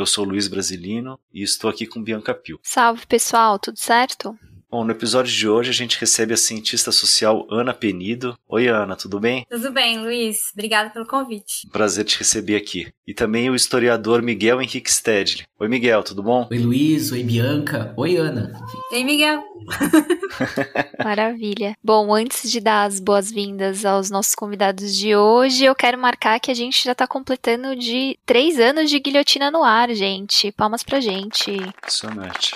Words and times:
Eu 0.00 0.06
sou 0.06 0.24
Luiz 0.24 0.48
Brasilino 0.48 1.20
e 1.30 1.42
estou 1.42 1.68
aqui 1.68 1.86
com 1.86 2.02
Bianca 2.02 2.32
Pio. 2.32 2.58
Salve 2.62 3.04
pessoal, 3.04 3.58
tudo 3.58 3.78
certo? 3.78 4.34
Bom, 4.70 4.84
no 4.84 4.92
episódio 4.92 5.32
de 5.32 5.48
hoje 5.48 5.70
a 5.70 5.72
gente 5.72 5.98
recebe 5.98 6.32
a 6.32 6.36
cientista 6.36 6.92
social 6.92 7.44
Ana 7.50 7.74
Penido. 7.74 8.38
Oi, 8.48 8.68
Ana, 8.68 8.94
tudo 8.94 9.18
bem? 9.18 9.44
Tudo 9.50 9.72
bem, 9.72 9.98
Luiz. 9.98 10.52
Obrigada 10.52 10.90
pelo 10.90 11.04
convite. 11.04 11.68
prazer 11.72 12.04
te 12.04 12.16
receber 12.16 12.54
aqui. 12.54 12.86
E 13.04 13.12
também 13.12 13.50
o 13.50 13.56
historiador 13.56 14.22
Miguel 14.22 14.62
Henrique 14.62 14.92
Stedley. 14.92 15.44
Oi, 15.58 15.66
Miguel, 15.66 16.04
tudo 16.04 16.22
bom? 16.22 16.46
Oi, 16.52 16.58
Luiz. 16.58 17.10
Oi, 17.10 17.24
Bianca. 17.24 17.92
Oi, 17.96 18.16
Ana. 18.16 18.52
Oi, 18.92 19.02
Miguel. 19.02 19.42
Maravilha. 21.02 21.76
Bom, 21.82 22.14
antes 22.14 22.48
de 22.48 22.60
dar 22.60 22.84
as 22.84 23.00
boas-vindas 23.00 23.84
aos 23.84 24.08
nossos 24.08 24.36
convidados 24.36 24.94
de 24.94 25.16
hoje, 25.16 25.64
eu 25.64 25.74
quero 25.74 25.98
marcar 25.98 26.38
que 26.38 26.48
a 26.50 26.54
gente 26.54 26.84
já 26.84 26.92
está 26.92 27.08
completando 27.08 27.74
de 27.74 28.16
três 28.24 28.60
anos 28.60 28.88
de 28.88 29.00
guilhotina 29.00 29.50
no 29.50 29.64
ar, 29.64 29.92
gente. 29.94 30.52
Palmas 30.52 30.84
pra 30.84 31.00
gente. 31.00 31.50
Impressionante. 31.50 32.52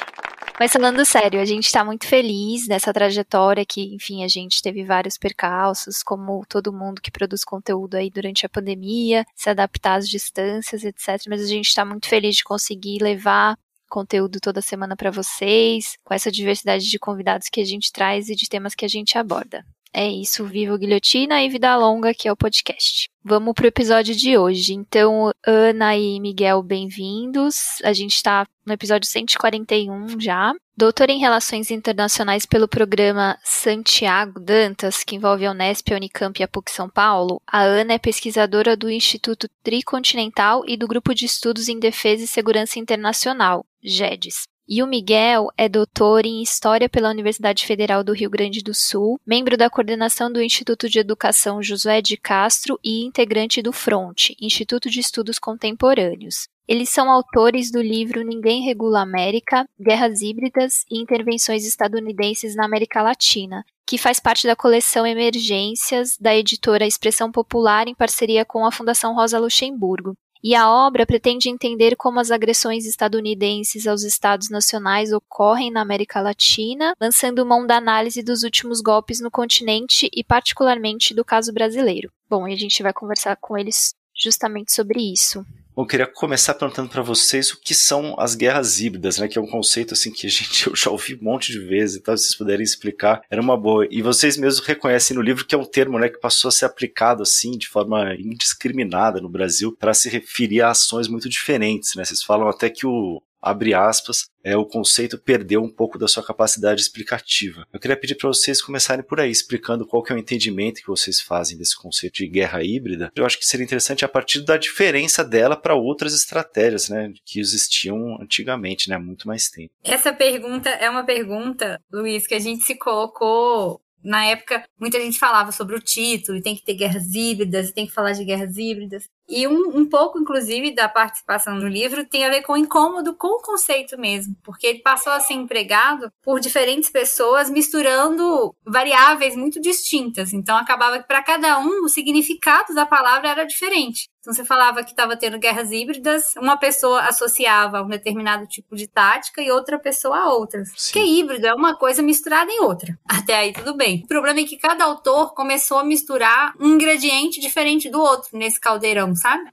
Mas 0.58 0.72
falando 0.72 1.04
sério, 1.04 1.40
a 1.40 1.44
gente 1.44 1.66
está 1.66 1.84
muito 1.84 2.06
feliz 2.06 2.68
nessa 2.68 2.92
trajetória 2.92 3.66
que, 3.66 3.92
enfim, 3.92 4.22
a 4.22 4.28
gente 4.28 4.62
teve 4.62 4.84
vários 4.84 5.18
percalços, 5.18 6.00
como 6.00 6.46
todo 6.48 6.72
mundo 6.72 7.02
que 7.02 7.10
produz 7.10 7.44
conteúdo 7.44 7.96
aí 7.96 8.08
durante 8.08 8.46
a 8.46 8.48
pandemia, 8.48 9.26
se 9.34 9.50
adaptar 9.50 9.96
às 9.96 10.08
distâncias, 10.08 10.84
etc. 10.84 11.26
Mas 11.28 11.42
a 11.42 11.46
gente 11.46 11.66
está 11.66 11.84
muito 11.84 12.08
feliz 12.08 12.36
de 12.36 12.44
conseguir 12.44 13.02
levar 13.02 13.58
conteúdo 13.88 14.40
toda 14.40 14.62
semana 14.62 14.94
para 14.96 15.10
vocês, 15.10 15.96
com 16.04 16.14
essa 16.14 16.30
diversidade 16.30 16.88
de 16.88 16.98
convidados 17.00 17.48
que 17.48 17.60
a 17.60 17.64
gente 17.64 17.92
traz 17.92 18.28
e 18.28 18.36
de 18.36 18.48
temas 18.48 18.76
que 18.76 18.84
a 18.84 18.88
gente 18.88 19.18
aborda. 19.18 19.64
É 19.96 20.08
isso, 20.08 20.44
viva 20.44 20.76
Guilhotina 20.76 21.40
e 21.40 21.48
vida 21.48 21.76
longa, 21.76 22.12
que 22.12 22.26
é 22.26 22.32
o 22.32 22.36
podcast. 22.36 23.08
Vamos 23.22 23.54
pro 23.54 23.68
episódio 23.68 24.12
de 24.12 24.36
hoje. 24.36 24.74
Então, 24.74 25.30
Ana 25.46 25.96
e 25.96 26.18
Miguel, 26.18 26.64
bem-vindos. 26.64 27.80
A 27.84 27.92
gente 27.92 28.16
está 28.16 28.44
no 28.66 28.72
episódio 28.72 29.08
141 29.08 30.18
já. 30.18 30.52
Doutora 30.76 31.12
em 31.12 31.20
Relações 31.20 31.70
Internacionais 31.70 32.44
pelo 32.44 32.66
programa 32.66 33.38
Santiago 33.44 34.40
Dantas, 34.40 35.04
que 35.04 35.14
envolve 35.14 35.46
a 35.46 35.52
Unesp, 35.52 35.92
a 35.92 35.96
Unicamp 35.96 36.40
e 36.40 36.42
a 36.42 36.48
PUC 36.48 36.72
São 36.72 36.90
Paulo, 36.90 37.40
a 37.46 37.62
Ana 37.62 37.92
é 37.92 37.98
pesquisadora 37.98 38.76
do 38.76 38.90
Instituto 38.90 39.48
Tricontinental 39.62 40.64
e 40.66 40.76
do 40.76 40.88
Grupo 40.88 41.14
de 41.14 41.24
Estudos 41.24 41.68
em 41.68 41.78
Defesa 41.78 42.24
e 42.24 42.26
Segurança 42.26 42.80
Internacional, 42.80 43.64
GEDES. 43.80 44.48
E 44.66 44.82
o 44.82 44.86
Miguel 44.86 45.48
é 45.58 45.68
doutor 45.68 46.24
em 46.24 46.40
História 46.42 46.88
pela 46.88 47.10
Universidade 47.10 47.66
Federal 47.66 48.02
do 48.02 48.14
Rio 48.14 48.30
Grande 48.30 48.62
do 48.62 48.72
Sul, 48.72 49.20
membro 49.26 49.58
da 49.58 49.68
coordenação 49.68 50.32
do 50.32 50.42
Instituto 50.42 50.88
de 50.88 50.98
Educação 50.98 51.62
Josué 51.62 52.00
de 52.00 52.16
Castro 52.16 52.80
e 52.82 53.04
integrante 53.04 53.60
do 53.60 53.74
FRONT, 53.74 54.34
Instituto 54.40 54.88
de 54.88 55.00
Estudos 55.00 55.38
Contemporâneos. 55.38 56.48
Eles 56.66 56.88
são 56.88 57.10
autores 57.10 57.70
do 57.70 57.82
livro 57.82 58.24
Ninguém 58.24 58.62
Regula 58.62 59.02
América, 59.02 59.66
Guerras 59.78 60.22
Híbridas 60.22 60.86
e 60.90 60.98
Intervenções 60.98 61.66
Estadunidenses 61.66 62.56
na 62.56 62.64
América 62.64 63.02
Latina, 63.02 63.66
que 63.86 63.98
faz 63.98 64.18
parte 64.18 64.46
da 64.46 64.56
coleção 64.56 65.06
Emergências 65.06 66.16
da 66.18 66.34
editora 66.34 66.86
Expressão 66.86 67.30
Popular 67.30 67.86
em 67.86 67.94
parceria 67.94 68.46
com 68.46 68.64
a 68.64 68.72
Fundação 68.72 69.14
Rosa 69.14 69.38
Luxemburgo. 69.38 70.16
E 70.46 70.54
a 70.54 70.70
obra 70.70 71.06
pretende 71.06 71.48
entender 71.48 71.96
como 71.96 72.20
as 72.20 72.30
agressões 72.30 72.84
estadunidenses 72.84 73.86
aos 73.86 74.02
estados 74.02 74.50
nacionais 74.50 75.10
ocorrem 75.10 75.70
na 75.70 75.80
América 75.80 76.20
Latina, 76.20 76.94
lançando 77.00 77.46
mão 77.46 77.66
da 77.66 77.78
análise 77.78 78.22
dos 78.22 78.42
últimos 78.42 78.82
golpes 78.82 79.20
no 79.20 79.30
continente 79.30 80.06
e 80.12 80.22
particularmente 80.22 81.14
do 81.14 81.24
caso 81.24 81.50
brasileiro. 81.50 82.12
Bom, 82.28 82.46
e 82.46 82.52
a 82.52 82.56
gente 82.58 82.82
vai 82.82 82.92
conversar 82.92 83.38
com 83.40 83.56
eles 83.56 83.94
justamente 84.14 84.70
sobre 84.70 85.00
isso. 85.00 85.46
Bom, 85.76 85.84
queria 85.84 86.06
começar 86.06 86.54
perguntando 86.54 86.88
para 86.88 87.02
vocês 87.02 87.50
o 87.50 87.60
que 87.60 87.74
são 87.74 88.14
as 88.16 88.36
guerras 88.36 88.80
híbridas, 88.80 89.18
né? 89.18 89.26
Que 89.26 89.36
é 89.36 89.42
um 89.42 89.46
conceito 89.46 89.92
assim 89.92 90.12
que 90.12 90.28
gente 90.30 90.68
eu 90.68 90.76
já 90.76 90.88
ouvi 90.88 91.16
um 91.16 91.24
monte 91.24 91.50
de 91.50 91.58
vezes, 91.58 91.96
então 91.96 92.16
se 92.16 92.26
vocês 92.26 92.36
puderem 92.36 92.62
explicar, 92.62 93.22
era 93.28 93.42
uma 93.42 93.56
boa. 93.56 93.84
E 93.90 94.00
vocês 94.00 94.36
mesmos 94.36 94.64
reconhecem 94.64 95.16
no 95.16 95.22
livro 95.22 95.44
que 95.44 95.52
é 95.52 95.58
um 95.58 95.64
termo, 95.64 95.98
né, 95.98 96.08
que 96.08 96.20
passou 96.20 96.48
a 96.48 96.52
ser 96.52 96.66
aplicado 96.66 97.24
assim 97.24 97.58
de 97.58 97.66
forma 97.66 98.14
indiscriminada 98.14 99.20
no 99.20 99.28
Brasil 99.28 99.76
para 99.76 99.92
se 99.92 100.08
referir 100.08 100.62
a 100.62 100.70
ações 100.70 101.08
muito 101.08 101.28
diferentes, 101.28 101.96
né? 101.96 102.04
Vocês 102.04 102.22
falam 102.22 102.48
até 102.48 102.70
que 102.70 102.86
o 102.86 103.20
abre 103.44 103.74
aspas, 103.74 104.28
é, 104.42 104.56
o 104.56 104.64
conceito 104.64 105.18
perdeu 105.18 105.62
um 105.62 105.70
pouco 105.70 105.98
da 105.98 106.08
sua 106.08 106.24
capacidade 106.24 106.80
explicativa. 106.80 107.66
Eu 107.72 107.78
queria 107.78 107.96
pedir 107.96 108.14
para 108.14 108.28
vocês 108.28 108.62
começarem 108.62 109.04
por 109.04 109.20
aí, 109.20 109.30
explicando 109.30 109.86
qual 109.86 110.02
que 110.02 110.12
é 110.12 110.16
o 110.16 110.18
entendimento 110.18 110.80
que 110.80 110.86
vocês 110.86 111.20
fazem 111.20 111.58
desse 111.58 111.76
conceito 111.76 112.14
de 112.14 112.26
guerra 112.26 112.62
híbrida. 112.62 113.12
Eu 113.14 113.26
acho 113.26 113.38
que 113.38 113.46
seria 113.46 113.64
interessante 113.64 114.04
a 114.04 114.08
partir 114.08 114.40
da 114.40 114.56
diferença 114.56 115.22
dela 115.22 115.56
para 115.56 115.74
outras 115.74 116.14
estratégias, 116.14 116.88
né, 116.88 117.12
que 117.24 117.38
existiam 117.38 118.20
antigamente, 118.20 118.88
né, 118.88 118.96
muito 118.96 119.28
mais 119.28 119.50
tempo. 119.50 119.72
Essa 119.84 120.12
pergunta 120.12 120.70
é 120.70 120.88
uma 120.88 121.04
pergunta, 121.04 121.80
Luiz, 121.92 122.26
que 122.26 122.34
a 122.34 122.40
gente 122.40 122.64
se 122.64 122.76
colocou 122.76 123.80
na 124.04 124.26
época, 124.26 124.62
muita 124.78 125.00
gente 125.00 125.18
falava 125.18 125.50
sobre 125.50 125.74
o 125.74 125.80
título, 125.80 126.36
e 126.36 126.42
tem 126.42 126.54
que 126.54 126.62
ter 126.62 126.74
guerras 126.74 127.14
híbridas, 127.14 127.70
e 127.70 127.74
tem 127.74 127.86
que 127.86 127.92
falar 127.92 128.12
de 128.12 128.24
guerras 128.24 128.56
híbridas. 128.58 129.08
E 129.28 129.48
um, 129.48 129.78
um 129.78 129.88
pouco, 129.88 130.18
inclusive, 130.18 130.74
da 130.74 130.88
participação 130.88 131.54
no 131.54 131.66
livro 131.66 132.06
tem 132.06 132.24
a 132.24 132.30
ver 132.30 132.42
com 132.42 132.52
o 132.52 132.56
incômodo 132.56 133.14
com 133.16 133.38
o 133.38 133.42
conceito 133.42 133.98
mesmo, 133.98 134.36
porque 134.42 134.66
ele 134.66 134.78
passou 134.80 135.12
a 135.12 135.20
ser 135.20 135.34
empregado 135.34 136.10
por 136.22 136.40
diferentes 136.40 136.90
pessoas 136.90 137.48
misturando 137.48 138.54
variáveis 138.64 139.34
muito 139.34 139.60
distintas. 139.60 140.32
Então, 140.32 140.56
acabava 140.56 140.98
que 140.98 141.08
para 141.08 141.22
cada 141.22 141.58
um 141.58 141.84
o 141.84 141.88
significado 141.88 142.74
da 142.74 142.84
palavra 142.84 143.30
era 143.30 143.44
diferente. 143.44 144.08
Então 144.24 144.32
você 144.32 144.42
falava 144.42 144.82
que 144.82 144.92
estava 144.92 145.18
tendo 145.18 145.38
guerras 145.38 145.70
híbridas, 145.70 146.32
uma 146.38 146.56
pessoa 146.56 147.02
associava 147.02 147.82
um 147.82 147.88
determinado 147.88 148.46
tipo 148.46 148.74
de 148.74 148.86
tática 148.86 149.42
e 149.42 149.50
outra 149.50 149.78
pessoa 149.78 150.16
a 150.16 150.32
outras. 150.32 150.70
Sim. 150.74 150.92
Porque 150.94 151.06
híbrido 151.06 151.46
é 151.46 151.52
uma 151.52 151.76
coisa 151.76 152.00
misturada 152.00 152.50
em 152.50 152.60
outra. 152.60 152.98
Até 153.06 153.34
aí 153.34 153.52
tudo 153.52 153.76
bem. 153.76 154.00
O 154.02 154.08
problema 154.08 154.40
é 154.40 154.44
que 154.44 154.56
cada 154.56 154.82
autor 154.82 155.34
começou 155.34 155.76
a 155.76 155.84
misturar 155.84 156.54
um 156.58 156.70
ingrediente 156.70 157.38
diferente 157.38 157.90
do 157.90 158.00
outro 158.00 158.30
nesse 158.32 158.58
caldeirão, 158.58 159.14
sabe? 159.14 159.44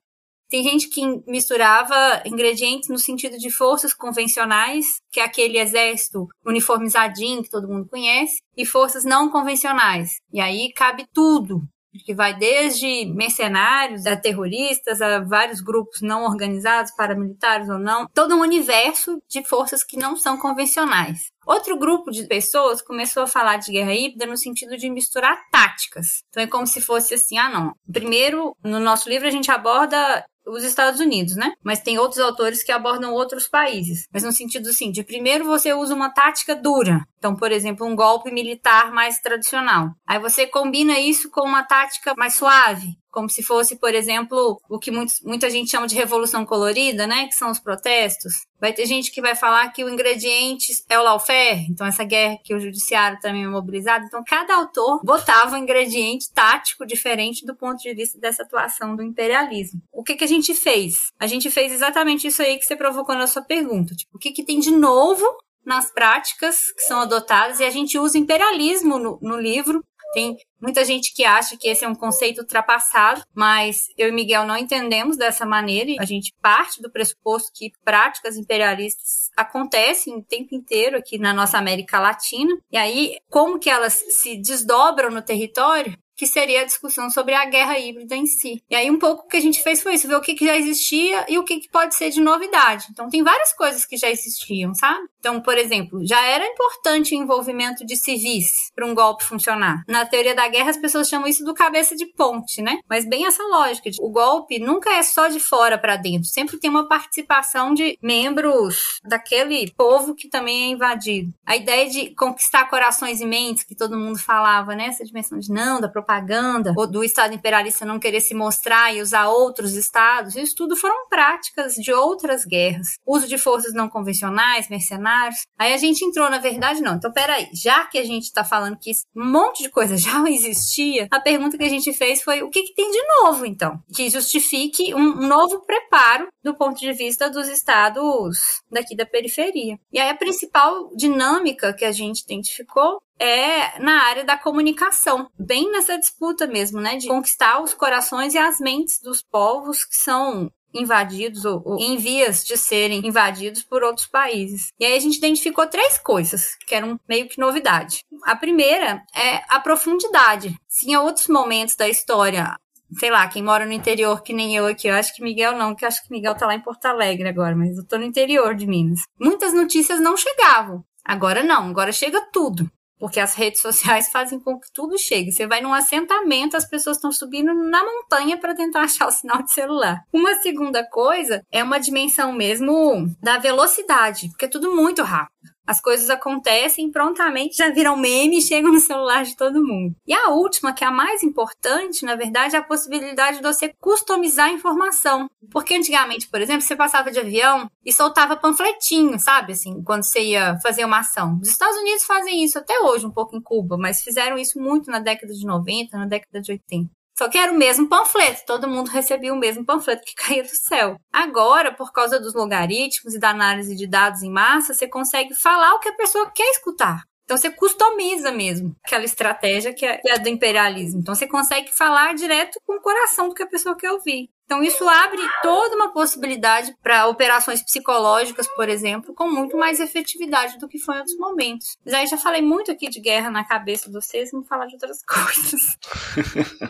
Tem 0.50 0.64
gente 0.64 0.88
que 0.88 1.02
misturava 1.28 2.22
ingredientes 2.26 2.88
no 2.88 2.98
sentido 2.98 3.38
de 3.38 3.52
forças 3.52 3.94
convencionais, 3.94 4.86
que 5.12 5.20
é 5.20 5.24
aquele 5.24 5.58
exército 5.58 6.28
uniformizadinho 6.46 7.44
que 7.44 7.50
todo 7.50 7.68
mundo 7.68 7.90
conhece, 7.90 8.42
e 8.56 8.66
forças 8.66 9.04
não 9.04 9.30
convencionais. 9.30 10.12
E 10.32 10.40
aí 10.40 10.72
cabe 10.74 11.06
tudo 11.14 11.62
que 12.00 12.14
vai 12.14 12.38
desde 12.38 13.06
mercenários 13.06 14.06
a 14.06 14.16
terroristas, 14.16 15.02
a 15.02 15.20
vários 15.20 15.62
grupos 15.62 16.02
não 16.02 16.24
organizados, 16.24 16.92
paramilitares 16.96 17.70
ou 17.70 17.78
não, 17.78 18.08
todo 18.14 18.36
um 18.36 18.42
universo 18.42 19.22
de 19.30 19.44
forças 19.44 19.84
que 19.84 19.98
não 19.98 20.16
são 20.16 20.38
convencionais. 20.38 21.32
Outro 21.46 21.78
grupo 21.78 22.12
de 22.12 22.28
pessoas 22.28 22.82
começou 22.82 23.24
a 23.24 23.28
falar 23.28 23.58
de 23.58 23.72
guerra 23.72 23.94
híbrida 23.94 24.26
no 24.28 24.38
sentido 24.38 24.78
de 24.78 24.90
misturar 24.90 25.38
táticas. 25.52 26.24
Então 26.30 26.44
é 26.44 26.48
como 26.48 26.68
se 26.68 26.80
fosse 26.80 27.16
assim, 27.16 27.38
ah 27.38 27.50
não. 27.50 27.74
Primeiro, 27.92 28.56
no 28.64 28.80
nosso 28.80 29.10
livro 29.10 29.28
a 29.28 29.32
gente 29.32 29.50
aborda 29.50 30.24
os 30.46 30.64
Estados 30.64 31.00
Unidos, 31.00 31.36
né? 31.36 31.54
Mas 31.64 31.82
tem 31.82 31.98
outros 31.98 32.20
autores 32.20 32.64
que 32.64 32.72
abordam 32.72 33.14
outros 33.14 33.48
países. 33.48 34.08
Mas 34.14 34.24
no 34.24 34.32
sentido 34.32 34.70
assim, 34.70 34.92
de 34.92 35.04
primeiro 35.04 35.46
você 35.46 35.74
usa 35.74 35.94
uma 35.94 36.10
tática 36.10 36.56
dura. 36.56 37.06
Então, 37.18 37.36
por 37.36 37.52
exemplo, 37.52 37.86
um 37.86 37.96
golpe 37.96 38.32
militar 38.32 38.92
mais 38.92 39.20
tradicional. 39.20 39.90
Aí 40.08 40.20
você 40.20 40.48
combina 40.48 41.00
isso 41.00 41.30
com 41.30 41.48
uma 41.48 41.64
tática 41.64 42.14
mais 42.18 42.36
suave 42.36 43.01
como 43.12 43.30
se 43.30 43.44
fosse, 43.44 43.76
por 43.76 43.94
exemplo, 43.94 44.60
o 44.70 44.80
que 44.80 44.90
muitos, 44.90 45.22
muita 45.22 45.50
gente 45.50 45.70
chama 45.70 45.86
de 45.86 45.96
revolução 45.96 46.46
colorida, 46.46 47.06
né? 47.06 47.28
Que 47.28 47.36
são 47.36 47.52
os 47.52 47.60
protestos. 47.60 48.46
Vai 48.60 48.74
ter 48.74 48.86
gente 48.86 49.12
que 49.12 49.22
vai 49.22 49.36
falar 49.36 49.70
que 49.70 49.84
o 49.84 49.90
ingrediente 49.90 50.72
é 50.88 50.98
o 50.98 51.04
lawfare, 51.04 51.66
então 51.70 51.86
essa 51.86 52.04
guerra 52.04 52.38
que 52.44 52.54
o 52.54 52.60
judiciário 52.60 53.20
também 53.20 53.44
é 53.44 53.48
mobilizado. 53.48 54.06
Então, 54.06 54.24
cada 54.26 54.56
autor 54.56 55.02
botava 55.04 55.56
um 55.56 55.60
ingrediente 55.60 56.32
tático 56.32 56.86
diferente 56.86 57.46
do 57.46 57.56
ponto 57.56 57.82
de 57.82 57.94
vista 57.94 58.20
dessa 58.20 58.44
atuação 58.44 58.96
do 58.96 59.04
imperialismo. 59.04 59.82
O 59.92 60.04
que, 60.04 60.16
que 60.16 60.24
a 60.24 60.28
gente 60.28 60.54
fez? 60.54 61.12
A 61.20 61.28
gente 61.28 61.50
fez 61.50 61.72
exatamente 61.72 62.28
isso 62.28 62.42
aí 62.42 62.58
que 62.58 62.66
você 62.66 62.76
provocou 62.76 63.16
na 63.16 63.28
sua 63.28 63.42
pergunta. 63.42 63.96
Tipo, 63.96 64.16
o 64.16 64.20
que, 64.20 64.32
que 64.32 64.46
tem 64.46 64.60
de 64.60 64.72
novo 64.72 65.26
nas 65.66 65.92
práticas 65.92 66.72
que 66.74 66.82
são 66.82 67.02
adotadas 67.02 67.60
e 67.60 67.64
a 67.64 67.70
gente 67.70 67.98
usa 67.98 68.18
imperialismo 68.18 68.98
no, 68.98 69.20
no 69.22 69.38
livro 69.38 69.84
Tem 70.14 70.36
muita 70.62 70.86
gente 70.86 71.14
que 71.14 71.24
acha 71.24 71.58
que 71.58 71.68
esse 71.68 71.84
é 71.84 71.88
um 71.88 71.96
conceito 71.96 72.42
ultrapassado, 72.42 73.24
mas 73.34 73.88
eu 73.98 74.10
e 74.10 74.12
Miguel 74.12 74.46
não 74.46 74.58
entendemos 74.58 75.18
dessa 75.18 75.46
maneira. 75.46 75.92
A 76.00 76.06
gente 76.06 76.34
parte 76.42 76.82
do 76.82 76.92
pressuposto 76.92 77.52
que 77.54 77.72
práticas 77.84 78.38
imperialistas 78.38 79.30
acontecem 79.36 80.16
o 80.16 80.24
tempo 80.24 80.54
inteiro 80.56 80.98
aqui 80.98 81.18
na 81.18 81.34
nossa 81.34 81.58
América 81.58 82.00
Latina. 82.00 82.52
E 82.72 82.78
aí, 82.78 83.18
como 83.30 83.60
que 83.60 83.70
elas 83.70 83.94
se 83.94 84.38
desdobram 84.38 85.10
no 85.10 85.22
território? 85.22 85.98
Que 86.22 86.28
seria 86.28 86.62
a 86.62 86.66
discussão 86.66 87.10
sobre 87.10 87.34
a 87.34 87.46
guerra 87.46 87.80
híbrida 87.80 88.16
em 88.16 88.28
si. 88.28 88.62
E 88.70 88.76
aí 88.76 88.92
um 88.92 89.00
pouco 89.00 89.26
o 89.26 89.28
que 89.28 89.38
a 89.38 89.42
gente 89.42 89.64
fez 89.64 89.82
foi 89.82 89.96
isso, 89.96 90.08
ver 90.08 90.14
o 90.14 90.22
que, 90.22 90.36
que 90.36 90.46
já 90.46 90.56
existia 90.56 91.26
e 91.28 91.40
o 91.40 91.44
que, 91.44 91.60
que 91.60 91.68
pode 91.68 91.96
ser 91.96 92.12
de 92.12 92.22
novidade. 92.22 92.86
Então 92.92 93.10
tem 93.10 93.24
várias 93.24 93.52
coisas 93.54 93.88
que 93.88 93.98
já 93.98 94.08
existiam, 94.08 94.76
sabe? 94.76 95.04
Então, 95.18 95.42
por 95.42 95.58
exemplo, 95.58 96.06
já 96.06 96.24
era 96.24 96.46
importante 96.46 97.16
o 97.16 97.18
envolvimento 97.18 97.84
de 97.84 97.96
civis 97.96 98.72
para 98.76 98.86
um 98.86 98.94
golpe 98.94 99.24
funcionar. 99.24 99.84
Na 99.88 100.06
teoria 100.06 100.36
da 100.36 100.48
guerra 100.48 100.70
as 100.70 100.78
pessoas 100.78 101.10
chamam 101.10 101.28
isso 101.28 101.44
do 101.44 101.56
cabeça 101.56 101.96
de 101.96 102.06
ponte, 102.06 102.62
né? 102.62 102.78
Mas 102.88 103.04
bem 103.04 103.26
essa 103.26 103.42
lógica, 103.42 103.90
de, 103.90 103.98
o 104.00 104.12
golpe 104.12 104.60
nunca 104.60 104.92
é 104.92 105.02
só 105.02 105.28
de 105.28 105.40
fora 105.40 105.76
para 105.76 105.96
dentro, 105.96 106.30
sempre 106.30 106.60
tem 106.60 106.70
uma 106.70 106.88
participação 106.88 107.74
de 107.74 107.98
membros 108.00 109.00
daquele 109.04 109.72
povo 109.76 110.14
que 110.14 110.30
também 110.30 110.66
é 110.66 110.68
invadido. 110.68 111.34
A 111.48 111.56
ideia 111.56 111.90
de 111.90 112.14
conquistar 112.14 112.70
corações 112.70 113.22
e 113.22 113.26
mentes 113.26 113.64
que 113.64 113.76
todo 113.76 113.98
mundo 113.98 114.20
falava, 114.20 114.76
né? 114.76 114.86
Essa 114.86 115.04
dimensão 115.04 115.40
de 115.40 115.52
não, 115.52 115.82
da 115.82 115.90
propaganda 115.90 116.11
propaganda, 116.12 116.74
ou 116.76 116.86
do 116.86 117.04
Estado 117.04 117.34
imperialista 117.34 117.86
não 117.86 118.00
querer 118.00 118.20
se 118.20 118.34
mostrar 118.34 118.94
e 118.94 119.02
usar 119.02 119.30
outros 119.30 119.74
estados, 119.76 120.36
isso 120.36 120.56
tudo 120.56 120.76
foram 120.76 121.08
práticas 121.08 121.76
de 121.76 121.94
outras 121.94 122.44
guerras. 122.44 122.98
Uso 123.06 123.28
de 123.28 123.38
forças 123.38 123.74
não 123.74 123.88
convencionais, 123.88 124.70
mercenários. 124.70 125.46
Aí 125.58 125.74
a 125.74 125.78
gente 125.78 126.04
entrou, 126.04 126.30
na 126.30 126.40
verdade, 126.40 126.82
não. 126.82 126.96
Então, 126.96 127.12
peraí, 127.12 127.48
já 127.54 127.86
que 127.86 127.98
a 127.98 128.04
gente 128.04 128.24
está 128.24 128.44
falando 128.44 128.78
que 128.78 128.92
um 129.16 129.32
monte 129.32 129.64
de 129.64 129.70
coisa 129.70 129.96
já 129.96 130.22
existia, 130.28 131.08
a 131.10 131.20
pergunta 131.20 131.58
que 131.58 131.64
a 131.64 131.70
gente 131.70 131.94
fez 131.94 132.22
foi: 132.22 132.42
o 132.44 132.50
que, 132.50 132.64
que 132.64 132.74
tem 132.74 132.92
de 132.92 133.02
novo, 133.22 133.46
então? 133.46 133.82
Que 133.96 134.10
justifique 134.10 134.94
um 134.94 135.28
novo 135.28 135.62
preparo 135.62 136.28
do 136.44 136.56
ponto 136.56 136.80
de 136.80 136.92
vista 136.92 137.30
dos 137.30 137.48
estados 137.48 138.62
daqui 138.70 138.96
da 138.96 139.06
periferia. 139.06 139.80
E 139.94 140.00
aí 140.00 140.10
a 140.10 140.16
principal 140.16 140.90
dinâmica 140.96 141.74
que 141.74 141.86
a 141.86 141.92
gente 141.92 142.22
identificou 142.22 143.02
é 143.20 143.80
na 143.80 144.04
área 144.04 144.24
da 144.24 144.38
comunicação, 144.38 145.30
bem 145.38 145.72
nessa 145.72 145.98
disputa 145.98 146.48
mesmo, 146.48 146.82
né, 146.82 146.98
de 146.98 147.08
conquistar 147.08 147.62
os 147.62 147.74
corações 147.74 148.34
e 148.34 148.38
as 148.38 148.60
mentes 148.60 149.00
dos 149.00 149.22
povos 149.22 149.86
que 149.86 149.96
são 149.96 150.52
invadidos 150.74 151.46
ou, 151.46 151.62
ou, 151.66 151.78
em 151.78 151.98
vias 151.98 152.44
de 152.44 152.58
serem 152.58 153.06
invadidos 153.06 153.64
por 153.64 153.84
outros 153.84 154.08
países. 154.08 154.72
E 154.80 154.86
aí 154.86 154.96
a 154.96 155.00
gente 155.00 155.18
identificou 155.18 155.68
três 155.68 155.98
coisas 155.98 156.56
que 156.66 156.74
eram 156.74 157.00
meio 157.08 157.28
que 157.28 157.40
novidade. 157.40 158.04
A 158.24 158.36
primeira 158.36 159.04
é 159.14 159.42
a 159.50 159.60
profundidade. 159.60 160.56
Se 160.68 160.90
em 160.90 160.96
outros 160.96 161.28
momentos 161.28 161.76
da 161.76 161.90
história 161.90 162.56
sei 163.00 163.10
lá, 163.10 163.26
quem 163.26 163.42
mora 163.42 163.66
no 163.66 163.72
interior, 163.72 164.22
que 164.22 164.34
nem 164.34 164.54
eu 164.54 164.66
aqui, 164.66 164.88
eu 164.90 164.96
acho 164.96 165.16
que 165.16 165.24
Miguel 165.24 165.58
não, 165.58 165.74
que 165.74 165.86
acho 165.86 166.04
que 166.04 166.12
Miguel 166.12 166.36
tá 166.36 166.46
lá 166.46 166.56
em 166.56 166.60
Porto 166.60 166.86
Alegre 166.88 167.30
agora, 167.30 167.56
mas 167.56 167.78
eu 167.78 167.88
tô 167.88 167.98
no 167.98 168.04
interior 168.04 168.54
de 168.54 168.68
Minas. 168.68 169.04
Muitas 169.18 169.54
notícias 169.54 170.02
não 170.02 170.18
chegavam. 170.18 170.84
Agora 171.06 171.42
não, 171.42 171.70
agora 171.70 171.94
chega 171.94 172.20
tudo 172.34 172.70
porque 173.02 173.20
as 173.20 173.34
redes 173.34 173.60
sociais 173.60 174.10
fazem 174.12 174.40
com 174.40 174.60
que 174.60 174.72
tudo 174.72 174.96
chegue. 174.96 175.32
Você 175.32 175.48
vai 175.48 175.60
num 175.60 175.74
assentamento, 175.74 176.56
as 176.56 176.70
pessoas 176.70 176.98
estão 176.98 177.12
subindo 177.12 177.52
na 177.52 177.84
montanha 177.84 178.38
para 178.38 178.54
tentar 178.54 178.82
achar 178.86 179.08
o 179.08 179.12
sinal 179.12 179.42
de 179.42 179.52
celular. 179.52 180.04
Uma 180.14 180.36
segunda 180.36 180.88
coisa 180.88 181.44
é 181.52 181.64
uma 181.64 181.80
dimensão 181.80 182.32
mesmo 182.32 183.08
da 183.20 183.40
velocidade, 183.40 184.30
porque 184.30 184.46
é 184.46 184.48
tudo 184.48 184.76
muito 184.76 185.02
rápido. 185.02 185.51
As 185.66 185.82
coisas 185.82 186.10
acontecem 186.10 186.92
prontamente, 186.92 187.58
já 187.58 187.70
viram 187.70 187.96
meme 187.96 188.40
e 188.40 188.42
chegam 188.44 188.72
no 188.72 188.80
celular 188.80 189.24
de 189.24 189.36
todo 189.36 189.66
mundo. 189.66 189.96
E 190.06 190.14
a 190.14 190.30
última, 190.30 190.74
que 190.74 190.84
é 190.84 190.88
a 190.88 190.92
mais 190.92 191.24
importante, 191.24 192.06
na 192.06 192.16
verdade, 192.16 192.56
é 192.56 192.60
a 192.60 192.64
possibilidade 192.64 193.38
de 193.38 193.44
você 193.44 193.74
customizar 193.80 194.48
a 194.48 194.54
informação. 194.54 195.30
Porque 195.52 195.76
antigamente, 195.76 196.28
por 196.28 196.42
exemplo, 196.42 196.62
você 196.62 196.76
passava 196.76 197.12
de 197.12 197.20
avião 197.20 197.70
e 197.86 197.92
soltava 197.92 198.36
panfletinho, 198.36 199.20
sabe? 199.20 199.54
Assim, 199.54 199.82
quando 199.84 200.04
você 200.04 200.22
ia 200.22 200.58
fazer 200.62 200.86
uma 200.86 201.00
ação. 201.00 201.40
Os 201.42 201.50
Estados 201.50 201.78
Unidos 201.78 202.04
fazem 202.04 202.44
isso 202.44 202.58
até 202.58 202.80
hoje, 202.80 203.06
um 203.06 203.12
pouco 203.12 203.36
em 203.36 203.42
Cuba, 203.42 203.78
mas 203.78 204.02
fizeram 204.02 204.38
isso 204.38 204.60
muito 204.60 204.90
na 204.90 205.00
década 205.00 205.34
de 205.34 205.46
90, 205.46 205.98
na 205.98 206.06
década 206.06 206.42
de 206.42 206.52
80. 206.52 207.01
Só 207.18 207.30
que 207.30 207.38
era 207.38 207.52
o 207.52 207.58
mesmo 207.58 207.88
panfleto, 207.88 208.46
todo 208.46 208.68
mundo 208.68 208.90
recebia 208.90 209.34
o 209.34 209.38
mesmo 209.38 209.66
panfleto 209.66 210.04
que 210.06 210.16
caía 210.22 210.44
do 210.44 210.50
céu. 210.50 210.96
Agora, 211.12 211.74
por 211.74 211.92
causa 211.92 212.20
dos 212.20 212.34
logaritmos 212.34 213.14
e 213.14 213.20
da 213.20 213.30
análise 213.30 213.76
de 213.76 213.88
dados 213.88 214.24
em 214.24 214.32
massa, 214.32 214.74
você 214.74 214.88
consegue 214.88 215.34
falar 215.34 215.74
o 215.76 215.80
que 215.80 215.90
a 215.90 215.96
pessoa 215.96 216.32
quer 216.32 216.50
escutar. 216.52 217.04
Então 217.32 217.38
você 217.38 217.50
customiza 217.50 218.30
mesmo 218.30 218.76
aquela 218.84 219.06
estratégia 219.06 219.74
que 219.74 219.86
é, 219.86 220.02
é 220.06 220.20
do 220.20 220.28
imperialismo. 220.28 221.00
Então 221.00 221.16
você 221.16 221.26
consegue 221.26 221.72
falar 221.72 222.14
direto 222.14 222.60
com 222.66 222.76
o 222.76 222.82
coração 222.82 223.30
do 223.30 223.34
que 223.34 223.44
a 223.44 223.48
pessoa 223.48 223.78
quer 223.78 223.90
ouvir. 223.92 224.30
Então, 224.52 224.62
isso 224.62 224.84
abre 224.86 225.22
toda 225.42 225.78
uma 225.78 225.94
possibilidade 225.94 226.76
para 226.84 227.08
operações 227.08 227.64
psicológicas, 227.64 228.46
por 228.54 228.68
exemplo, 228.68 229.16
com 229.16 229.32
muito 229.32 229.56
mais 229.56 229.80
efetividade 229.80 230.60
do 230.60 230.68
que 230.68 230.78
foi 230.78 230.96
em 230.96 230.98
outros 230.98 231.18
momentos. 231.18 231.78
Mas 231.86 231.94
aí 231.94 232.06
já 232.06 232.18
falei 232.18 232.42
muito 232.42 232.70
aqui 232.70 232.90
de 232.90 233.00
guerra 233.00 233.32
na 233.32 233.46
cabeça 233.46 233.88
de 233.88 233.94
vocês, 233.94 234.30
vamos 234.30 234.50
falar 234.50 234.66
de 234.66 234.74
outras 234.74 234.98
coisas. 235.08 235.78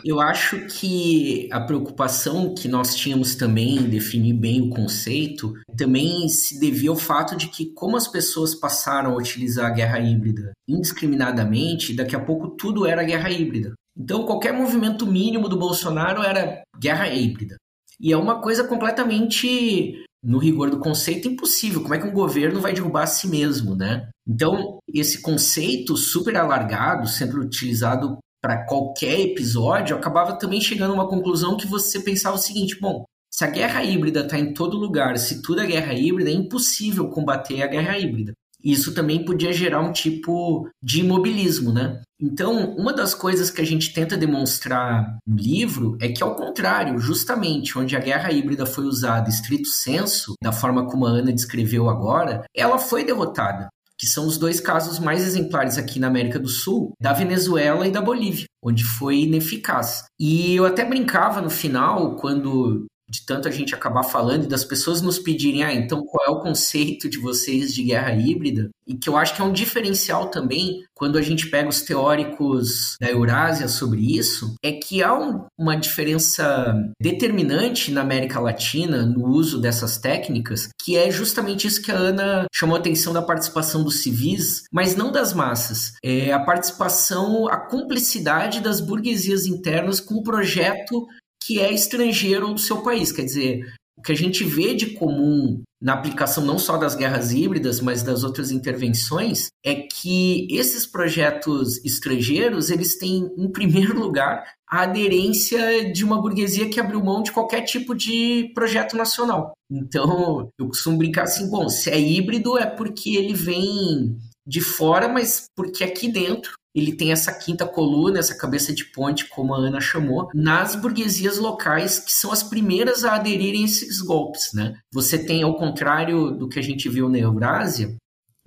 Eu 0.04 0.20
acho 0.20 0.64
que 0.66 1.48
a 1.50 1.60
preocupação 1.60 2.54
que 2.54 2.68
nós 2.68 2.94
tínhamos 2.94 3.34
também 3.34 3.78
em 3.78 3.90
definir 3.90 4.34
bem 4.34 4.60
o 4.62 4.70
conceito 4.70 5.52
também 5.76 6.28
se 6.28 6.60
devia 6.60 6.90
ao 6.90 6.96
fato 6.96 7.34
de 7.34 7.48
que, 7.48 7.72
como 7.72 7.96
as 7.96 8.06
pessoas 8.06 8.54
passaram 8.54 9.10
a 9.10 9.16
utilizar 9.16 9.66
a 9.66 9.74
guerra 9.74 9.98
híbrida 9.98 10.52
indiscriminadamente, 10.68 11.96
daqui 11.96 12.14
a 12.14 12.24
pouco 12.24 12.50
tudo 12.50 12.86
era 12.86 13.02
guerra 13.02 13.28
híbrida. 13.28 13.74
Então, 13.96 14.24
qualquer 14.24 14.52
movimento 14.52 15.06
mínimo 15.06 15.48
do 15.48 15.58
Bolsonaro 15.58 16.22
era 16.22 16.62
guerra 16.78 17.08
híbrida. 17.08 17.56
E 18.02 18.12
é 18.12 18.16
uma 18.16 18.40
coisa 18.40 18.64
completamente, 18.64 20.04
no 20.24 20.38
rigor 20.38 20.68
do 20.68 20.80
conceito, 20.80 21.28
impossível. 21.28 21.80
Como 21.80 21.94
é 21.94 21.98
que 21.98 22.06
um 22.06 22.12
governo 22.12 22.60
vai 22.60 22.72
derrubar 22.72 23.04
a 23.04 23.06
si 23.06 23.28
mesmo, 23.28 23.76
né? 23.76 24.10
Então, 24.28 24.80
esse 24.92 25.22
conceito 25.22 25.96
super 25.96 26.36
alargado, 26.36 27.08
sendo 27.08 27.40
utilizado 27.40 28.18
para 28.42 28.66
qualquer 28.66 29.20
episódio, 29.20 29.96
acabava 29.96 30.36
também 30.36 30.60
chegando 30.60 30.90
a 30.90 30.94
uma 30.94 31.08
conclusão 31.08 31.56
que 31.56 31.66
você 31.66 32.00
pensava 32.00 32.34
o 32.34 32.40
seguinte: 32.40 32.76
bom, 32.80 33.04
se 33.32 33.44
a 33.44 33.50
guerra 33.50 33.84
híbrida 33.84 34.20
está 34.20 34.36
em 34.36 34.52
todo 34.52 34.76
lugar, 34.76 35.16
se 35.16 35.40
tudo 35.40 35.60
é 35.60 35.66
guerra 35.66 35.94
híbrida, 35.94 36.28
é 36.28 36.34
impossível 36.34 37.08
combater 37.08 37.62
a 37.62 37.68
guerra 37.68 37.98
híbrida. 37.98 38.32
Isso 38.64 38.94
também 38.94 39.24
podia 39.24 39.52
gerar 39.52 39.80
um 39.80 39.92
tipo 39.92 40.68
de 40.82 41.00
imobilismo, 41.00 41.72
né? 41.72 42.00
Então, 42.20 42.76
uma 42.76 42.92
das 42.92 43.14
coisas 43.14 43.50
que 43.50 43.60
a 43.60 43.66
gente 43.66 43.92
tenta 43.92 44.16
demonstrar 44.16 45.18
no 45.26 45.36
livro 45.36 45.96
é 46.00 46.08
que, 46.08 46.22
ao 46.22 46.36
contrário, 46.36 46.98
justamente 46.98 47.76
onde 47.76 47.96
a 47.96 48.00
guerra 48.00 48.30
híbrida 48.30 48.64
foi 48.64 48.84
usada 48.84 49.28
estrito 49.28 49.68
senso, 49.68 50.34
da 50.40 50.52
forma 50.52 50.86
como 50.86 51.04
a 51.04 51.10
Ana 51.10 51.32
descreveu 51.32 51.90
agora, 51.90 52.44
ela 52.54 52.78
foi 52.78 53.04
derrotada 53.04 53.68
que 54.02 54.06
são 54.08 54.26
os 54.26 54.36
dois 54.36 54.58
casos 54.58 54.98
mais 54.98 55.24
exemplares 55.24 55.78
aqui 55.78 56.00
na 56.00 56.08
América 56.08 56.36
do 56.36 56.48
Sul, 56.48 56.92
da 57.00 57.12
Venezuela 57.12 57.86
e 57.86 57.92
da 57.92 58.02
Bolívia, 58.02 58.46
onde 58.60 58.82
foi 58.82 59.20
ineficaz. 59.20 60.02
E 60.18 60.56
eu 60.56 60.64
até 60.66 60.84
brincava 60.84 61.40
no 61.40 61.48
final, 61.48 62.16
quando 62.16 62.84
de 63.12 63.26
tanto 63.26 63.46
a 63.46 63.50
gente 63.50 63.74
acabar 63.74 64.02
falando 64.02 64.44
e 64.44 64.48
das 64.48 64.64
pessoas 64.64 65.02
nos 65.02 65.18
pedirem, 65.18 65.62
ah, 65.62 65.74
então 65.74 66.02
qual 66.02 66.26
é 66.26 66.30
o 66.30 66.40
conceito 66.40 67.10
de 67.10 67.18
vocês 67.18 67.74
de 67.74 67.82
guerra 67.82 68.14
híbrida? 68.14 68.70
E 68.86 68.94
que 68.94 69.06
eu 69.06 69.18
acho 69.18 69.36
que 69.36 69.42
é 69.42 69.44
um 69.44 69.52
diferencial 69.52 70.28
também 70.28 70.82
quando 70.94 71.18
a 71.18 71.22
gente 71.22 71.48
pega 71.48 71.68
os 71.68 71.82
teóricos 71.82 72.96
da 73.00 73.10
Eurásia 73.10 73.68
sobre 73.68 74.16
isso, 74.16 74.54
é 74.62 74.72
que 74.72 75.02
há 75.02 75.12
um, 75.12 75.44
uma 75.58 75.76
diferença 75.76 76.74
determinante 77.00 77.90
na 77.90 78.00
América 78.00 78.40
Latina 78.40 79.04
no 79.04 79.26
uso 79.26 79.60
dessas 79.60 79.98
técnicas, 79.98 80.68
que 80.82 80.96
é 80.96 81.10
justamente 81.10 81.66
isso 81.66 81.82
que 81.82 81.90
a 81.90 81.96
Ana 81.96 82.46
chamou 82.52 82.76
a 82.76 82.78
atenção 82.78 83.12
da 83.12 83.20
participação 83.20 83.82
dos 83.82 83.96
civis, 83.96 84.62
mas 84.72 84.96
não 84.96 85.12
das 85.12 85.34
massas. 85.34 85.92
É 86.02 86.32
a 86.32 86.40
participação, 86.40 87.48
a 87.48 87.56
cumplicidade 87.56 88.60
das 88.60 88.80
burguesias 88.80 89.44
internas 89.44 90.00
com 90.00 90.14
o 90.14 90.22
projeto 90.22 91.06
que 91.46 91.60
é 91.60 91.72
estrangeiro 91.72 92.52
do 92.52 92.60
seu 92.60 92.82
país. 92.82 93.12
Quer 93.12 93.24
dizer, 93.24 93.64
o 93.96 94.02
que 94.02 94.12
a 94.12 94.16
gente 94.16 94.44
vê 94.44 94.74
de 94.74 94.90
comum 94.94 95.62
na 95.80 95.94
aplicação 95.94 96.44
não 96.44 96.58
só 96.58 96.76
das 96.76 96.94
guerras 96.94 97.32
híbridas, 97.32 97.80
mas 97.80 98.04
das 98.04 98.22
outras 98.22 98.52
intervenções, 98.52 99.48
é 99.64 99.74
que 99.74 100.46
esses 100.48 100.86
projetos 100.86 101.84
estrangeiros, 101.84 102.70
eles 102.70 102.96
têm, 102.96 103.28
em 103.36 103.50
primeiro 103.50 103.98
lugar, 103.98 104.44
a 104.68 104.82
aderência 104.82 105.92
de 105.92 106.04
uma 106.04 106.22
burguesia 106.22 106.68
que 106.68 106.78
abriu 106.78 107.02
mão 107.02 107.22
de 107.22 107.32
qualquer 107.32 107.62
tipo 107.62 107.94
de 107.94 108.52
projeto 108.54 108.96
nacional. 108.96 109.52
Então, 109.70 110.48
eu 110.58 110.68
costumo 110.68 110.96
brincar 110.96 111.24
assim, 111.24 111.50
bom, 111.50 111.68
se 111.68 111.90
é 111.90 112.00
híbrido 112.00 112.56
é 112.56 112.66
porque 112.66 113.16
ele 113.16 113.34
vem 113.34 114.16
de 114.46 114.60
fora, 114.60 115.08
mas 115.08 115.46
porque 115.56 115.82
aqui 115.82 116.08
dentro 116.10 116.52
ele 116.74 116.92
tem 116.92 117.12
essa 117.12 117.32
quinta 117.32 117.66
coluna, 117.66 118.18
essa 118.18 118.36
cabeça 118.36 118.74
de 118.74 118.84
ponte, 118.86 119.28
como 119.28 119.54
a 119.54 119.58
Ana 119.58 119.80
chamou, 119.80 120.28
nas 120.34 120.74
burguesias 120.74 121.38
locais, 121.38 121.98
que 121.98 122.12
são 122.12 122.32
as 122.32 122.42
primeiras 122.42 123.04
a 123.04 123.16
aderirem 123.16 123.62
a 123.62 123.66
esses 123.66 124.00
golpes. 124.00 124.52
Né? 124.54 124.74
Você 124.92 125.18
tem, 125.18 125.42
ao 125.42 125.56
contrário 125.56 126.30
do 126.30 126.48
que 126.48 126.58
a 126.58 126.62
gente 126.62 126.88
viu 126.88 127.08
na 127.08 127.18
Eurásia, 127.18 127.94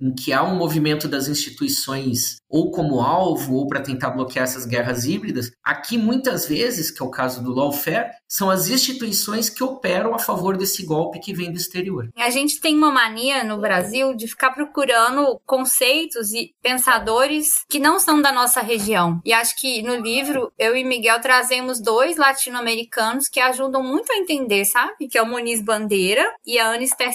em 0.00 0.14
que 0.14 0.32
há 0.32 0.42
um 0.42 0.56
movimento 0.56 1.08
das 1.08 1.28
instituições 1.28 2.36
ou 2.48 2.70
como 2.70 3.00
alvo 3.00 3.54
ou 3.54 3.66
para 3.66 3.80
tentar 3.80 4.10
bloquear 4.10 4.44
essas 4.44 4.66
guerras 4.66 5.04
híbridas, 5.04 5.50
aqui 5.64 5.98
muitas 5.98 6.46
vezes, 6.46 6.90
que 6.90 7.02
é 7.02 7.06
o 7.06 7.10
caso 7.10 7.42
do 7.42 7.52
lawfare, 7.52 8.10
são 8.28 8.50
as 8.50 8.68
instituições 8.68 9.48
que 9.48 9.62
operam 9.62 10.14
a 10.14 10.18
favor 10.18 10.56
desse 10.56 10.84
golpe 10.84 11.18
que 11.18 11.34
vem 11.34 11.50
do 11.50 11.58
exterior. 11.58 12.08
A 12.16 12.30
gente 12.30 12.60
tem 12.60 12.76
uma 12.76 12.92
mania 12.92 13.44
no 13.44 13.58
Brasil 13.58 14.14
de 14.14 14.26
ficar 14.28 14.50
procurando 14.50 15.40
conceitos 15.44 16.32
e 16.32 16.54
pensadores 16.62 17.64
que 17.68 17.78
não 17.78 17.98
são 17.98 18.20
da 18.20 18.32
nossa 18.32 18.60
região. 18.60 19.20
E 19.24 19.32
acho 19.32 19.56
que 19.58 19.82
no 19.82 19.96
livro 19.96 20.52
eu 20.58 20.76
e 20.76 20.84
Miguel 20.84 21.20
trazemos 21.20 21.80
dois 21.80 22.16
latino-americanos 22.16 23.28
que 23.28 23.40
ajudam 23.40 23.82
muito 23.82 24.12
a 24.12 24.16
entender, 24.16 24.64
sabe? 24.64 25.08
Que 25.08 25.18
é 25.18 25.22
o 25.22 25.26
Muniz 25.26 25.62
Bandeira 25.62 26.24
e 26.44 26.58
a 26.58 26.68
Ana 26.68 26.84
Esther. 26.84 27.06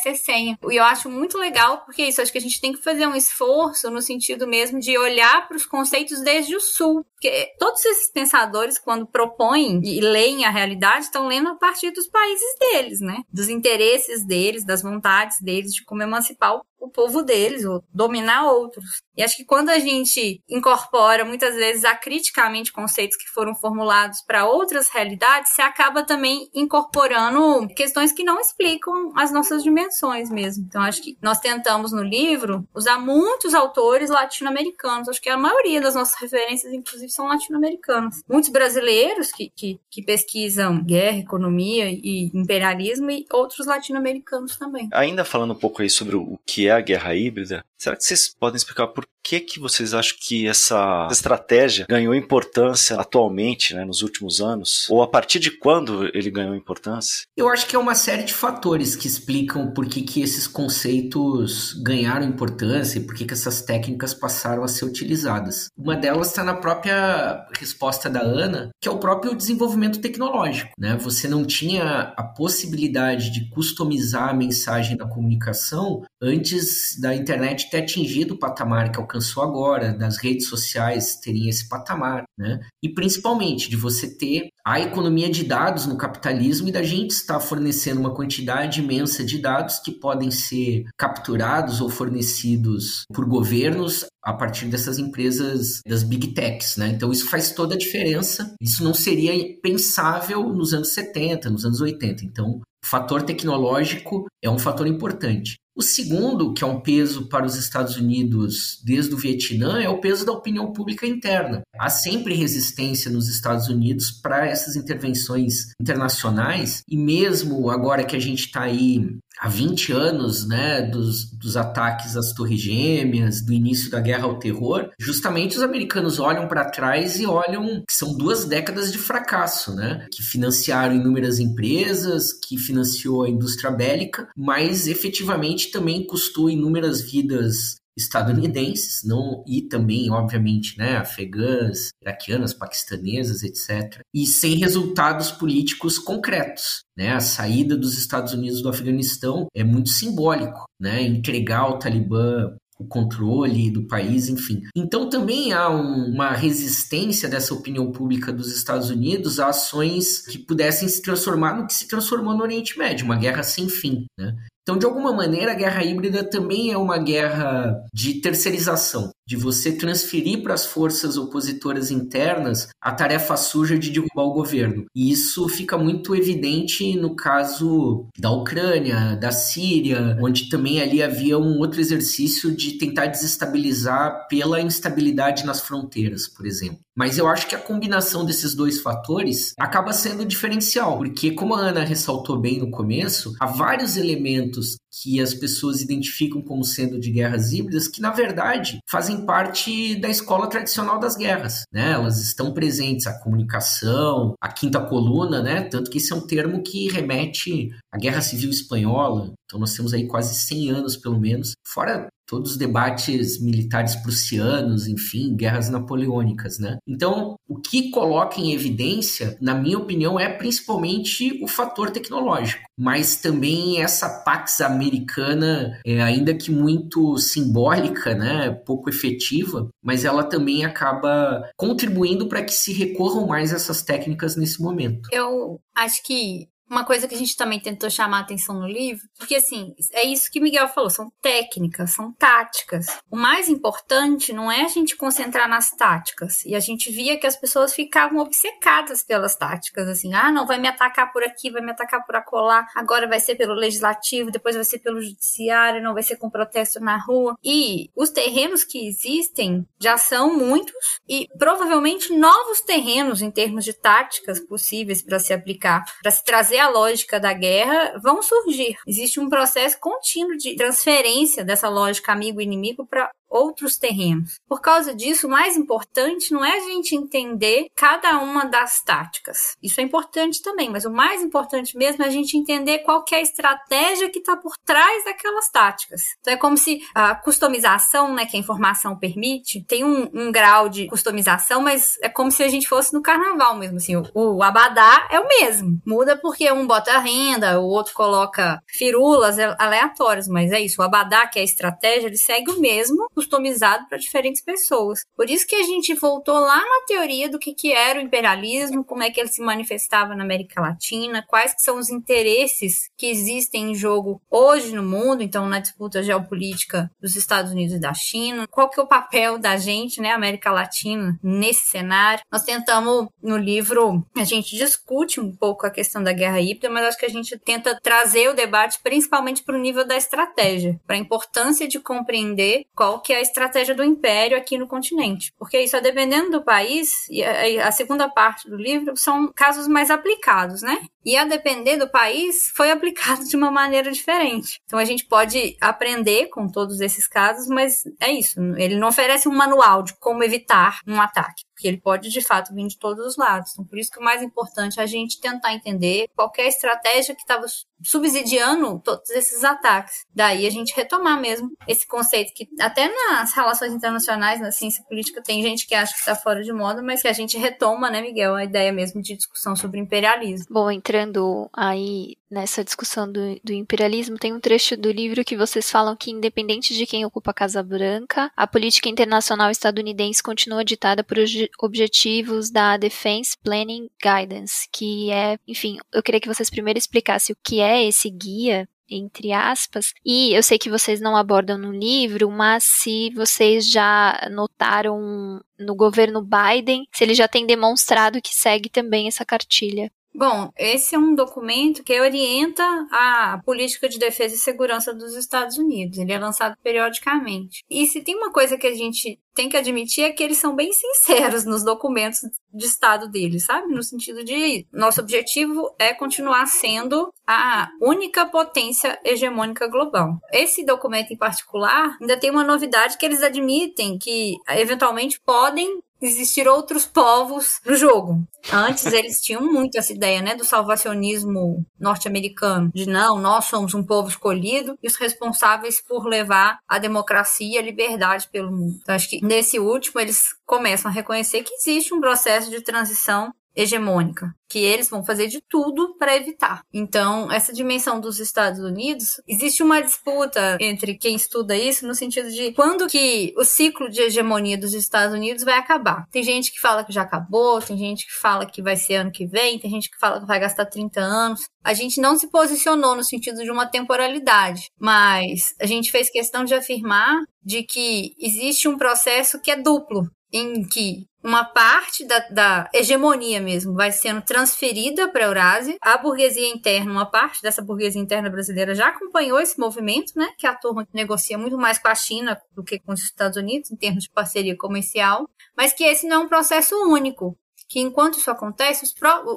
E 0.72 0.76
eu 0.76 0.84
acho 0.84 1.10
muito 1.10 1.38
legal 1.38 1.84
porque 1.86 2.04
isso, 2.04 2.22
acho 2.22 2.32
que 2.32 2.38
a 2.38 2.42
gente 2.42 2.62
tem 2.62 2.71
que 2.78 2.84
fazer 2.84 3.08
um 3.08 3.16
esforço 3.16 3.90
no 3.90 4.01
sentido 4.01 4.48
mesmo 4.48 4.80
de 4.80 4.98
olhar 4.98 5.48
para 5.48 5.58
os 5.58 5.66
conceitos 5.66 6.22
desde 6.22 6.56
o 6.56 6.62
sul. 6.62 7.06
Porque 7.22 7.54
todos 7.60 7.86
esses 7.86 8.12
pensadores, 8.12 8.80
quando 8.80 9.06
propõem 9.06 9.80
e 9.84 10.01
leem 10.01 10.44
a 10.44 10.50
realidade, 10.50 11.06
estão 11.06 11.28
lendo 11.28 11.50
a 11.50 11.56
partir 11.56 11.92
dos 11.92 12.08
países 12.08 12.58
deles, 12.60 13.00
né? 13.00 13.22
Dos 13.32 13.48
interesses 13.48 14.25
deles, 14.25 14.66
das 14.66 14.82
vontades 14.82 15.40
deles 15.40 15.72
de 15.72 15.86
como 15.86 16.01
emancipar 16.01 16.60
o 16.80 16.90
povo 16.90 17.22
deles, 17.22 17.63
ou 17.63 17.84
dominar 17.94 18.51
outros. 18.51 19.04
E 19.16 19.22
acho 19.22 19.38
que 19.38 19.46
quando 19.46 19.70
a 19.70 19.78
gente 19.78 20.42
incorpora 20.50 21.24
muitas 21.24 21.54
vezes 21.54 21.86
acriticamente 21.86 22.74
conceitos 22.74 23.16
que 23.18 23.30
foram 23.30 23.54
formulados 23.54 24.24
para 24.25 24.48
outras 24.48 24.90
realidades, 24.90 25.51
você 25.51 25.62
acaba 25.62 26.04
também 26.04 26.50
incorporando 26.56 27.68
questões 27.75 28.12
que 28.12 28.24
não 28.24 28.40
explicam 28.40 29.12
as 29.16 29.32
nossas 29.32 29.62
dimensões 29.62 30.32
mesmo. 30.32 30.66
Então 30.68 30.82
acho 30.82 31.04
que 31.04 31.16
nós 31.22 31.40
tentamos 31.40 31.92
no 31.92 32.01
livro 32.01 32.68
usar 32.74 32.98
muitos 32.98 33.54
autores 33.54 34.10
latino-americanos. 34.10 35.08
Acho 35.08 35.22
que 35.22 35.30
a 35.30 35.38
maioria 35.38 35.80
das 35.80 35.94
nossas 35.94 36.20
referências, 36.20 36.74
inclusive, 36.74 37.11
são 37.13 37.27
latino-americanos. 37.27 38.22
Muitos 38.27 38.50
brasileiros 38.50 39.32
que, 39.32 39.51
que, 39.56 39.80
que 39.89 40.01
pesquisam 40.01 40.84
guerra, 40.84 41.18
economia 41.18 41.89
e 41.89 42.32
imperialismo 42.34 43.12
e 43.12 43.25
outros 43.32 43.68
latino-americanos 43.68 44.58
também. 44.58 44.89
Ainda 44.91 45.24
falando 45.24 45.51
um 45.51 45.60
pouco 45.60 45.82
aí 45.82 45.89
sobre 45.89 46.15
o 46.15 46.39
que 46.46 46.68
é 46.68 46.72
a 46.72 46.82
guerra 46.82 47.15
híbrida, 47.15 47.63
será 47.82 47.96
que 47.96 48.04
vocês 48.04 48.30
podem 48.40 48.58
explicar 48.58 48.88
por 48.88 49.08
que, 49.24 49.40
que 49.40 49.60
vocês 49.60 49.94
acham 49.94 50.18
que 50.20 50.48
essa 50.48 51.08
estratégia 51.12 51.86
ganhou 51.90 52.14
importância 52.14 52.96
atualmente, 52.98 53.74
né, 53.74 53.86
nos 53.86 54.02
últimos 54.02 54.42
anos? 54.42 54.88
Ou 54.90 55.02
a 55.02 55.08
partir 55.08 55.40
de 55.40 55.52
quando 55.52 56.06
ele 56.16 56.30
ganhou 56.30 56.56
importância? 56.56 57.24
Eu 57.36 57.50
acho 57.50 57.68
que 57.68 57.76
é 57.76 57.80
uma 57.80 57.96
série 57.96 58.24
de 58.24 58.34
fatores 58.34 58.96
que 58.96 59.08
explicam 59.08 59.72
por 59.72 59.88
que, 59.88 60.02
que 60.02 60.22
esses 60.22 60.48
conceitos 60.48 61.74
ganharam 61.84 62.28
importância 62.28 63.00
e 63.00 63.04
por 63.04 63.16
que, 63.16 63.26
que 63.26 63.34
essas 63.34 63.62
técnicas 63.62 64.14
passaram 64.14 64.64
a 64.64 64.68
ser 64.68 64.86
utilizadas. 64.86 65.68
Uma 65.78 65.96
delas 65.96 66.30
está 66.30 66.44
na 66.44 66.56
própria 66.56 67.46
resposta 67.58 68.10
da 68.10 68.22
Ana, 68.22 68.70
que 68.82 68.88
é 68.88 68.92
o 68.92 69.00
próprio 69.00 69.36
desenvolvimento 69.36 70.02
tecnológico. 70.02 70.72
Né? 70.78 70.96
Você 70.98 71.28
não 71.28 71.46
tinha 71.46 72.14
a 72.16 72.24
possibilidade 72.24 73.32
de 73.32 73.50
customizar 73.50 74.30
a 74.30 74.34
mensagem 74.34 74.98
da 74.98 75.08
comunicação 75.08 76.04
antes 76.22 77.00
da 77.00 77.16
internet 77.16 77.71
ter 77.72 77.80
atingido 77.80 78.34
o 78.34 78.38
patamar 78.38 78.92
que 78.92 79.00
alcançou 79.00 79.42
agora, 79.42 79.94
das 79.94 80.18
redes 80.18 80.48
sociais 80.48 81.16
terem 81.16 81.48
esse 81.48 81.68
patamar, 81.70 82.24
né? 82.38 82.60
E 82.84 82.90
principalmente 82.90 83.70
de 83.70 83.78
você 83.78 84.13
ter 84.16 84.50
a 84.66 84.80
economia 84.80 85.30
de 85.30 85.44
dados 85.44 85.88
no 85.88 85.98
capitalismo 85.98 86.68
e 86.68 86.72
da 86.72 86.84
gente 86.84 87.12
estar 87.12 87.40
fornecendo 87.40 88.01
uma 88.01 88.13
quantidade 88.13 88.82
imensa 88.82 89.24
de 89.24 89.40
dados 89.40 89.80
que 89.80 89.92
podem 89.92 90.30
ser 90.30 90.86
capturados 90.98 91.82
ou 91.82 91.90
fornecidos 91.90 93.06
por 93.13 93.25
governos 93.25 94.06
a 94.24 94.34
partir 94.34 94.66
dessas 94.66 95.00
empresas 95.00 95.82
das 95.88 96.04
big 96.04 96.34
techs, 96.34 96.78
né? 96.78 96.90
Então 96.90 97.12
isso 97.12 97.30
faz 97.30 97.51
toda 97.51 97.75
a 97.75 97.78
diferença. 97.78 98.54
Isso 98.62 98.84
não 98.84 98.94
seria 98.94 99.34
pensável 99.63 100.44
nos 100.50 100.74
anos 100.74 100.90
70, 100.90 101.50
nos 101.50 101.66
anos 101.66 101.80
80. 101.80 102.25
Então, 102.25 102.62
o 102.84 102.88
fator 102.88 103.24
tecnológico 103.24 104.25
é 104.44 104.50
um 104.50 104.60
fator 104.60 104.86
importante. 104.86 105.56
O 105.75 105.82
segundo, 105.82 106.54
que 106.54 106.63
é 106.63 106.68
um 106.68 106.82
peso 106.82 107.28
para 107.30 107.46
os 107.46 107.56
Estados 107.56 107.96
Unidos 107.96 108.82
desde 108.84 109.13
o 109.13 109.18
Vietnã, 109.18 109.82
é 109.82 109.88
o 109.88 110.01
peso 110.01 110.25
da 110.25 110.34
opinião 110.34 110.74
pública 110.74 111.08
interna. 111.08 111.62
Há 111.80 111.90
sempre 111.90 112.34
resistência 112.34 113.10
nos 113.10 113.30
Estados 113.30 113.68
Unidos 113.70 114.12
para 114.12 114.46
essas 114.46 114.75
intervenções 114.75 115.72
internacionais, 115.82 116.84
e 116.88 116.98
mesmo 116.98 117.70
agora 117.70 118.04
que 118.04 118.16
a 118.16 118.20
gente 118.20 118.48
está 118.48 118.63
aí 118.63 119.18
há 119.40 119.48
20 119.48 119.92
anos 119.92 120.48
né, 120.48 120.82
dos, 120.82 121.32
dos 121.32 121.58
ataques 121.58 122.16
às 122.16 122.34
Torres 122.34 122.60
Gêmeas, 122.60 123.42
do 123.42 123.54
início 123.54 123.90
da 123.90 124.00
guerra 124.00 124.25
ao 124.25 124.38
terror, 124.38 124.92
justamente 125.00 125.58
os 125.58 125.63
americanos 125.63 126.20
olham 126.20 126.48
para 126.48 126.70
trás 126.70 127.20
e 127.20 127.25
olham 127.25 127.84
que 127.88 127.94
são 127.94 128.16
duas 128.16 128.46
décadas 128.46 128.92
de 128.92 128.98
fracasso, 128.98 129.74
né? 129.74 130.06
Que 130.12 130.22
financiaram 130.22 130.96
inúmeras 130.96 131.40
empresas, 131.40 132.34
que 132.34 132.58
financiou 132.58 133.24
a 133.24 133.30
indústria 133.30 133.72
bélica, 133.72 134.28
mas 134.36 134.88
efetivamente 134.88 135.61
também 135.70 136.06
custou 136.08 136.50
inúmeras 136.50 137.01
vidas 137.01 137.82
estadunidenses, 137.98 139.03
não 139.03 139.44
e 139.46 139.62
também, 139.62 140.10
obviamente, 140.10 140.77
né, 140.77 140.98
afegãs, 140.98 141.89
iraquianas, 142.01 142.53
paquistanesas, 142.53 143.44
etc. 143.44 144.00
E 144.13 144.25
sem 144.25 144.56
resultados 144.56 145.32
políticos 145.32 146.00
concretos. 146.00 146.84
Né? 146.98 147.12
A 147.12 147.20
saída 147.20 147.75
dos 147.75 147.98
Estados 147.98 148.34
Unidos 148.34 148.62
do 148.62 148.70
Afeganistão 148.70 149.48
é 149.53 149.63
muito 149.63 149.89
simbólico, 149.89 150.65
né? 150.80 151.03
Entregar 151.03 151.60
ao 151.60 151.80
Talibã 151.80 152.56
o 152.82 152.88
controle 152.88 153.70
do 153.70 153.88
país, 153.88 154.27
enfim. 154.27 154.63
Então 154.75 155.08
também 155.08 155.53
há 155.53 155.70
um, 155.70 156.12
uma 156.12 156.32
resistência 156.32 157.30
dessa 157.30 157.53
opinião 157.53 157.91
pública 157.91 158.34
dos 158.34 158.51
Estados 158.51 158.89
Unidos 158.89 159.39
a 159.39 159.50
ações 159.50 160.25
que 160.25 160.39
pudessem 160.39 160.88
se 160.88 161.01
transformar 161.01 161.56
no 161.56 161.68
que 161.68 161.74
se 161.74 161.88
transformou 161.88 162.34
no 162.36 162.41
Oriente 162.41 162.77
Médio, 162.77 163.06
uma 163.06 163.18
guerra 163.18 163.44
sem 163.44 163.70
fim. 163.70 164.06
Né? 164.18 164.36
Então, 164.62 164.77
de 164.77 164.86
alguma 164.86 165.12
maneira, 165.12 165.51
a 165.51 165.56
guerra 165.56 165.84
híbrida 165.84 166.24
também 166.24 166.72
é 166.72 166.77
uma 166.77 166.98
guerra 166.98 167.84
de 167.91 168.22
terceirização, 168.22 169.12
de 169.27 169.36
você 169.36 169.72
transferir 169.72 170.44
para 170.44 170.53
as 170.53 170.65
forças 170.65 171.18
opositoras 171.18 171.89
internas 171.89 172.70
a 172.80 172.91
tarefa 172.91 173.36
suja 173.38 173.77
de 173.77 173.89
derrubar 173.89 174.24
o 174.24 174.34
governo. 174.34 174.86
E 174.96 175.12
isso 175.12 175.48
fica 175.50 175.77
muito 175.77 176.15
evidente 176.15 176.96
no 176.96 177.15
caso 177.15 178.06
da 178.18 178.30
Ucrânia, 178.32 179.15
da 179.15 179.32
Síria, 179.32 180.18
onde 180.22 180.48
também 180.48 180.80
ali 180.80 181.01
havia 181.01 181.39
um 181.39 181.58
outro 181.58 181.80
exercício 181.80 182.56
de 182.56 182.74
tentar 182.74 183.08
desestabilizar 183.08 184.27
pela 184.27 184.62
instabilidade 184.62 185.44
nas 185.44 185.62
fronteiras, 185.62 186.27
por 186.27 186.46
exemplo. 186.46 186.80
Mas 186.96 187.18
eu 187.18 187.28
acho 187.28 187.48
que 187.48 187.56
a 187.56 187.60
combinação 187.60 188.26
desses 188.26 188.54
dois 188.54 188.82
fatores 188.82 189.54
acaba 189.60 189.94
sendo 189.94 190.26
diferencial, 190.26 190.98
porque, 190.98 191.32
como 191.32 191.56
a 191.56 191.60
Ana 191.60 191.84
ressaltou 191.84 192.40
bem 192.40 192.60
no 192.60 192.70
começo, 192.70 193.34
há 193.40 193.46
vários 193.46 193.96
elementos 193.96 194.76
que 195.02 195.22
as 195.22 195.34
pessoas 195.34 195.82
identificam 195.82 196.42
como 196.42 196.66
sendo 196.66 197.00
de 197.00 197.12
guerras 197.12 197.54
híbridas, 197.54 197.88
que 197.88 198.02
na 198.02 198.12
verdade 198.12 198.80
fazem 198.90 199.26
parte 199.26 199.96
da 199.96 200.10
escola 200.10 200.48
tradicional 200.48 201.00
das 201.00 201.16
guerras, 201.16 201.64
né? 201.72 201.94
Elas 201.94 202.20
estão 202.22 202.54
presentes 202.54 203.08
a 203.08 203.18
comunicação, 203.20 204.34
a 204.42 204.50
quinta 204.50 204.80
coluna, 204.82 205.42
né? 205.42 205.62
Tanto 205.62 205.90
que 205.90 205.98
esse 205.98 206.12
é 206.12 206.16
um 206.16 206.28
termo 206.28 206.62
que 206.62 206.90
remete 206.90 207.70
à 207.92 207.98
Guerra 207.98 208.22
Civil 208.22 208.50
Espanhola. 208.50 209.32
Então 209.46 209.60
nós 209.60 209.74
temos 209.74 209.94
aí 209.94 210.08
quase 210.08 210.36
100 210.36 210.70
anos 210.72 210.98
pelo 210.98 211.20
menos, 211.20 211.54
fora 211.66 212.08
todos 212.32 212.52
os 212.52 212.58
debates 212.58 213.42
militares 213.42 213.94
prussianos, 213.94 214.88
enfim, 214.88 215.36
guerras 215.36 215.70
napoleônicas, 215.70 216.58
né? 216.58 216.78
Então, 216.88 217.36
o 217.46 217.60
que 217.60 217.92
coloca 217.92 218.40
em 218.40 218.54
evidência, 218.54 219.38
na 219.42 219.54
minha 219.54 219.78
opinião, 219.78 220.18
é 220.18 220.30
principalmente 220.30 221.44
o 221.44 221.48
fator 221.48 221.92
tecnológico, 221.92 222.64
mas 222.80 223.18
também 223.18 223.82
essa 223.82 224.08
pax 224.24 224.62
americana, 224.62 225.78
é, 225.86 226.02
ainda 226.02 226.34
que 226.34 226.50
muito 226.50 227.18
simbólica, 227.18 228.16
né, 228.16 228.50
pouco 228.66 228.90
efetiva, 228.90 229.68
mas 229.84 230.06
ela 230.06 230.24
também 230.24 230.64
acaba 230.64 231.44
contribuindo 231.58 232.30
para 232.30 232.44
que 232.44 232.54
se 232.54 232.72
recorram 232.72 233.28
mais 233.28 233.52
essas 233.52 233.82
técnicas 233.82 234.38
nesse 234.38 234.62
momento. 234.62 235.10
Eu 235.12 235.60
acho 235.76 236.02
que 236.02 236.48
uma 236.72 236.86
coisa 236.86 237.06
que 237.06 237.13
a 237.13 237.18
gente 237.18 237.36
também 237.36 237.60
tentou 237.60 237.90
chamar 237.90 238.20
a 238.20 238.22
atenção 238.22 238.56
no 238.56 238.66
livro, 238.66 239.04
porque 239.18 239.36
assim, 239.36 239.75
é 239.92 240.06
isso 240.06 240.32
que 240.32 240.40
Miguel 240.40 240.70
falou, 240.70 240.90
são 240.90 241.12
técnicas, 241.22 241.92
são 241.92 242.13
táticas. 242.13 242.88
O 243.12 243.18
mais 243.18 243.50
importante 243.50 244.32
não 244.32 244.50
é 244.50 244.63
a 244.63 244.70
gente 244.70 244.96
concentrar 244.96 245.50
nas 245.50 245.72
táticas. 245.72 246.46
E 246.46 246.56
a 246.56 246.62
gente 246.62 246.90
via 246.90 247.20
que 247.20 247.28
as 247.28 247.36
pessoas 247.36 247.74
ficavam 247.74 248.20
obcecadas 248.20 249.04
pelas 249.04 249.36
táticas, 249.36 249.86
assim, 249.90 250.13
ah, 250.13 250.32
não, 250.32 250.48
vai 250.48 250.58
me 250.58 250.68
atacar 250.70 251.12
por 251.12 251.22
aqui, 251.24 251.51
vai 251.51 251.62
me 251.62 251.72
atacar 251.72 252.06
por 252.06 252.16
acolá, 252.16 252.66
agora 252.74 253.06
vai 253.06 253.20
ser 253.20 253.36
pelo 253.36 253.54
legislativo, 253.54 254.32
depois 254.32 254.56
vai 254.56 254.63
ser 254.63 254.80
pelo 254.80 255.01
judiciário, 255.01 255.84
não 255.84 255.94
vai 255.94 256.04
ser 256.04 256.16
com 256.16 256.30
protesto 256.30 256.80
na 256.80 256.98
rua. 256.98 257.36
E 257.44 257.90
os 257.94 258.12
terrenos 258.12 258.63
que 258.63 258.88
existem 258.88 259.68
já 259.78 259.98
são 259.98 260.38
muitos 260.38 260.74
e 261.08 261.28
provavelmente 261.38 262.16
novos 262.16 262.62
terrenos 262.62 263.22
em 263.22 263.30
termos 263.30 263.66
de 263.66 263.74
táticas 263.74 264.40
possíveis 264.40 265.01
para 265.01 265.20
se 265.20 265.34
aplicar, 265.34 265.84
para 266.01 266.12
se 266.12 266.24
trazer 266.24 266.61
a 266.62 266.70
lógica 266.70 267.20
da 267.20 267.34
guerra, 267.34 268.00
vão 268.01 268.22
surgir. 268.22 268.77
Existe 268.88 269.20
um 269.20 269.30
processo 269.30 269.80
contínuo 269.80 270.38
de 270.38 270.56
transferência 270.56 271.44
dessa 271.44 271.68
lógica 271.70 272.12
amigo-inimigo 272.12 272.86
para 272.86 273.10
outros 273.32 273.78
terrenos. 273.78 274.40
Por 274.48 274.62
causa 274.62 274.94
disso, 274.94 275.26
o 275.26 275.30
mais 275.30 275.56
importante 275.56 276.34
não 276.34 276.44
é 276.44 276.58
a 276.58 276.60
gente 276.60 276.96
entender 276.96 277.68
cada 277.74 278.20
uma 278.20 278.46
das 278.46 278.82
táticas. 278.84 279.56
Isso 279.64 279.80
é 279.80 279.84
importante 279.84 280.42
também, 280.42 280.70
mas 280.70 280.86
o 280.86 280.92
mais 280.92 281.24
importante 281.24 281.78
mesmo 281.78 282.04
é 282.04 282.08
a 282.08 282.12
gente 282.12 282.38
entender 282.38 282.80
qual 282.80 283.04
é 283.12 283.16
a 283.16 283.22
estratégia 283.22 284.10
que 284.10 284.20
está 284.20 284.36
por 284.36 284.58
trás 284.58 285.06
daquelas 285.06 285.50
táticas. 285.50 286.02
Então 286.20 286.34
é 286.34 286.38
como 286.38 286.58
se 286.58 286.82
a 286.94 287.16
customização, 287.16 288.14
né, 288.14 288.26
que 288.26 288.36
a 288.36 288.40
informação 288.40 288.98
permite, 288.98 289.64
tem 289.64 289.84
um, 289.84 290.10
um 290.14 290.32
grau 290.32 290.68
de 290.68 290.88
customização, 290.88 291.62
mas 291.62 291.98
é 292.02 292.10
como 292.10 292.32
se 292.32 292.44
a 292.44 292.48
gente 292.50 292.68
fosse 292.68 292.94
no 292.94 293.02
carnaval 293.02 293.56
mesmo. 293.56 293.78
Assim, 293.78 293.96
o, 293.96 294.04
o 294.14 294.44
abadá 294.44 295.08
é 295.10 295.20
o 295.20 295.28
mesmo. 295.28 295.80
Muda 295.86 296.18
porque 296.18 296.52
um 296.52 296.68
bota 296.68 296.98
renda, 297.00 297.60
o 297.60 297.66
outro 297.66 297.94
coloca 297.94 298.62
firulas 298.68 299.38
aleatórias, 299.58 300.28
mas 300.28 300.52
é 300.52 300.60
isso. 300.60 300.82
O 300.82 300.86
abadá, 300.86 301.28
que 301.28 301.40
é 301.40 301.42
a 301.42 301.46
estratégia, 301.46 302.08
ele 302.08 302.18
segue 302.18 302.52
o 302.52 302.60
mesmo 302.60 303.08
customizado 303.22 303.88
para 303.88 303.98
diferentes 303.98 304.42
pessoas. 304.42 305.06
Por 305.16 305.30
isso 305.30 305.46
que 305.46 305.56
a 305.56 305.63
gente 305.63 305.94
voltou 305.94 306.40
lá 306.40 306.58
na 306.58 306.86
teoria 306.88 307.30
do 307.30 307.38
que, 307.38 307.54
que 307.54 307.72
era 307.72 308.00
o 308.00 308.01
imperialismo, 308.01 308.84
como 308.84 309.04
é 309.04 309.12
que 309.12 309.20
ele 309.20 309.30
se 309.30 309.42
manifestava 309.42 310.16
na 310.16 310.24
América 310.24 310.60
Latina, 310.60 311.24
quais 311.28 311.54
que 311.54 311.62
são 311.62 311.78
os 311.78 311.90
interesses 311.90 312.90
que 312.98 313.08
existem 313.08 313.72
em 313.72 313.75
jogo 313.75 314.22
hoje 314.30 314.74
no 314.74 314.84
mundo, 314.84 315.22
então 315.22 315.48
na 315.48 315.60
disputa 315.60 316.01
geopolítica 316.01 316.90
dos 317.00 317.16
Estados 317.16 317.51
Unidos 317.51 317.75
e 317.75 317.80
da 317.80 317.94
China, 317.94 318.48
qual 318.50 318.70
que 318.70 318.80
é 318.80 318.84
o 318.84 318.88
papel 318.88 319.38
da 319.38 319.56
gente, 319.58 320.01
né, 320.01 320.12
América 320.12 320.51
Latina, 320.51 321.18
nesse 321.22 321.68
cenário. 321.68 322.24
Nós 322.32 322.44
tentamos, 322.44 323.08
no 323.22 323.38
livro, 323.38 324.04
a 324.18 324.24
gente 324.24 324.56
discute 324.56 325.20
um 325.20 325.36
pouco 325.36 325.66
a 325.68 325.72
questão 325.72 326.04
da 326.04 326.12
guerra 326.12 326.42
híbrida, 326.42 326.70
mas 326.70 326.86
acho 326.86 326.98
que 326.98 327.06
a 327.06 327.10
gente 327.10 327.38
tenta 327.38 327.80
trazer 327.82 328.30
o 328.30 328.36
debate 328.36 328.80
principalmente 328.82 329.44
para 329.44 329.56
o 329.56 329.62
nível 329.62 329.86
da 329.86 329.96
estratégia, 329.96 330.80
para 330.88 330.96
a 330.96 331.00
importância 331.00 331.68
de 331.68 331.80
compreender 331.80 332.66
qual 332.75 333.00
que 333.01 333.11
que 333.12 333.15
é 333.15 333.18
a 333.18 333.22
estratégia 333.22 333.75
do 333.75 333.84
império 333.84 334.38
aqui 334.38 334.58
no 334.58 334.65
continente. 334.65 335.34
Porque 335.38 335.60
isso, 335.60 335.75
a 335.75 335.82
dependendo 335.82 336.32
do 336.32 336.41
país, 336.41 337.10
e 337.10 337.22
a, 337.22 337.70
segunda 337.70 338.08
parte 338.08 338.50
do 338.50 338.56
livro 338.56 338.96
são 338.96 339.30
casos 339.36 339.68
mais 339.68 339.91
aplicados, 339.91 340.62
né? 340.62 340.82
E 341.03 341.18
a 341.18 341.25
depender 341.25 341.75
do 341.75 341.89
país, 341.89 342.50
foi 342.56 342.72
aplicado 342.72 343.25
de 343.27 343.36
uma 343.36 343.51
maneira 343.51 343.91
diferente. 343.91 344.62
Então 344.65 344.80
a 344.80 344.86
gente 344.86 345.06
pode 345.06 345.58
aprender 345.60 346.27
com 346.27 346.48
todos 346.48 346.80
esses 346.80 347.06
casos, 347.06 347.50
mas 347.50 347.84
é 348.00 348.10
isso. 348.13 348.39
Ele 348.56 348.77
não 348.77 348.88
oferece 348.88 349.27
um 349.27 349.34
manual 349.34 349.84
de 349.84 349.94
como 349.96 350.24
evitar 350.24 350.80
um 350.88 351.01
ataque 351.01 351.44
porque 351.62 351.68
ele 351.68 351.77
pode 351.77 352.10
de 352.10 352.22
fato 352.22 352.56
vir 352.56 352.65
de 352.65 352.80
todos 352.80 353.06
os 353.06 353.18
lados. 353.18 353.51
Então, 353.51 353.63
por 353.63 353.77
isso 353.77 353.91
que 353.91 354.00
o 354.00 354.03
mais 354.03 354.24
importante 354.24 354.80
é 354.80 354.84
a 354.84 354.88
gente 354.88 355.22
tentar 355.22 355.53
entender 355.53 356.10
qualquer 356.15 356.48
estratégia 356.48 357.13
que 357.13 357.22
estava 357.22 357.46
subsidiando 357.84 358.80
todos 358.84 359.10
esses 359.12 359.44
ataques. 359.44 360.06
Daí 360.14 360.46
a 360.46 360.50
gente 360.50 360.76
retomar 360.76 361.20
mesmo 361.20 361.52
esse 361.68 361.88
conceito 361.88 362.34
que 362.34 362.48
até 362.60 362.88
nas 362.88 363.34
relações 363.34 363.74
internacionais, 363.74 364.40
na 364.40 364.52
ciência 364.52 364.84
política, 364.84 365.22
tem 365.24 365.42
gente 365.42 365.68
que 365.68 365.76
acha 365.76 365.94
que 365.94 366.00
está 366.00 366.16
fora 366.16 366.44
de 366.44 366.54
moda, 366.54 366.82
mas 366.82 367.02
que 367.02 367.08
a 367.08 367.14
gente 367.14 367.38
retoma, 367.38 367.90
né, 367.90 368.02
Miguel, 368.02 368.36
a 368.36 368.44
ideia 368.44 368.72
mesmo 368.72 369.02
de 369.02 369.16
discussão 369.16 369.56
sobre 369.56 369.80
imperialismo. 369.80 370.48
Bom, 370.50 370.70
entrando 370.70 371.50
aí 371.54 372.18
nessa 372.32 372.64
discussão 372.64 373.12
do, 373.12 373.40
do, 373.44 373.52
imperialismo, 373.52 374.18
tem 374.18 374.34
um 374.34 374.40
trecho 374.40 374.78
do 374.78 374.90
livro 374.90 375.26
que 375.26 375.36
vocês 375.36 375.70
falam 375.70 375.98
que, 375.98 376.12
independente 376.12 376.74
de 376.74 376.86
quem 376.86 377.06
ocupa 377.06 377.32
a 377.32 377.34
Casa 377.34 377.62
Branca, 377.62 378.32
a 378.38 378.48
política 378.48 378.88
internacional 378.88 379.52
estadunidense 379.52 380.24
continua 380.24 380.64
ditada 380.64 381.04
por 381.04 381.18
objetivos 381.62 382.50
da 382.50 382.78
Defense 382.78 383.38
Planning 383.44 383.90
Guidance, 384.02 384.68
que 384.72 385.12
é, 385.12 385.38
enfim, 385.46 385.78
eu 385.94 386.02
queria 386.02 386.22
que 386.22 386.28
vocês 386.28 386.50
primeiro 386.50 386.80
explicassem 386.80 387.34
o 387.34 387.38
que 387.44 387.60
é 387.60 387.71
esse 387.80 388.10
guia 388.10 388.68
entre 388.92 389.32
aspas. 389.32 389.94
E 390.06 390.34
eu 390.34 390.44
sei 390.44 390.60
que 390.60 390.70
vocês 390.70 391.00
não 391.00 391.16
abordam 391.16 391.58
no 391.58 391.72
livro, 391.72 392.30
mas 392.30 392.66
se 392.66 393.10
vocês 393.12 393.72
já 393.72 394.28
notaram 394.30 395.42
no 395.58 395.75
governo 395.75 396.22
Biden, 396.22 396.86
se 396.92 397.04
ele 397.04 397.13
já 397.13 397.28
tem 397.28 397.46
demonstrado 397.46 398.22
que 398.22 398.36
segue 398.36 398.70
também 398.70 399.08
essa 399.08 399.25
cartilha. 399.25 399.90
Bom, 400.13 400.51
esse 400.58 400.94
é 400.94 401.00
um 401.00 401.15
documento 401.15 401.84
que 401.84 402.00
orienta 402.00 402.63
a 402.91 403.39
política 403.46 403.88
de 403.88 403.98
defesa 403.98 404.36
e 404.36 404.38
segurança 404.38 404.94
dos 404.94 405.15
Estados 405.15 405.58
Unidos. 405.58 405.98
Ele 405.98 406.12
é 406.12 406.20
lançado 406.20 406.56
periodicamente. 406.62 407.63
E 407.70 407.88
se 407.88 408.01
tem 408.01 408.15
uma 408.15 408.32
coisa 408.32 408.58
que 408.58 408.68
a 408.68 408.75
gente 408.75 409.18
tem 409.34 409.48
que 409.48 409.56
admitir 409.56 410.03
é 410.03 410.12
que 410.12 410.22
eles 410.22 410.38
são 410.38 410.56
bem 410.56 410.72
sinceros 410.74 411.46
nos 411.46 411.63
documentos 411.63 412.20
de 412.53 412.65
Estado 412.65 413.09
deles, 413.09 413.46
sabe? 413.46 413.74
No 413.74 413.81
sentido 413.81 414.24
de 414.24 414.68
nosso 414.72 415.00
objetivo 415.00 415.74
é 415.79 415.94
continuar 415.94 416.46
sendo 416.48 417.14
a 417.25 417.70
única 417.81 418.25
potência 418.25 419.00
hegemônica 419.05 419.68
global. 419.68 420.20
Esse 420.33 420.66
documento 420.66 421.14
em 421.14 421.18
particular 421.18 421.98
ainda 422.01 422.20
tem 422.20 422.29
uma 422.29 422.44
novidade 422.44 422.98
que 422.98 423.05
eles 423.05 423.24
admitem 423.24 423.98
que 423.98 424.36
eventualmente 424.50 425.20
podem 425.25 425.81
existir 426.01 426.48
outros 426.48 426.85
povos 426.85 427.59
no 427.66 427.75
jogo. 427.75 428.24
Antes 428.51 428.85
eles 428.92 429.22
tinham 429.22 429.42
muito 429.42 429.77
essa 429.77 429.94
ideia, 429.94 430.22
né, 430.22 430.35
do 430.35 430.44
salvacionismo 430.44 431.66
norte-americano, 431.79 432.72
de 432.74 432.87
não, 432.87 433.20
nós 433.20 433.46
somos 433.46 433.74
um 433.74 433.83
povo 433.83 434.09
escolhido 434.09 434.77
e 434.81 434.87
os 434.87 434.96
responsáveis 434.96 435.81
por 435.81 436.05
levar 436.05 436.59
a 436.68 436.79
democracia 436.79 437.55
e 437.55 437.57
a 437.57 437.61
liberdade 437.61 438.27
pelo 438.31 438.51
mundo. 438.51 438.77
Então 438.81 438.96
acho 438.96 439.09
que 439.09 439.24
nesse 439.24 439.59
último 439.59 440.00
eles 440.00 440.29
começam 440.46 440.90
a 440.90 440.94
reconhecer 440.94 441.44
que 441.44 441.53
existe 441.53 441.94
um 441.94 442.00
processo 442.00 442.50
de 442.50 442.61
transição 442.61 443.33
hegemônica, 443.55 444.33
que 444.50 444.59
eles 444.59 444.90
vão 444.90 445.03
fazer 445.03 445.27
de 445.27 445.42
tudo 445.42 445.96
para 445.98 446.16
evitar. 446.16 446.61
Então, 446.74 447.31
essa 447.31 447.53
dimensão 447.53 448.00
dos 448.00 448.20
Estados 448.20 448.59
Unidos, 448.59 449.22
existe 449.27 449.64
uma 449.64 449.81
disputa 449.81 450.57
entre 450.59 450.98
quem 450.98 451.16
estuda 451.16 451.55
isso 451.55 451.87
no 451.87 451.96
sentido 451.96 452.29
de 452.29 452.51
quando 452.53 452.87
que 452.87 453.33
o 453.37 453.44
ciclo 453.44 453.90
de 453.90 454.01
hegemonia 454.01 454.57
dos 454.57 454.74
Estados 454.74 455.16
Unidos 455.16 455.44
vai 455.44 455.55
acabar. 455.55 456.05
Tem 456.11 456.24
gente 456.24 456.51
que 456.51 456.59
fala 456.59 456.83
que 456.83 456.94
já 456.94 457.01
acabou, 457.01 457.61
tem 457.61 457.77
gente 457.77 458.05
que 458.05 458.14
fala 458.14 458.46
que 458.46 458.61
vai 458.61 458.75
ser 458.75 458.96
ano 458.96 459.11
que 459.11 459.25
vem, 459.25 459.59
tem 459.59 459.70
gente 459.70 459.90
que 459.90 460.00
fala 460.00 460.20
que 460.20 460.27
vai 460.27 460.40
gastar 460.40 460.66
30 460.66 461.00
anos. 461.00 461.42
A 461.64 461.74
gente 461.74 462.01
não 462.01 462.18
se 462.18 462.29
posicionou 462.29 462.96
no 462.96 463.03
sentido 463.03 463.44
de 463.44 463.51
uma 463.51 463.66
temporalidade, 463.66 464.70
mas 464.79 465.53
a 465.61 465.66
gente 465.66 465.92
fez 465.92 466.09
questão 466.09 466.44
de 466.44 466.53
afirmar 466.53 467.20
de 467.44 467.64
que 467.64 468.14
existe 468.20 468.68
um 468.68 468.77
processo 468.77 469.40
que 469.40 469.51
é 469.51 469.55
duplo, 469.55 470.07
em 470.31 470.63
que 470.67 471.07
uma 471.24 471.46
parte 471.46 472.05
da, 472.05 472.20
da, 472.29 472.70
hegemonia 472.74 473.39
mesmo 473.39 473.74
vai 473.74 473.91
sendo 473.91 474.22
transferida 474.22 475.07
para 475.09 475.25
a 475.25 475.27
Eurásia. 475.27 475.77
A 475.81 475.98
burguesia 475.98 476.50
interna, 476.50 476.91
uma 476.91 477.05
parte 477.05 477.41
dessa 477.41 477.61
burguesia 477.61 478.01
interna 478.01 478.29
brasileira 478.29 478.74
já 478.74 478.87
acompanhou 478.87 479.39
esse 479.39 479.59
movimento, 479.59 480.13
né? 480.15 480.29
Que 480.37 480.48
a 480.48 480.55
turma 480.55 480.87
negocia 480.94 481.37
muito 481.37 481.57
mais 481.57 481.77
com 481.77 481.87
a 481.87 481.96
China 481.96 482.39
do 482.55 482.63
que 482.63 482.79
com 482.79 482.94
os 482.94 483.03
Estados 483.03 483.37
Unidos 483.37 483.72
em 483.72 483.75
termos 483.75 484.03
de 484.03 484.09
parceria 484.09 484.57
comercial, 484.57 485.29
mas 485.55 485.74
que 485.74 485.83
esse 485.83 486.07
não 486.07 486.22
é 486.22 486.25
um 486.25 486.29
processo 486.29 486.75
único 486.87 487.37
que 487.72 487.79
enquanto 487.79 488.20
isso 488.20 488.29
acontece, 488.29 488.84
os, 488.84 488.94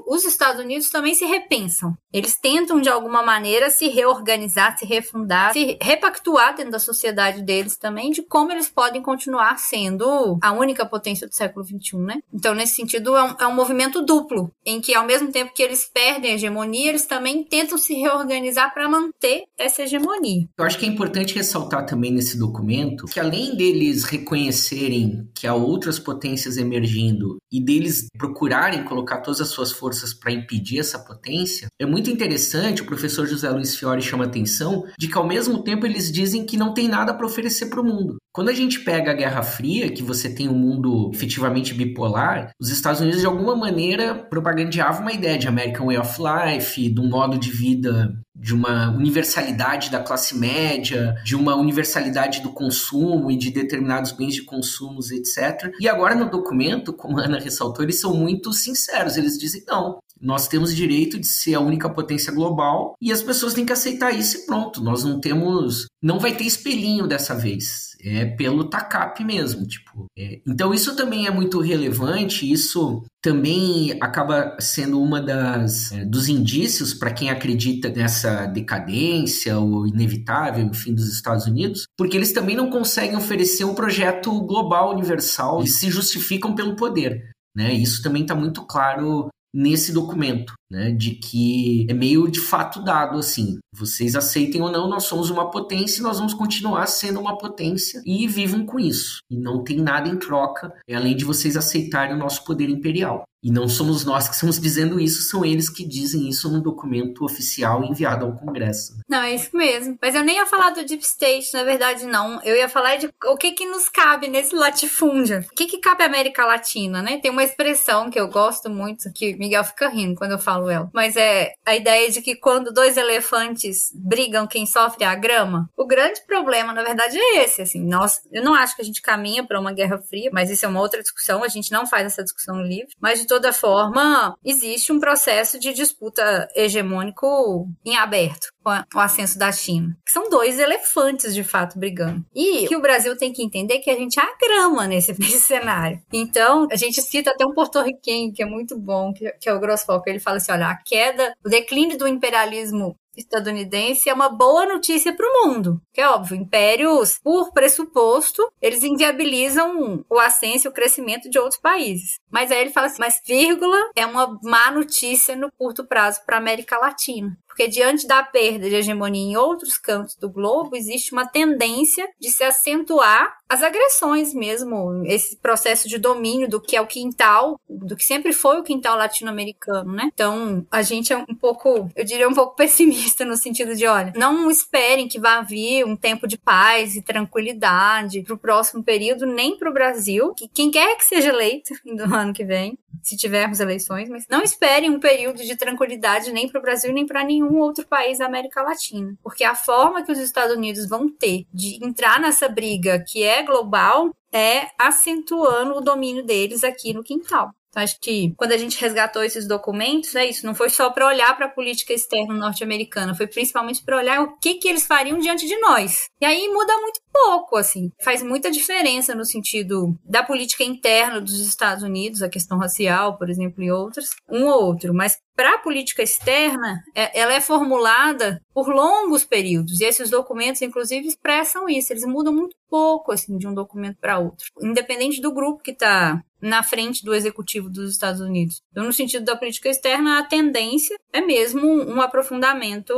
os, 0.08 0.24
Estados 0.24 0.60
Unidos 0.60 0.90
também 0.90 1.14
se 1.14 1.24
repensam. 1.24 1.96
Eles 2.12 2.36
tentam, 2.36 2.80
de 2.80 2.88
alguma 2.88 3.22
maneira, 3.22 3.70
se 3.70 3.86
reorganizar, 3.86 4.76
se 4.76 4.84
refundar, 4.84 5.52
se 5.52 5.78
repactuar 5.80 6.56
dentro 6.56 6.72
da 6.72 6.80
sociedade 6.80 7.42
deles 7.42 7.76
também, 7.76 8.10
de 8.10 8.22
como 8.22 8.50
eles 8.50 8.68
podem 8.68 9.00
continuar 9.00 9.56
sendo 9.58 10.36
a 10.42 10.52
única 10.52 10.84
potência 10.84 11.28
do 11.28 11.34
século 11.34 11.64
XXI, 11.64 11.96
né? 11.98 12.16
Então, 12.32 12.56
nesse 12.56 12.74
sentido, 12.74 13.16
é 13.16 13.22
um, 13.22 13.36
é 13.38 13.46
um 13.46 13.54
movimento 13.54 14.04
duplo, 14.04 14.50
em 14.66 14.80
que, 14.80 14.94
ao 14.96 15.06
mesmo 15.06 15.30
tempo 15.30 15.54
que 15.54 15.62
eles 15.62 15.88
perdem 15.92 16.32
a 16.32 16.34
hegemonia, 16.34 16.88
eles 16.88 17.06
também 17.06 17.44
tentam 17.44 17.78
se 17.78 17.94
reorganizar 17.94 18.74
para 18.74 18.88
manter 18.88 19.44
essa 19.56 19.82
hegemonia. 19.82 20.48
Eu 20.58 20.64
acho 20.64 20.78
que 20.78 20.86
é 20.86 20.88
importante 20.88 21.36
ressaltar 21.36 21.86
também 21.86 22.12
nesse 22.12 22.36
documento 22.36 23.06
que, 23.06 23.20
além 23.20 23.56
deles 23.56 24.02
reconhecerem 24.02 25.28
que 25.32 25.46
há 25.46 25.54
outras 25.54 26.00
potências 26.00 26.56
emergindo 26.56 27.36
e 27.52 27.60
deles 27.60 28.08
procurarem 28.24 28.84
colocar 28.84 29.18
todas 29.18 29.40
as 29.42 29.48
suas 29.48 29.70
forças 29.70 30.14
para 30.14 30.32
impedir 30.32 30.78
essa 30.78 30.98
potência, 30.98 31.68
é 31.78 31.84
muito 31.84 32.10
interessante, 32.10 32.80
o 32.80 32.86
professor 32.86 33.26
José 33.26 33.50
Luiz 33.50 33.76
Fiore 33.76 34.00
chama 34.00 34.24
atenção 34.24 34.84
de 34.98 35.08
que 35.08 35.18
ao 35.18 35.26
mesmo 35.26 35.62
tempo 35.62 35.84
eles 35.84 36.10
dizem 36.10 36.46
que 36.46 36.56
não 36.56 36.72
tem 36.72 36.88
nada 36.88 37.12
para 37.12 37.26
oferecer 37.26 37.66
para 37.66 37.82
o 37.82 37.84
mundo. 37.84 38.16
Quando 38.32 38.48
a 38.48 38.54
gente 38.54 38.80
pega 38.80 39.10
a 39.10 39.14
Guerra 39.14 39.42
Fria, 39.42 39.90
que 39.90 40.02
você 40.02 40.34
tem 40.34 40.48
um 40.48 40.58
mundo 40.58 41.10
efetivamente 41.12 41.74
bipolar, 41.74 42.50
os 42.58 42.70
Estados 42.70 43.00
Unidos 43.00 43.20
de 43.20 43.26
alguma 43.26 43.54
maneira 43.54 44.14
propagandeavam 44.14 45.02
uma 45.02 45.12
ideia 45.12 45.38
de 45.38 45.46
American 45.46 45.86
Way 45.86 45.98
of 45.98 46.18
Life, 46.20 46.90
de 46.90 47.00
um 47.00 47.08
modo 47.08 47.38
de 47.38 47.50
vida 47.50 48.12
de 48.34 48.52
uma 48.52 48.90
universalidade 48.90 49.90
da 49.90 50.00
classe 50.00 50.36
média, 50.36 51.14
de 51.24 51.36
uma 51.36 51.54
universalidade 51.54 52.40
do 52.40 52.50
consumo 52.50 53.30
e 53.30 53.36
de 53.36 53.50
determinados 53.50 54.12
bens 54.12 54.34
de 54.34 54.42
consumo, 54.42 54.98
etc. 55.12 55.72
E 55.78 55.88
agora 55.88 56.14
no 56.14 56.28
documento, 56.28 56.92
como 56.92 57.18
a 57.18 57.24
Ana 57.24 57.38
ressaltou, 57.38 57.84
eles 57.84 58.00
são 58.00 58.14
muito 58.14 58.52
sinceros. 58.52 59.16
Eles 59.16 59.38
dizem: 59.38 59.62
não, 59.66 60.00
Nós 60.24 60.48
temos 60.48 60.74
direito 60.74 61.20
de 61.20 61.26
ser 61.26 61.54
a 61.54 61.60
única 61.60 61.88
potência 61.88 62.32
global 62.32 62.94
e 63.00 63.12
as 63.12 63.22
pessoas 63.22 63.52
têm 63.52 63.66
que 63.66 63.72
aceitar 63.72 64.10
isso 64.10 64.38
e 64.38 64.46
pronto. 64.46 64.82
Nós 64.82 65.04
não 65.04 65.20
temos. 65.20 65.86
Não 66.02 66.18
vai 66.18 66.34
ter 66.34 66.44
espelhinho 66.44 67.06
dessa 67.06 67.34
vez. 67.34 67.94
É 68.02 68.24
pelo 68.24 68.64
TACAP 68.64 69.22
mesmo, 69.24 69.66
tipo. 69.66 70.06
É. 70.16 70.40
Então 70.46 70.72
isso 70.72 70.96
também 70.96 71.26
é 71.26 71.30
muito 71.30 71.60
relevante. 71.60 72.50
Isso 72.50 73.02
também 73.22 73.96
acaba 74.00 74.56
sendo 74.60 75.00
uma 75.00 75.20
das 75.20 75.92
é, 75.92 76.04
dos 76.04 76.28
indícios 76.28 76.94
para 76.94 77.12
quem 77.12 77.30
acredita 77.30 77.90
nessa 77.90 78.46
decadência 78.46 79.58
ou 79.58 79.86
inevitável, 79.86 80.64
enfim, 80.64 80.94
dos 80.94 81.08
Estados 81.12 81.46
Unidos, 81.46 81.86
porque 81.96 82.16
eles 82.16 82.32
também 82.32 82.56
não 82.56 82.70
conseguem 82.70 83.16
oferecer 83.16 83.64
um 83.64 83.74
projeto 83.74 84.30
global 84.42 84.92
universal 84.92 85.62
e 85.62 85.66
se 85.66 85.90
justificam 85.90 86.54
pelo 86.54 86.76
poder. 86.76 87.34
Né? 87.56 87.72
Isso 87.72 88.02
também 88.02 88.22
está 88.22 88.34
muito 88.34 88.66
claro 88.66 89.28
nesse 89.54 89.92
documento, 89.92 90.52
né, 90.74 90.90
de 90.90 91.12
que 91.12 91.86
é 91.88 91.94
meio 91.94 92.28
de 92.28 92.40
fato 92.40 92.82
dado 92.82 93.16
assim, 93.16 93.58
vocês 93.72 94.16
aceitem 94.16 94.60
ou 94.60 94.70
não, 94.70 94.88
nós 94.88 95.04
somos 95.04 95.30
uma 95.30 95.50
potência 95.50 96.00
e 96.00 96.02
nós 96.02 96.18
vamos 96.18 96.34
continuar 96.34 96.86
sendo 96.86 97.20
uma 97.20 97.38
potência 97.38 98.02
e 98.04 98.26
vivam 98.26 98.66
com 98.66 98.78
isso. 98.78 99.18
E 99.30 99.38
não 99.38 99.62
tem 99.62 99.80
nada 99.80 100.08
em 100.08 100.16
troca, 100.16 100.72
além 100.92 101.16
de 101.16 101.24
vocês 101.24 101.56
aceitarem 101.56 102.14
o 102.14 102.18
nosso 102.18 102.44
poder 102.44 102.68
imperial. 102.68 103.24
E 103.44 103.50
não 103.50 103.68
somos 103.68 104.06
nós 104.06 104.26
que 104.26 104.34
estamos 104.34 104.58
dizendo 104.58 104.98
isso, 104.98 105.20
são 105.20 105.44
eles 105.44 105.68
que 105.68 105.86
dizem 105.86 106.30
isso 106.30 106.50
no 106.50 106.62
documento 106.62 107.22
oficial 107.26 107.84
enviado 107.84 108.24
ao 108.24 108.34
Congresso. 108.34 108.96
Não, 109.06 109.20
é 109.20 109.34
isso 109.34 109.54
mesmo. 109.54 109.98
Mas 110.00 110.14
eu 110.14 110.24
nem 110.24 110.36
ia 110.36 110.46
falar 110.46 110.70
do 110.70 110.82
Deep 110.82 111.04
State, 111.04 111.52
na 111.52 111.62
verdade, 111.62 112.06
não. 112.06 112.40
Eu 112.42 112.56
ia 112.56 112.70
falar 112.70 112.96
de 112.96 113.10
o 113.26 113.36
que 113.36 113.52
que 113.52 113.66
nos 113.66 113.90
cabe 113.90 114.28
nesse 114.28 114.56
latifúndio. 114.56 115.40
O 115.40 115.54
que 115.54 115.66
que 115.66 115.76
cabe 115.76 116.02
à 116.02 116.06
América 116.06 116.46
Latina, 116.46 117.02
né? 117.02 117.18
Tem 117.18 117.30
uma 117.30 117.44
expressão 117.44 118.08
que 118.08 118.18
eu 118.18 118.28
gosto 118.28 118.70
muito, 118.70 119.12
que 119.12 119.36
Miguel 119.36 119.62
fica 119.62 119.90
rindo 119.90 120.14
quando 120.14 120.32
eu 120.32 120.38
falo 120.38 120.63
Mas 120.92 121.16
é 121.16 121.52
a 121.64 121.74
ideia 121.74 122.10
de 122.10 122.22
que 122.22 122.36
quando 122.36 122.72
dois 122.72 122.96
elefantes 122.96 123.90
brigam, 123.94 124.46
quem 124.46 124.66
sofre 124.66 125.04
é 125.04 125.06
a 125.06 125.14
grama. 125.14 125.68
O 125.76 125.86
grande 125.86 126.20
problema, 126.26 126.72
na 126.72 126.82
verdade, 126.82 127.18
é 127.18 127.44
esse. 127.44 127.62
Assim, 127.62 127.84
nós, 127.84 128.20
eu 128.32 128.42
não 128.42 128.54
acho 128.54 128.76
que 128.76 128.82
a 128.82 128.84
gente 128.84 129.02
caminha 129.02 129.44
para 129.46 129.60
uma 129.60 129.72
guerra 129.72 129.98
fria, 129.98 130.30
mas 130.32 130.50
isso 130.50 130.64
é 130.64 130.68
uma 130.68 130.80
outra 130.80 131.02
discussão. 131.02 131.42
A 131.42 131.48
gente 131.48 131.72
não 131.72 131.86
faz 131.86 132.06
essa 132.06 132.24
discussão 132.24 132.60
livre. 132.62 132.94
Mas 133.00 133.20
de 133.20 133.26
toda 133.26 133.52
forma, 133.52 134.36
existe 134.44 134.92
um 134.92 135.00
processo 135.00 135.58
de 135.58 135.72
disputa 135.72 136.48
hegemônico 136.54 137.68
em 137.84 137.96
aberto 137.96 138.53
o 138.94 138.98
ascenso 138.98 139.38
da 139.38 139.52
China. 139.52 139.96
Que 140.04 140.12
são 140.12 140.28
dois 140.28 140.58
elefantes, 140.58 141.34
de 141.34 141.44
fato, 141.44 141.78
brigando. 141.78 142.24
E 142.34 142.66
que 142.66 142.76
o 142.76 142.80
Brasil 142.80 143.16
tem 143.16 143.32
que 143.32 143.42
entender 143.42 143.78
que 143.78 143.90
a 143.90 143.96
gente 143.96 144.18
é 144.18 144.22
a 144.22 144.36
grama 144.36 144.86
nesse, 144.86 145.12
nesse 145.18 145.40
cenário. 145.40 146.00
Então, 146.12 146.66
a 146.70 146.76
gente 146.76 147.00
cita 147.02 147.30
até 147.30 147.44
um 147.44 147.54
porto-riquenho 147.54 148.32
que 148.32 148.42
é 148.42 148.46
muito 148.46 148.78
bom, 148.78 149.12
que, 149.12 149.30
que 149.40 149.48
é 149.48 149.54
o 149.54 149.60
Grossfock. 149.60 150.08
Ele 150.08 150.20
fala 150.20 150.38
assim: 150.38 150.52
olha, 150.52 150.68
a 150.68 150.76
queda, 150.76 151.34
o 151.44 151.48
declínio 151.48 151.98
do 151.98 152.08
imperialismo 152.08 152.96
estadunidense 153.16 154.08
é 154.08 154.14
uma 154.14 154.28
boa 154.28 154.66
notícia 154.66 155.14
para 155.14 155.26
o 155.26 155.46
mundo. 155.46 155.80
Que 155.92 156.00
é 156.00 156.08
óbvio, 156.08 156.36
impérios, 156.36 157.18
por 157.22 157.52
pressuposto, 157.52 158.42
eles 158.60 158.82
inviabilizam 158.82 160.04
o 160.10 160.18
ascenso 160.18 160.66
e 160.66 160.70
o 160.70 160.72
crescimento 160.72 161.30
de 161.30 161.38
outros 161.38 161.60
países. 161.60 162.18
Mas 162.34 162.50
aí 162.50 162.62
ele 162.62 162.70
fala 162.70 162.88
assim, 162.88 162.98
mas 162.98 163.22
vírgula 163.24 163.78
é 163.94 164.04
uma 164.04 164.40
má 164.42 164.68
notícia 164.72 165.36
no 165.36 165.52
curto 165.52 165.84
prazo 165.84 166.20
para 166.26 166.36
a 166.36 166.40
América 166.40 166.76
Latina. 166.76 167.38
Porque 167.46 167.68
diante 167.68 168.08
da 168.08 168.20
perda 168.20 168.68
de 168.68 168.74
hegemonia 168.74 169.22
em 169.22 169.36
outros 169.36 169.78
cantos 169.78 170.16
do 170.16 170.28
globo, 170.28 170.74
existe 170.74 171.12
uma 171.12 171.24
tendência 171.24 172.08
de 172.18 172.28
se 172.28 172.42
acentuar 172.42 173.38
as 173.48 173.62
agressões 173.62 174.34
mesmo, 174.34 175.04
esse 175.06 175.36
processo 175.36 175.88
de 175.88 175.96
domínio 175.96 176.48
do 176.48 176.60
que 176.60 176.74
é 176.74 176.80
o 176.80 176.86
quintal, 176.88 177.60
do 177.70 177.94
que 177.94 178.04
sempre 178.04 178.32
foi 178.32 178.58
o 178.58 178.64
quintal 178.64 178.96
latino-americano, 178.96 179.92
né? 179.92 180.10
Então, 180.12 180.66
a 180.68 180.82
gente 180.82 181.12
é 181.12 181.16
um 181.16 181.34
pouco, 181.34 181.88
eu 181.94 182.04
diria 182.04 182.28
um 182.28 182.34
pouco 182.34 182.56
pessimista 182.58 183.24
no 183.24 183.36
sentido 183.36 183.76
de, 183.76 183.86
olha, 183.86 184.12
não 184.16 184.50
esperem 184.50 185.06
que 185.06 185.20
vá 185.20 185.40
vir 185.40 185.84
um 185.84 185.94
tempo 185.94 186.26
de 186.26 186.36
paz 186.36 186.96
e 186.96 187.02
tranquilidade 187.02 188.22
para 188.22 188.34
o 188.34 188.38
próximo 188.38 188.82
período, 188.82 189.26
nem 189.26 189.56
para 189.56 189.70
o 189.70 189.74
Brasil, 189.74 190.34
que 190.34 190.48
quem 190.48 190.72
quer 190.72 190.96
que 190.96 191.04
seja 191.04 191.28
eleito 191.28 191.72
ano 192.24 192.34
que 192.34 192.44
vem, 192.44 192.78
se 193.02 193.16
tivermos 193.16 193.60
eleições, 193.60 194.08
mas 194.08 194.26
não 194.28 194.42
esperem 194.42 194.90
um 194.90 195.00
período 195.00 195.42
de 195.42 195.56
tranquilidade 195.56 196.32
nem 196.32 196.48
para 196.48 196.58
o 196.58 196.62
Brasil 196.62 196.92
nem 196.92 197.06
para 197.06 197.24
nenhum 197.24 197.58
outro 197.58 197.86
país 197.86 198.18
da 198.18 198.26
América 198.26 198.62
Latina, 198.62 199.14
porque 199.22 199.44
a 199.44 199.54
forma 199.54 200.04
que 200.04 200.12
os 200.12 200.18
Estados 200.18 200.56
Unidos 200.56 200.88
vão 200.88 201.08
ter 201.08 201.46
de 201.52 201.84
entrar 201.84 202.18
nessa 202.20 202.48
briga 202.48 203.02
que 203.06 203.22
é 203.22 203.42
global 203.42 204.10
é 204.32 204.68
acentuando 204.78 205.76
o 205.76 205.80
domínio 205.80 206.24
deles 206.24 206.64
aqui 206.64 206.92
no 206.92 207.04
quintal. 207.04 207.50
Então, 207.74 207.82
acho 207.82 207.98
que 208.00 208.32
quando 208.36 208.52
a 208.52 208.56
gente 208.56 208.80
resgatou 208.80 209.24
esses 209.24 209.48
documentos, 209.48 210.14
é 210.14 210.24
isso, 210.24 210.46
não 210.46 210.54
foi 210.54 210.70
só 210.70 210.90
para 210.90 211.08
olhar 211.08 211.36
para 211.36 211.46
a 211.46 211.50
política 211.50 211.92
externa 211.92 212.32
norte-americana, 212.32 213.16
foi 213.16 213.26
principalmente 213.26 213.82
para 213.82 213.96
olhar 213.96 214.22
o 214.22 214.36
que, 214.38 214.54
que 214.54 214.68
eles 214.68 214.86
fariam 214.86 215.18
diante 215.18 215.44
de 215.44 215.58
nós. 215.58 216.08
E 216.20 216.24
aí 216.24 216.48
muda 216.48 216.72
muito 216.80 217.00
pouco, 217.14 217.56
assim. 217.56 217.92
Faz 218.02 218.24
muita 218.24 218.50
diferença 218.50 219.14
no 219.14 219.24
sentido 219.24 219.96
da 220.04 220.24
política 220.24 220.64
interna 220.64 221.20
dos 221.20 221.38
Estados 221.38 221.84
Unidos, 221.84 222.22
a 222.22 222.28
questão 222.28 222.58
racial, 222.58 223.16
por 223.16 223.30
exemplo, 223.30 223.62
e 223.62 223.70
outras, 223.70 224.10
um 224.28 224.46
ou 224.46 224.64
outro. 224.64 224.92
Mas 224.92 225.16
para 225.36 225.54
a 225.54 225.58
política 225.58 226.02
externa, 226.02 226.82
é, 226.94 227.18
ela 227.18 227.32
é 227.32 227.40
formulada 227.40 228.40
por 228.52 228.68
longos 228.68 229.24
períodos, 229.24 229.80
e 229.80 229.84
esses 229.84 230.10
documentos, 230.10 230.62
inclusive, 230.62 231.06
expressam 231.06 231.68
isso. 231.68 231.92
Eles 231.92 232.04
mudam 232.04 232.32
muito 232.32 232.56
pouco, 232.68 233.12
assim, 233.12 233.38
de 233.38 233.46
um 233.46 233.54
documento 233.54 233.98
para 234.00 234.18
outro. 234.18 234.46
Independente 234.60 235.20
do 235.20 235.32
grupo 235.32 235.62
que 235.62 235.70
está 235.70 236.20
na 236.40 236.62
frente 236.62 237.04
do 237.04 237.14
executivo 237.14 237.70
dos 237.70 237.90
Estados 237.90 238.20
Unidos. 238.20 238.60
Então, 238.70 238.84
no 238.84 238.92
sentido 238.92 239.24
da 239.24 239.36
política 239.36 239.70
externa, 239.70 240.18
a 240.18 240.24
tendência 240.24 240.96
é 241.12 241.20
mesmo 241.20 241.66
um 241.66 242.00
aprofundamento 242.02 242.94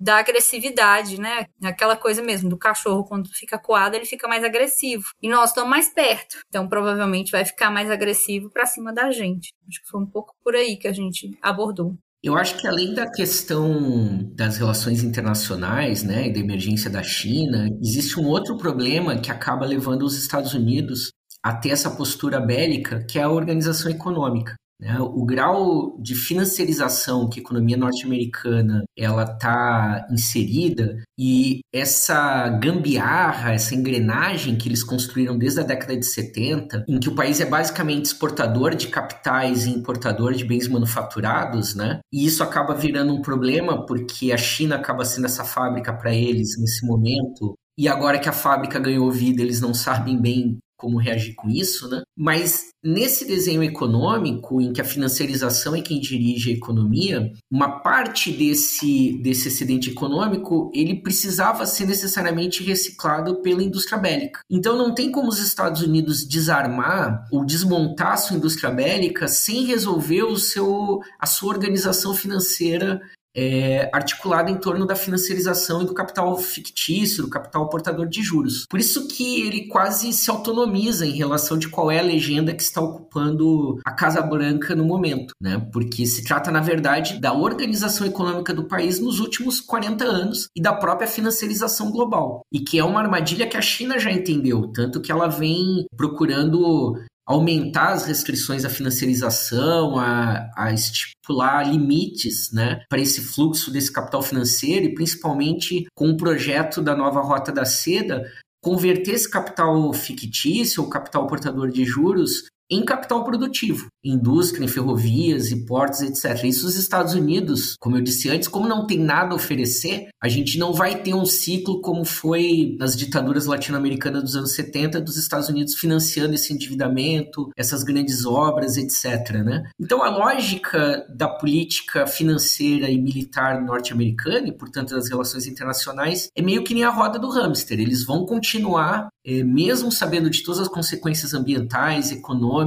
da 0.00 0.16
agressividade, 0.16 1.20
né? 1.20 1.46
Aquela 1.62 1.96
coisa 1.96 2.22
mesmo 2.22 2.48
do 2.48 2.56
cachorro 2.56 3.04
quando 3.04 3.28
fica 3.28 3.58
coado, 3.58 3.94
ele 3.94 4.06
fica 4.06 4.26
mais 4.26 4.42
agressivo. 4.42 5.04
E 5.22 5.28
nós 5.28 5.50
estamos 5.50 5.68
mais 5.68 5.92
perto, 5.92 6.38
então 6.48 6.68
provavelmente 6.68 7.30
vai 7.30 7.44
ficar 7.44 7.70
mais 7.70 7.90
agressivo 7.90 8.50
para 8.50 8.64
cima 8.64 8.92
da 8.92 9.10
gente. 9.10 9.52
Acho 9.68 9.82
que 9.82 9.90
foi 9.90 10.00
um 10.00 10.06
pouco 10.06 10.34
por 10.42 10.56
aí 10.56 10.76
que 10.76 10.88
a 10.88 10.92
gente 10.92 11.30
abordou. 11.42 11.96
Eu 12.22 12.36
acho 12.36 12.58
que 12.58 12.66
além 12.66 12.92
da 12.92 13.10
questão 13.10 14.30
das 14.34 14.58
relações 14.58 15.02
internacionais, 15.02 16.02
né, 16.02 16.28
e 16.28 16.32
da 16.32 16.38
emergência 16.38 16.90
da 16.90 17.02
China, 17.02 17.66
existe 17.82 18.20
um 18.20 18.26
outro 18.26 18.58
problema 18.58 19.18
que 19.18 19.30
acaba 19.30 19.64
levando 19.64 20.02
os 20.02 20.18
Estados 20.18 20.52
Unidos 20.52 21.10
a 21.42 21.54
ter 21.54 21.70
essa 21.70 21.90
postura 21.90 22.38
bélica, 22.38 23.02
que 23.08 23.18
é 23.18 23.22
a 23.22 23.30
organização 23.30 23.90
econômica. 23.90 24.54
Né? 24.80 24.98
O 24.98 25.24
grau 25.26 25.96
de 26.00 26.14
financiarização 26.14 27.28
que 27.28 27.38
a 27.38 27.42
economia 27.42 27.76
norte-americana 27.76 28.84
ela 28.96 29.24
está 29.24 30.06
inserida 30.10 30.96
e 31.18 31.60
essa 31.72 32.48
gambiarra, 32.48 33.52
essa 33.52 33.74
engrenagem 33.74 34.56
que 34.56 34.68
eles 34.68 34.82
construíram 34.82 35.36
desde 35.36 35.60
a 35.60 35.64
década 35.64 35.96
de 35.96 36.06
70, 36.06 36.86
em 36.88 36.98
que 36.98 37.10
o 37.10 37.14
país 37.14 37.40
é 37.40 37.44
basicamente 37.44 38.06
exportador 38.06 38.74
de 38.74 38.88
capitais 38.88 39.66
e 39.66 39.70
importador 39.70 40.32
de 40.32 40.44
bens 40.44 40.66
manufaturados, 40.66 41.74
né? 41.74 42.00
E 42.10 42.24
isso 42.24 42.42
acaba 42.42 42.74
virando 42.74 43.12
um 43.12 43.20
problema 43.20 43.84
porque 43.84 44.32
a 44.32 44.38
China 44.38 44.76
acaba 44.76 45.04
sendo 45.04 45.26
essa 45.26 45.44
fábrica 45.44 45.92
para 45.92 46.14
eles 46.14 46.58
nesse 46.58 46.86
momento 46.86 47.54
e 47.80 47.88
agora 47.88 48.18
que 48.18 48.28
a 48.28 48.32
fábrica 48.32 48.78
ganhou 48.78 49.10
vida, 49.10 49.40
eles 49.40 49.60
não 49.60 49.72
sabem 49.72 50.20
bem 50.20 50.58
como 50.80 50.96
reagir 50.96 51.34
com 51.34 51.50
isso, 51.50 51.88
né? 51.90 52.02
Mas 52.16 52.70
nesse 52.82 53.26
desenho 53.26 53.62
econômico, 53.62 54.60
em 54.60 54.72
que 54.72 54.80
a 54.80 54.84
financiarização 54.84 55.76
é 55.76 55.82
quem 55.82 56.00
dirige 56.00 56.50
a 56.50 56.54
economia, 56.54 57.30
uma 57.50 57.80
parte 57.80 58.32
desse, 58.32 59.20
desse 59.22 59.48
excedente 59.48 59.90
econômico 59.90 60.70
ele 60.74 61.02
precisava 61.02 61.66
ser 61.66 61.86
necessariamente 61.86 62.64
reciclado 62.64 63.42
pela 63.42 63.62
indústria 63.62 63.98
bélica. 63.98 64.40
Então 64.50 64.78
não 64.78 64.94
tem 64.94 65.12
como 65.12 65.28
os 65.28 65.38
Estados 65.38 65.82
Unidos 65.82 66.26
desarmar 66.26 67.26
ou 67.30 67.44
desmontar 67.44 68.14
a 68.14 68.16
sua 68.16 68.36
indústria 68.36 68.70
bélica 68.70 69.28
sem 69.28 69.66
resolver 69.66 70.22
o 70.22 70.36
seu, 70.36 71.00
a 71.18 71.26
sua 71.26 71.50
organização 71.50 72.14
financeira 72.14 73.00
é, 73.34 73.88
articulada 73.92 74.50
em 74.50 74.56
torno 74.56 74.86
da 74.86 74.96
financiarização 74.96 75.82
e 75.82 75.86
do 75.86 75.94
capital 75.94 76.36
fictício, 76.36 77.22
do 77.22 77.30
capital 77.30 77.68
portador 77.68 78.08
de 78.08 78.22
juros. 78.22 78.66
Por 78.68 78.80
isso 78.80 79.08
que 79.08 79.42
ele 79.46 79.68
quase 79.68 80.12
se 80.12 80.30
autonomiza 80.30 81.06
em 81.06 81.12
relação 81.12 81.58
de 81.58 81.68
qual 81.68 81.90
é 81.90 81.98
a 81.98 82.02
legenda 82.02 82.54
que 82.54 82.62
está 82.62 82.80
ocupando 82.80 83.78
a 83.84 83.92
Casa 83.92 84.22
Branca 84.22 84.74
no 84.74 84.84
momento, 84.84 85.34
né? 85.40 85.64
Porque 85.72 86.06
se 86.06 86.24
trata, 86.24 86.50
na 86.50 86.60
verdade, 86.60 87.20
da 87.20 87.32
organização 87.32 88.06
econômica 88.06 88.52
do 88.52 88.64
país 88.64 89.00
nos 89.00 89.20
últimos 89.20 89.60
40 89.60 90.04
anos 90.04 90.48
e 90.54 90.60
da 90.60 90.72
própria 90.72 91.08
financiarização 91.08 91.90
global. 91.90 92.42
E 92.52 92.60
que 92.60 92.78
é 92.78 92.84
uma 92.84 93.00
armadilha 93.00 93.46
que 93.46 93.56
a 93.56 93.62
China 93.62 93.98
já 93.98 94.10
entendeu, 94.10 94.70
tanto 94.72 95.00
que 95.00 95.12
ela 95.12 95.28
vem 95.28 95.86
procurando 95.96 96.94
aumentar 97.30 97.92
as 97.92 98.06
restrições 98.06 98.64
à 98.64 98.68
financiarização, 98.68 99.96
a, 99.96 100.50
a 100.56 100.72
estipular 100.72 101.62
limites 101.70 102.50
né, 102.52 102.82
para 102.88 103.00
esse 103.00 103.20
fluxo 103.20 103.70
desse 103.70 103.92
capital 103.92 104.20
financeiro 104.20 104.86
e 104.86 104.94
principalmente 104.94 105.86
com 105.94 106.10
o 106.10 106.16
projeto 106.16 106.82
da 106.82 106.96
nova 106.96 107.20
Rota 107.20 107.52
da 107.52 107.64
Seda, 107.64 108.28
converter 108.60 109.12
esse 109.12 109.30
capital 109.30 109.92
fictício 109.92 110.82
ou 110.82 110.90
capital 110.90 111.28
portador 111.28 111.70
de 111.70 111.84
juros 111.84 112.46
em 112.70 112.84
capital 112.84 113.24
produtivo, 113.24 113.88
indústria, 114.04 114.64
em 114.64 114.68
ferrovias 114.68 115.50
e 115.50 115.64
portos, 115.64 116.00
etc. 116.02 116.44
Isso 116.44 116.66
os 116.66 116.76
Estados 116.76 117.14
Unidos, 117.14 117.74
como 117.80 117.96
eu 117.96 118.02
disse 118.02 118.28
antes, 118.30 118.48
como 118.48 118.68
não 118.68 118.86
tem 118.86 118.98
nada 118.98 119.32
a 119.32 119.36
oferecer, 119.36 120.08
a 120.22 120.28
gente 120.28 120.58
não 120.58 120.72
vai 120.72 121.02
ter 121.02 121.14
um 121.14 121.24
ciclo 121.24 121.80
como 121.80 122.04
foi 122.04 122.76
nas 122.78 122.96
ditaduras 122.96 123.46
latino-americanas 123.46 124.22
dos 124.22 124.36
anos 124.36 124.52
70, 124.52 125.00
dos 125.00 125.16
Estados 125.16 125.48
Unidos 125.48 125.74
financiando 125.74 126.34
esse 126.34 126.52
endividamento, 126.52 127.50
essas 127.56 127.82
grandes 127.82 128.24
obras, 128.24 128.76
etc. 128.76 129.42
Né? 129.44 129.64
Então, 129.78 130.02
a 130.02 130.10
lógica 130.10 131.06
da 131.08 131.28
política 131.28 132.06
financeira 132.06 132.88
e 132.90 133.00
militar 133.00 133.60
norte-americana, 133.62 134.48
e 134.48 134.52
portanto 134.52 134.94
das 134.94 135.08
relações 135.08 135.46
internacionais, 135.46 136.28
é 136.36 136.42
meio 136.42 136.62
que 136.62 136.74
nem 136.74 136.84
a 136.84 136.90
roda 136.90 137.18
do 137.18 137.30
hamster. 137.30 137.80
Eles 137.80 138.04
vão 138.04 138.26
continuar, 138.26 139.08
é, 139.24 139.42
mesmo 139.42 139.90
sabendo 139.90 140.30
de 140.30 140.42
todas 140.42 140.60
as 140.60 140.68
consequências 140.68 141.34
ambientais, 141.34 142.12
econômicas, 142.12 142.59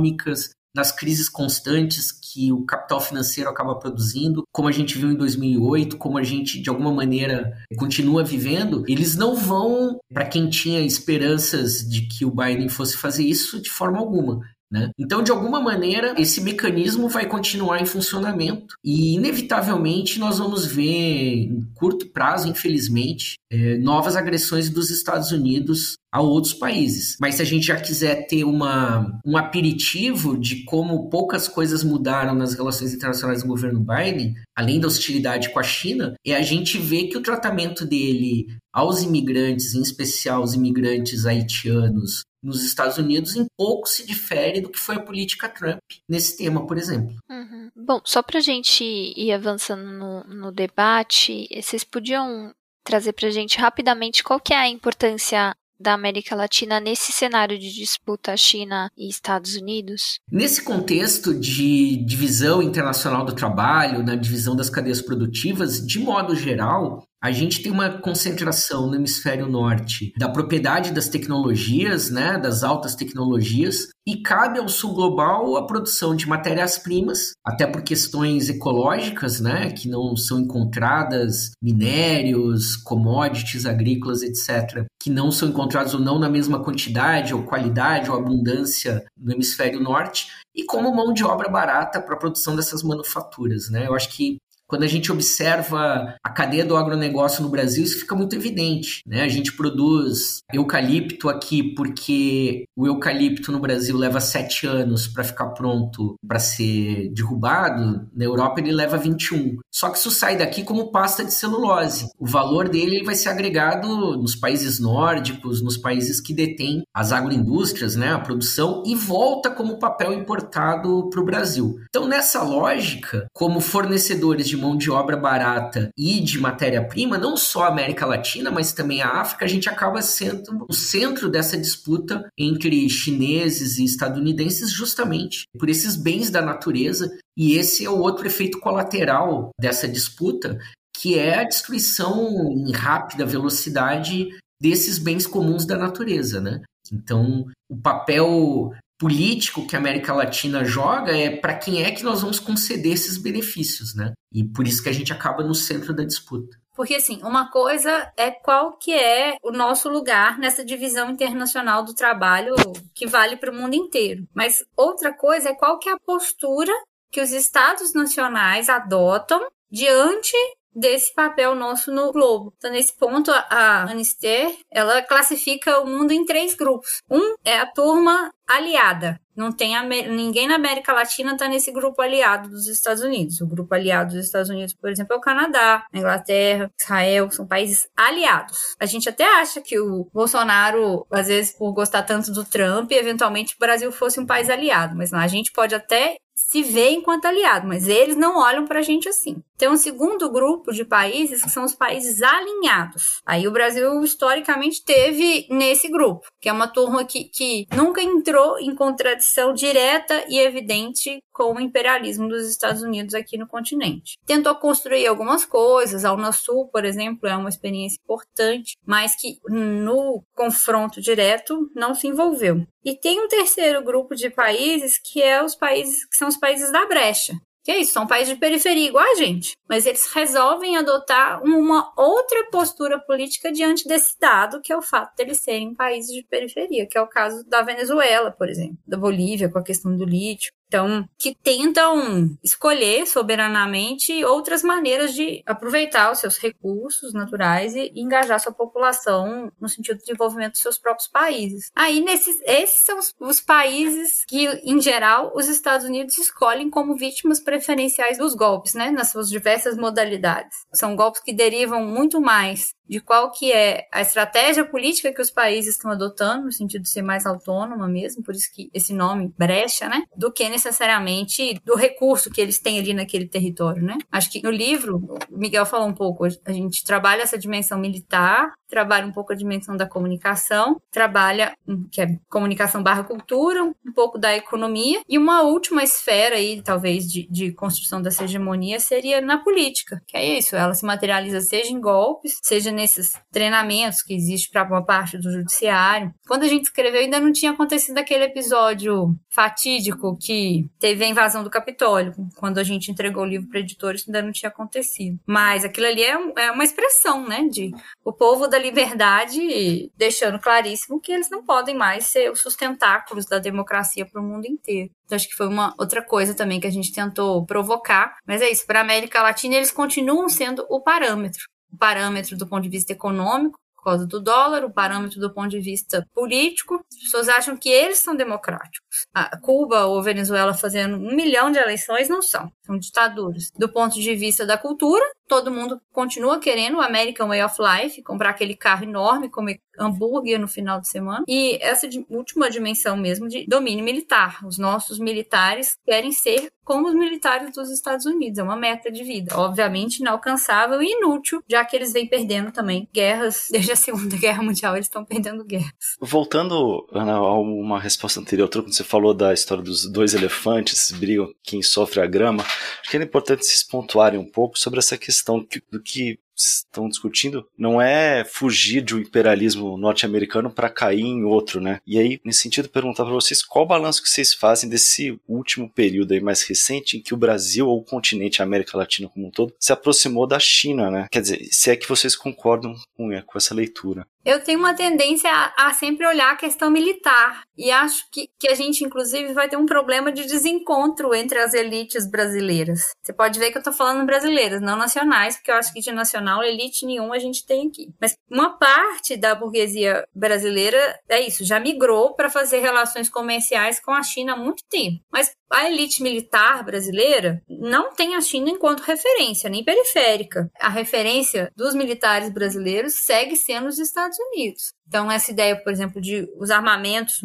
nas 0.76 0.92
crises 0.92 1.30
constantes 1.30 2.12
que 2.12 2.52
o 2.52 2.66
capital 2.66 3.00
financeiro 3.00 3.50
acaba 3.50 3.76
produzindo, 3.76 4.44
como 4.52 4.68
a 4.68 4.72
gente 4.72 4.98
viu 4.98 5.12
em 5.12 5.16
2008, 5.16 5.98
como 5.98 6.18
a 6.18 6.24
gente 6.24 6.60
de 6.60 6.70
alguma 6.70 6.92
maneira 6.92 7.56
continua 7.78 8.24
vivendo, 8.24 8.84
eles 8.88 9.16
não 9.16 9.36
vão, 9.36 10.00
para 10.12 10.26
quem 10.26 10.50
tinha 10.50 10.82
esperanças 10.82 11.88
de 11.88 12.08
que 12.08 12.26
o 12.26 12.32
Biden 12.32 12.70
fosse 12.70 12.98
fazer 12.98 13.24
isso, 13.24 13.62
de 13.62 13.70
forma 13.70 14.00
alguma. 14.00 14.42
Né? 14.72 14.90
Então, 14.98 15.22
de 15.22 15.30
alguma 15.30 15.62
maneira, 15.62 16.16
esse 16.18 16.42
mecanismo 16.42 17.08
vai 17.08 17.28
continuar 17.28 17.80
em 17.80 17.86
funcionamento 17.86 18.74
e, 18.84 19.14
inevitavelmente, 19.14 20.18
nós 20.18 20.40
vamos 20.40 20.66
ver, 20.66 21.44
em 21.44 21.62
curto 21.76 22.08
prazo, 22.08 22.48
infelizmente, 22.48 23.36
é, 23.52 23.78
novas 23.78 24.16
agressões 24.16 24.72
dos 24.72 24.90
Estados 24.90 25.32
Unidos 25.32 25.96
a 26.14 26.22
outros 26.22 26.54
países. 26.54 27.18
Mas 27.20 27.36
se 27.36 27.42
a 27.42 27.46
gente 27.46 27.66
já 27.66 27.76
quiser 27.76 28.28
ter 28.28 28.44
uma, 28.44 29.20
um 29.26 29.36
aperitivo 29.36 30.38
de 30.38 30.64
como 30.64 31.10
poucas 31.10 31.48
coisas 31.48 31.84
mudaram 31.84 32.36
nas 32.36 32.54
relações 32.54 32.94
internacionais 32.94 33.42
do 33.42 33.48
governo 33.48 33.80
Biden, 33.80 34.36
além 34.56 34.80
da 34.80 34.88
hostilidade 34.88 35.50
com 35.50 35.60
a 35.60 35.64
China, 35.64 36.14
é 36.24 36.36
a 36.36 36.42
gente 36.44 36.78
ver 36.78 37.08
que 37.08 37.18
o 37.18 37.24
tratamento 37.24 37.84
dele 37.84 38.46
aos 38.72 39.02
imigrantes, 39.02 39.74
em 39.74 39.82
especial 39.82 40.44
os 40.44 40.54
imigrantes 40.54 41.26
haitianos, 41.26 42.22
nos 42.44 42.64
Estados 42.64 42.98
Unidos 42.98 43.36
em 43.36 43.48
pouco 43.58 43.88
se 43.88 44.06
difere 44.06 44.62
do 44.62 44.70
que 44.70 44.80
foi 44.80 44.96
a 44.96 45.02
política 45.02 45.50
Trump 45.50 45.80
nesse 46.08 46.38
tema, 46.38 46.68
por 46.68 46.78
exemplo. 46.78 47.16
Uhum. 47.32 47.70
Bom, 47.76 48.02
só 48.04 48.22
para 48.22 48.38
a 48.38 48.42
gente 48.42 48.84
ir 48.84 49.32
avançando 49.32 49.86
no, 49.86 50.24
no 50.26 50.52
debate, 50.52 51.48
vocês 51.60 51.84
podiam 51.84 52.54
trazer 52.84 53.14
para 53.14 53.30
a 53.30 53.32
gente 53.32 53.58
rapidamente 53.58 54.24
qual 54.24 54.40
que 54.40 54.54
é 54.54 54.58
a 54.58 54.68
importância 54.68 55.56
da 55.84 55.94
América 55.94 56.36
Latina 56.36 56.80
nesse 56.80 57.12
cenário 57.12 57.60
de 57.60 57.72
disputa 57.72 58.36
China 58.38 58.90
e 58.98 59.10
Estados 59.10 59.56
Unidos? 59.56 60.20
Nesse 60.32 60.64
contexto 60.64 61.38
de 61.38 61.98
divisão 62.06 62.62
internacional 62.62 63.26
do 63.26 63.36
trabalho, 63.36 64.02
na 64.02 64.16
divisão 64.16 64.56
das 64.56 64.70
cadeias 64.70 65.02
produtivas, 65.02 65.86
de 65.86 66.00
modo 66.00 66.36
geral, 66.36 67.04
a 67.24 67.32
gente 67.32 67.64
tem 67.64 67.72
uma 67.72 67.90
concentração 67.90 68.88
no 68.88 68.96
hemisfério 68.96 69.48
norte 69.48 70.12
da 70.18 70.28
propriedade 70.28 70.92
das 70.92 71.08
tecnologias, 71.08 72.10
né, 72.10 72.38
das 72.38 72.64
altas 72.64 72.96
tecnologias, 72.96 73.88
e 74.06 74.18
cabe 74.18 74.60
ao 74.60 74.68
sul 74.68 74.94
global 74.94 75.56
a 75.56 75.66
produção 75.66 76.14
de 76.14 76.28
matérias-primas, 76.28 77.32
até 77.42 77.66
por 77.66 77.82
questões 77.82 78.50
ecológicas, 78.50 79.40
né, 79.40 79.72
que 79.72 79.88
não 79.88 80.18
são 80.18 80.42
encontradas 80.42 81.52
minérios, 81.62 82.76
commodities 82.76 83.66
agrícolas, 83.66 84.22
etc., 84.22 84.86
que 85.02 85.10
não 85.10 85.32
são 85.32 85.48
encontrados 85.48 85.94
ou 85.94 86.02
não 86.02 86.20
na 86.20 86.30
mesma 86.30 86.62
quantidade 86.62 87.34
ou 87.34 87.44
qualidade 87.44 88.12
ou 88.12 88.18
abundância 88.18 89.06
no 89.18 89.32
hemisfério 89.32 89.80
norte, 89.80 90.28
e 90.54 90.66
como 90.66 90.94
mão 90.94 91.14
de 91.14 91.24
obra 91.24 91.50
barata 91.50 92.02
para 92.02 92.16
a 92.16 92.20
produção 92.20 92.56
dessas 92.56 92.84
manufaturas, 92.84 93.70
né? 93.70 93.88
Eu 93.88 93.96
acho 93.96 94.10
que 94.10 94.38
quando 94.74 94.86
a 94.86 94.88
gente 94.88 95.12
observa 95.12 96.16
a 96.24 96.30
cadeia 96.32 96.66
do 96.66 96.76
agronegócio 96.76 97.44
no 97.44 97.50
Brasil, 97.50 97.84
isso 97.84 98.00
fica 98.00 98.16
muito 98.16 98.36
evidente. 98.36 99.04
Né? 99.06 99.22
A 99.22 99.28
gente 99.28 99.54
produz 99.54 100.42
eucalipto 100.52 101.30
aqui 101.30 101.76
porque 101.76 102.66
o 102.76 102.88
eucalipto 102.88 103.52
no 103.52 103.60
Brasil 103.60 103.96
leva 103.96 104.20
sete 104.20 104.66
anos 104.66 105.08
para 105.08 105.24
ficar 105.24 105.50
pronto 105.50 106.16
para 106.28 106.40
ser 106.40 107.12
derrubado. 107.14 108.10
Na 108.16 108.26
Europa 108.26 108.62
ele 108.62 108.72
leva 108.72 108.98
21. 108.98 109.60
Só 109.72 109.90
que 109.90 110.00
isso 110.00 110.10
sai 110.10 110.38
daqui 110.38 110.64
como 110.64 110.92
pasta 110.92 111.24
de 111.24 111.32
celulose. 111.32 112.08
O 112.18 112.26
valor 112.26 112.68
dele 112.68 113.04
vai 113.04 113.14
ser 113.14 113.30
agregado 113.30 114.18
nos 114.18 114.36
países 114.36 114.80
nórdicos, 114.80 115.62
nos 115.62 115.78
países 115.78 116.20
que 116.20 116.34
detêm 116.34 116.82
as 116.92 117.12
agroindústrias, 117.12 117.96
né, 117.96 118.12
a 118.12 118.18
produção, 118.18 118.82
e 118.88 118.96
volta 118.96 119.52
como 119.52 119.78
papel 119.78 120.14
importado 120.14 121.12
para 121.12 121.22
o 121.22 121.26
Brasil. 121.26 121.76
Então, 121.90 122.08
nessa 122.08 122.42
lógica, 122.42 123.28
como 123.32 123.62
fornecedores 123.62 124.48
de 124.48 124.63
mão 124.64 124.78
de 124.78 124.90
obra 124.90 125.18
barata 125.18 125.90
e 125.98 126.22
de 126.22 126.40
matéria-prima, 126.40 127.18
não 127.18 127.36
só 127.36 127.64
a 127.64 127.68
América 127.68 128.06
Latina, 128.06 128.50
mas 128.50 128.72
também 128.72 129.02
a 129.02 129.20
África, 129.20 129.44
a 129.44 129.48
gente 129.48 129.68
acaba 129.68 130.02
sendo 130.02 130.66
o 130.70 130.74
centro 130.74 131.30
dessa 131.30 131.58
disputa 131.58 132.28
entre 132.38 132.90
chineses 132.90 133.78
e 133.78 133.84
estadunidenses 133.84 134.72
justamente 134.72 135.44
por 135.60 135.70
esses 135.70 135.96
bens 135.96 136.30
da 136.30 136.42
natureza. 136.42 137.16
E 137.38 137.58
esse 137.58 137.84
é 137.84 137.90
o 137.90 138.00
outro 138.00 138.26
efeito 138.26 138.60
colateral 138.60 139.50
dessa 139.60 139.88
disputa, 139.88 140.58
que 140.96 141.20
é 141.20 141.40
a 141.40 141.44
destruição 141.44 142.52
em 142.52 142.72
rápida 142.72 143.26
velocidade 143.26 144.30
desses 144.62 144.98
bens 144.98 145.28
comuns 145.28 145.66
da 145.66 145.78
natureza, 145.78 146.40
né? 146.40 146.62
Então, 146.92 147.46
o 147.70 147.76
papel 147.76 148.72
político 148.98 149.68
que 149.68 149.76
a 149.76 149.80
América 149.80 150.14
Latina 150.14 150.64
joga 150.64 151.16
é 151.16 151.36
para 151.36 151.56
quem 151.56 151.84
é 151.84 151.92
que 151.92 152.04
nós 152.04 152.22
vamos 152.22 152.40
conceder 152.40 152.94
esses 152.94 153.18
benefícios, 153.18 153.96
né? 153.96 154.14
E 154.32 154.44
por 154.44 154.68
isso 154.68 154.82
que 154.82 154.90
a 154.90 154.94
gente 154.94 155.12
acaba 155.12 155.44
no 155.44 155.56
centro 155.56 155.94
da 155.94 156.04
disputa. 156.04 156.58
Porque 156.76 156.96
assim, 156.96 157.20
uma 157.24 157.52
coisa 157.52 158.12
é 158.18 158.32
qual 158.32 158.78
que 158.78 158.92
é 158.92 159.36
o 159.44 159.52
nosso 159.52 159.90
lugar 159.90 160.40
nessa 160.40 160.66
divisão 160.66 161.10
internacional 161.12 161.84
do 161.84 161.94
trabalho 161.94 162.56
que 162.96 163.06
vale 163.06 163.38
para 163.38 163.52
o 163.52 163.56
mundo 163.56 163.76
inteiro. 163.76 164.28
Mas 164.34 164.64
outra 164.76 165.14
coisa 165.14 165.50
é 165.50 165.56
qual 165.56 165.78
que 165.78 165.88
é 165.88 165.94
a 165.94 166.00
postura 166.00 166.74
que 167.12 167.22
os 167.22 167.32
estados 167.32 167.94
nacionais 167.94 168.70
adotam 168.70 169.48
diante 169.72 170.36
desse 170.76 171.14
papel 171.14 171.56
nosso 171.56 171.92
no 171.92 172.12
globo. 172.12 172.54
Então, 172.58 172.72
nesse 172.72 172.98
ponto, 172.98 173.32
a 173.32 173.84
Anister, 173.84 174.56
ela 174.72 175.02
classifica 175.02 175.80
o 175.80 175.88
mundo 175.88 176.12
em 176.12 176.26
três 176.26 176.56
grupos. 176.56 177.02
Um 177.10 177.36
é 177.44 177.58
a 177.60 177.66
turma 177.66 178.32
aliada. 178.48 179.20
Não 179.36 179.52
tem 179.52 179.74
ninguém 180.10 180.48
na 180.48 180.56
América 180.56 180.94
Latina 180.94 181.34
está 181.34 181.48
nesse 181.48 181.72
grupo 181.72 182.00
aliado 182.02 182.50
dos 182.50 182.68
Estados 182.68 183.02
Unidos. 183.02 183.42
O 183.42 183.48
grupo 183.48 183.74
aliado 183.74 184.14
dos 184.14 184.26
Estados 184.26 184.50
Unidos, 184.50 184.76
por 184.76 184.92
exemplo, 184.92 185.14
é 185.14 185.18
o 185.18 185.22
Canadá, 185.22 185.86
a 185.92 185.98
Inglaterra, 185.98 186.72
Israel, 186.80 187.32
são 187.32 187.48
países 187.48 187.88
aliados. 187.98 188.76
A 188.80 188.86
gente 188.86 189.10
até 189.10 189.26
acha 189.26 189.60
que 189.60 189.80
o 189.80 190.08
Bolsonaro, 190.14 191.08
às 191.12 191.28
vezes, 191.28 191.58
por 191.58 191.74
gostar 191.74 192.04
tanto 192.04 192.32
do 192.32 192.46
Trump, 192.46 192.92
eventualmente 192.92 193.56
o 193.56 193.60
Brasil 193.60 193.92
fosse 193.92 194.20
um 194.20 194.26
país 194.26 194.50
aliado, 194.50 194.96
mas 194.96 195.10
não, 195.10 195.20
a 195.20 195.28
gente 195.28 195.52
pode 195.52 195.74
até 195.74 196.18
se 196.54 196.62
vê 196.62 196.92
enquanto 196.92 197.26
aliado, 197.26 197.68
mas 197.68 197.88
eles 197.88 198.16
não 198.16 198.38
olham 198.38 198.68
para 198.68 198.78
a 198.78 198.84
gente 198.84 199.10
assim. 199.10 199.42
Tem 199.58 199.68
um 199.68 199.76
segundo 199.76 200.32
grupo 200.32 200.72
de 200.72 200.86
países 200.86 201.42
que 201.42 201.50
são 201.50 201.66
os 201.66 201.74
países 201.74 202.22
alinhados. 202.22 203.24
Aí 203.26 203.48
o 203.48 203.52
Brasil 203.52 204.04
historicamente 204.04 204.86
teve 204.86 205.48
nesse 205.50 205.90
grupo, 205.90 206.28
que 206.40 206.48
é 206.48 206.54
uma 206.54 206.68
turma 206.68 207.06
que, 207.06 207.24
que 207.24 207.66
nunca 207.76 208.04
entrou 208.04 208.60
em 208.60 208.76
contradição 208.76 209.52
direta 209.52 210.26
e 210.30 210.38
evidente 210.38 211.24
com 211.34 211.54
o 211.54 211.60
imperialismo 211.60 212.30
dos 212.30 212.48
Estados 212.48 212.82
Unidos 212.82 213.14
aqui 213.14 213.38
no 213.38 213.48
continente. 213.48 214.18
Tentou 214.26 214.56
construir 214.56 215.08
algumas 215.08 215.46
coisas, 215.46 216.06
a 216.06 216.14
Unasul, 216.14 216.68
por 216.68 216.86
exemplo, 216.86 217.28
é 217.28 217.36
uma 217.36 217.50
experiência 217.50 218.00
importante, 218.04 218.78
mas 218.86 219.16
que 219.16 219.40
no 219.50 220.24
confronto 220.36 221.02
direto 221.02 221.70
não 221.76 221.96
se 221.96 222.08
envolveu. 222.08 222.66
E 222.86 222.96
tem 222.96 223.20
um 223.20 223.28
terceiro 223.28 223.84
grupo 223.84 224.16
de 224.16 224.30
países 224.30 224.98
que 224.98 225.22
é 225.22 225.44
os 225.44 225.56
países 225.56 226.06
que 226.06 226.16
são 226.16 226.28
os 226.28 226.38
países 226.38 226.72
da 226.72 226.86
brecha, 226.86 227.34
que 227.64 227.72
é 227.72 227.80
isso, 227.80 227.94
são 227.94 228.06
países 228.06 228.34
de 228.34 228.40
periferia 228.40 228.90
igual 228.90 229.06
a 229.10 229.16
gente, 229.16 229.56
mas 229.70 229.86
eles 229.86 230.06
resolvem 230.14 230.76
adotar 230.76 231.42
uma 231.44 231.94
outra 231.96 232.50
postura 232.52 233.00
política 233.00 233.54
diante 233.54 233.88
desse 233.88 234.20
dado, 234.20 234.60
que 234.60 234.74
é 234.74 234.78
o 234.78 234.82
fato 234.82 235.16
de 235.16 235.24
eles 235.24 235.40
serem 235.40 235.74
países 235.74 236.14
de 236.14 236.24
periferia, 236.24 236.86
que 236.86 236.98
é 236.98 237.02
o 237.02 237.08
caso 237.08 237.42
da 237.48 237.62
Venezuela, 237.62 238.32
por 238.32 238.50
exemplo, 238.50 238.78
da 238.86 238.98
Bolívia 238.98 239.50
com 239.50 239.60
a 239.60 239.64
questão 239.64 239.96
do 239.96 240.04
lítio. 240.04 240.52
Então, 240.74 241.08
que 241.20 241.36
tentam 241.36 242.36
escolher 242.44 243.06
soberanamente 243.06 244.26
outras 244.26 244.64
maneiras 244.64 245.14
de 245.14 245.44
aproveitar 245.46 246.12
os 246.12 246.18
seus 246.18 246.40
recursos 246.40 247.14
naturais 247.14 247.76
e 247.76 247.92
engajar 247.96 248.40
sua 248.40 248.52
população 248.52 249.52
no 249.62 249.70
sentido 249.70 249.98
de 249.98 250.06
desenvolvimento 250.06 250.54
dos 250.54 250.62
seus 250.62 250.80
próprios 250.80 251.08
países. 251.08 251.70
Aí, 251.76 252.02
nesses, 252.02 252.42
esses 252.44 252.80
são 252.80 252.98
os, 252.98 253.14
os 253.20 253.40
países 253.40 254.26
que, 254.28 254.48
em 254.64 254.82
geral, 254.82 255.32
os 255.36 255.48
Estados 255.48 255.86
Unidos 255.86 256.18
escolhem 256.18 256.72
como 256.72 256.96
vítimas 256.96 257.40
preferenciais 257.40 258.18
dos 258.18 258.34
golpes, 258.34 258.74
né? 258.74 258.90
Nas 258.90 259.12
suas 259.12 259.30
diversas 259.30 259.78
modalidades. 259.78 260.58
São 260.74 260.96
golpes 260.96 261.22
que 261.22 261.34
derivam 261.34 261.86
muito 261.86 262.20
mais 262.20 262.74
de 262.88 263.00
qual 263.00 263.32
que 263.32 263.52
é 263.52 263.88
a 263.92 264.02
estratégia 264.02 264.66
política 264.66 265.14
que 265.14 265.22
os 265.22 265.32
países 265.32 265.76
estão 265.76 265.92
adotando, 265.92 266.46
no 266.46 266.52
sentido 266.52 266.84
de 266.84 266.90
ser 266.90 267.02
mais 267.02 267.26
autônoma 267.26 267.88
mesmo, 267.88 268.24
por 268.24 268.36
isso 268.36 268.52
que 268.54 268.70
esse 268.74 268.94
nome 268.94 269.34
brecha, 269.38 269.88
né? 269.88 270.04
Do 270.16 270.32
que 270.32 270.44
necessariamente 270.64 271.60
do 271.66 271.76
recurso 271.76 272.30
que 272.30 272.40
eles 272.40 272.60
têm 272.60 272.80
ali 272.80 272.94
naquele 272.94 273.28
território, 273.28 273.84
né? 273.84 273.98
Acho 274.12 274.32
que 274.32 274.42
no 274.42 274.52
livro, 274.52 274.98
o 275.30 275.38
Miguel 275.38 275.66
falou 275.66 275.88
um 275.88 275.94
pouco, 275.94 276.26
a 276.26 276.52
gente 276.52 276.84
trabalha 276.84 277.22
essa 277.22 277.38
dimensão 277.38 277.78
militar, 277.78 278.54
trabalha 278.74 279.06
um 279.06 279.12
pouco 279.12 279.32
a 279.32 279.36
dimensão 279.36 279.78
da 279.78 279.86
comunicação, 279.86 280.82
trabalha, 280.92 281.56
que 281.92 282.02
é 282.02 282.18
comunicação 282.28 282.82
barra 282.82 283.04
cultura, 283.04 283.64
um 283.64 283.94
pouco 283.94 284.18
da 284.18 284.36
economia, 284.36 285.00
e 285.08 285.16
uma 285.16 285.44
última 285.44 285.84
esfera 285.84 286.38
aí, 286.38 286.60
talvez, 286.60 287.06
de, 287.06 287.28
de 287.30 287.52
construção 287.52 288.02
dessa 288.02 288.24
hegemonia 288.24 288.80
seria 288.80 289.22
na 289.22 289.38
política, 289.38 290.02
que 290.08 290.18
é 290.18 290.40
isso, 290.40 290.56
ela 290.56 290.74
se 290.74 290.84
materializa 290.84 291.40
seja 291.40 291.70
em 291.70 291.80
golpes, 291.80 292.40
seja 292.42 292.72
nesses 292.72 293.14
treinamentos 293.32 294.02
que 294.02 294.16
existe 294.16 294.50
para 294.50 294.64
uma 294.64 294.84
parte 294.84 295.20
do 295.20 295.32
judiciário. 295.32 296.12
Quando 296.28 296.42
a 296.42 296.48
gente 296.48 296.64
escreveu, 296.64 297.02
ainda 297.02 297.20
não 297.20 297.32
tinha 297.32 297.52
acontecido 297.52 298.00
aquele 298.00 298.24
episódio 298.24 299.16
fatídico 299.30 300.18
que 300.20 300.68
teve 300.80 301.06
a 301.06 301.08
invasão 301.08 301.44
do 301.44 301.50
Capitólio. 301.50 302.16
Quando 302.38 302.58
a 302.58 302.64
gente 302.64 302.90
entregou 302.90 303.22
o 303.22 303.28
livro 303.28 303.50
para 303.50 303.60
editores, 303.60 304.04
ainda 304.08 304.24
não 304.24 304.32
tinha 304.32 304.50
acontecido. 304.50 305.20
Mas 305.28 305.64
aquilo 305.64 305.86
ali 305.86 306.02
é, 306.02 306.18
é 306.38 306.52
uma 306.52 306.64
expressão, 306.64 307.28
né, 307.28 307.48
de 307.48 307.72
o 308.04 308.12
povo 308.12 308.48
da 308.48 308.63
liberdade 308.64 309.92
deixando 309.96 310.40
claríssimo 310.40 311.00
que 311.00 311.12
eles 311.12 311.30
não 311.30 311.44
podem 311.44 311.76
mais 311.76 312.06
ser 312.06 312.32
os 312.32 312.42
sustentáculos 312.42 313.26
da 313.26 313.38
democracia 313.38 314.06
para 314.06 314.22
o 314.22 314.24
mundo 314.24 314.46
inteiro. 314.46 314.90
Então, 315.06 315.16
acho 315.16 315.28
que 315.28 315.36
foi 315.36 315.48
uma 315.48 315.74
outra 315.78 316.02
coisa 316.02 316.34
também 316.34 316.60
que 316.60 316.68
a 316.68 316.72
gente 316.72 316.94
tentou 316.94 317.46
provocar. 317.46 318.16
Mas 318.26 318.42
é 318.42 318.50
isso, 318.50 318.66
para 318.66 318.80
a 318.80 318.84
América 318.84 319.22
Latina, 319.22 319.56
eles 319.56 319.72
continuam 319.72 320.30
sendo 320.30 320.66
o 320.70 320.82
parâmetro 320.82 321.44
o 321.74 321.78
parâmetro 321.78 322.38
do 322.38 322.48
ponto 322.48 322.62
de 322.62 322.70
vista 322.70 322.94
econômico, 322.94 323.58
por 323.84 323.92
causa 323.92 324.08
do 324.08 324.22
dólar, 324.22 324.64
o 324.64 324.72
parâmetro 324.72 325.20
do 325.20 325.34
ponto 325.34 325.50
de 325.50 325.60
vista 325.60 326.08
político. 326.14 326.76
As 326.90 327.04
pessoas 327.04 327.28
acham 327.28 327.58
que 327.58 327.68
eles 327.68 327.98
são 327.98 328.16
democráticos. 328.16 329.06
A 329.14 329.38
Cuba 329.38 329.86
ou 329.86 330.02
Venezuela 330.02 330.54
fazendo 330.54 330.96
um 330.96 331.14
milhão 331.14 331.52
de 331.52 331.60
eleições 331.60 332.08
não 332.08 332.22
são, 332.22 332.50
são 332.66 332.80
ditaduras. 332.80 333.52
Do 333.58 333.68
ponto 333.68 334.00
de 334.00 334.16
vista 334.16 334.46
da 334.46 334.58
cultura, 334.58 335.04
todo 335.28 335.52
mundo 335.52 335.82
continua 335.92 336.40
querendo 336.40 336.78
o 336.78 336.82
American 336.82 337.28
Way 337.28 337.44
of 337.44 337.58
Life, 337.60 338.02
comprar 338.04 338.30
aquele 338.30 338.56
carro 338.56 338.86
enorme, 338.86 339.30
comer 339.30 339.60
hambúrguer 339.78 340.40
no 340.40 340.48
final 340.48 340.80
de 340.80 340.88
semana. 340.88 341.24
E 341.28 341.58
essa 341.62 341.88
última 342.10 342.50
dimensão 342.50 342.96
mesmo 342.98 343.28
de 343.28 343.46
domínio 343.48 343.84
militar. 343.84 344.40
Os 344.46 344.58
nossos 344.58 345.00
militares 345.00 345.78
querem 345.86 346.12
ser 346.12 346.52
como 346.64 346.88
os 346.88 346.96
militares 346.96 347.54
dos 347.54 347.70
Estados 347.70 348.06
Unidos. 348.06 348.40
É 348.40 348.44
uma 348.44 348.56
meta 348.56 348.92
de 348.92 349.04
vida. 349.04 349.38
Obviamente 349.38 349.98
inalcançável 349.98 350.82
e 350.82 350.92
inútil, 350.94 351.44
já 351.50 351.64
que 351.66 351.76
eles 351.76 351.92
vêm 351.92 352.08
perdendo 352.08 352.52
também 352.52 352.88
guerras. 352.94 353.48
Desde 353.52 353.72
a 353.72 353.76
Segunda 353.76 354.16
Guerra 354.18 354.44
Mundial, 354.44 354.76
eles 354.76 354.88
estão 354.88 355.04
perdendo 355.04 355.44
guerras. 355.44 355.98
Voltando, 356.00 356.88
Ana, 356.92 357.14
a 357.14 357.40
uma 357.40 357.80
resposta 357.80 358.20
anterior, 358.20 358.50
quando 358.50 358.74
você 358.74 358.84
falou 358.84 359.14
da 359.14 359.34
história 359.34 359.64
dos 359.64 359.90
dois 359.92 360.14
elefantes 360.14 360.92
brigam 360.92 361.34
quem 361.44 361.62
sofre 361.62 362.02
a 362.02 362.06
grama, 362.06 362.44
acho 362.44 362.90
que 362.90 362.98
é 362.98 363.04
importante 363.04 363.46
se 363.46 363.68
pontuarem 363.68 364.20
um 364.20 364.30
pouco 364.30 364.58
sobre 364.58 364.80
essa 364.80 364.98
questão 364.98 365.46
do 365.72 365.82
que 365.82 366.20
estão 366.36 366.90
discutindo 366.90 367.48
não 367.58 367.82
é 367.82 368.24
fugir 368.26 368.82
de 368.82 368.96
um 368.96 369.00
imperialismo 369.00 369.78
norte-americano 369.78 370.50
para 370.50 370.70
cair 370.70 371.02
em 371.02 371.24
outro, 371.24 371.62
né? 371.62 371.80
E 371.86 372.00
aí, 372.00 372.20
nesse 372.24 372.40
sentido, 372.40 372.70
perguntar 372.70 373.04
para 373.04 373.14
vocês 373.14 373.44
qual 373.44 373.66
o 373.66 373.68
balanço 373.68 374.02
que 374.02 374.10
vocês 374.10 374.34
fazem 374.34 374.70
desse 374.70 375.20
último 375.28 375.70
período 375.70 376.14
aí 376.14 376.20
mais 376.20 376.44
recente 376.44 376.98
em 376.98 377.02
que 377.02 377.14
o 377.14 377.18
Brasil 377.18 377.68
ou 377.68 377.80
o 377.80 377.84
continente 377.84 378.42
a 378.42 378.46
América 378.46 378.78
Latina 378.78 379.10
como 379.10 379.28
um 379.28 379.32
todo 379.32 379.54
se 379.60 379.72
aproximou 379.72 380.28
da 380.28 380.40
China, 380.40 380.90
né? 380.90 381.08
Quer 381.12 381.22
dizer, 381.22 381.48
se 381.52 381.70
é 381.70 381.76
que 381.76 381.88
vocês 381.88 382.16
concordam 382.16 382.76
com, 382.96 383.12
é, 383.12 383.22
com 383.22 383.38
essa 383.38 383.54
leitura. 383.54 384.08
Eu 384.26 384.42
tenho 384.42 384.60
uma 384.60 384.74
tendência 384.74 385.30
a, 385.30 385.68
a, 385.68 385.74
sempre 385.74 386.08
olhar 386.08 386.32
a 386.32 386.38
questão 386.38 386.70
militar. 386.70 387.44
E 387.58 387.70
acho 387.70 388.10
que, 388.12 388.30
que 388.40 388.48
a 388.48 388.56
gente, 388.56 388.84
inclusive, 388.84 389.34
vai 389.34 389.48
ter 389.50 389.58
um 389.58 389.66
problema 389.66 390.12
de 390.12 390.26
desencontro 390.26 391.14
entre 391.14 391.40
as 391.40 391.54
elites 391.54 392.10
brasileiras. 392.10 392.94
Você 393.02 393.14
pode 393.14 393.38
ver 393.38 393.52
que 393.52 393.58
eu 393.58 393.60
estou 393.60 393.74
falando 393.74 394.06
brasileiras, 394.06 394.62
não 394.62 394.76
nacionais, 394.76 395.36
porque 395.36 395.52
eu 395.52 395.56
acho 395.56 395.74
que 395.74 395.82
de 395.82 395.92
nacional 395.92 396.44
elite 396.44 396.86
nenhuma 396.86 397.16
a 397.16 397.20
gente 397.20 397.46
tem 397.46 397.68
aqui. 397.68 397.94
Mas 398.00 398.16
uma 398.30 398.58
parte 398.58 399.18
da 399.18 399.36
burguesia 399.36 400.08
brasileira 400.16 401.00
é 401.10 401.22
isso, 401.22 401.44
já 401.44 401.60
migrou 401.60 402.16
para 402.16 402.30
fazer 402.30 402.60
relações 402.60 403.10
comerciais 403.10 403.80
com 403.80 403.92
a 403.92 404.02
China 404.02 404.34
há 404.34 404.38
muito 404.38 404.64
tempo. 404.70 405.04
Mas 405.12 405.32
a 405.52 405.70
elite 405.70 406.02
militar 406.02 406.64
brasileira 406.64 407.42
não 407.48 407.94
tem 407.94 408.16
a 408.16 408.22
China 408.22 408.50
enquanto 408.50 408.82
referência, 408.82 409.50
nem 409.50 409.64
periférica. 409.64 410.50
A 410.60 410.70
referência 410.70 411.52
dos 411.56 411.76
militares 411.76 412.34
brasileiros 412.34 412.96
segue 412.96 413.36
sendo 413.36 413.68
os 413.68 413.78
Estados 413.78 414.13
Unidos. 414.34 414.76
Então, 414.88 415.12
essa 415.12 415.32
ideia, 415.32 415.56
por 415.56 415.72
exemplo, 415.72 416.02
de 416.02 416.28
os 416.38 416.52
armamentos 416.52 417.22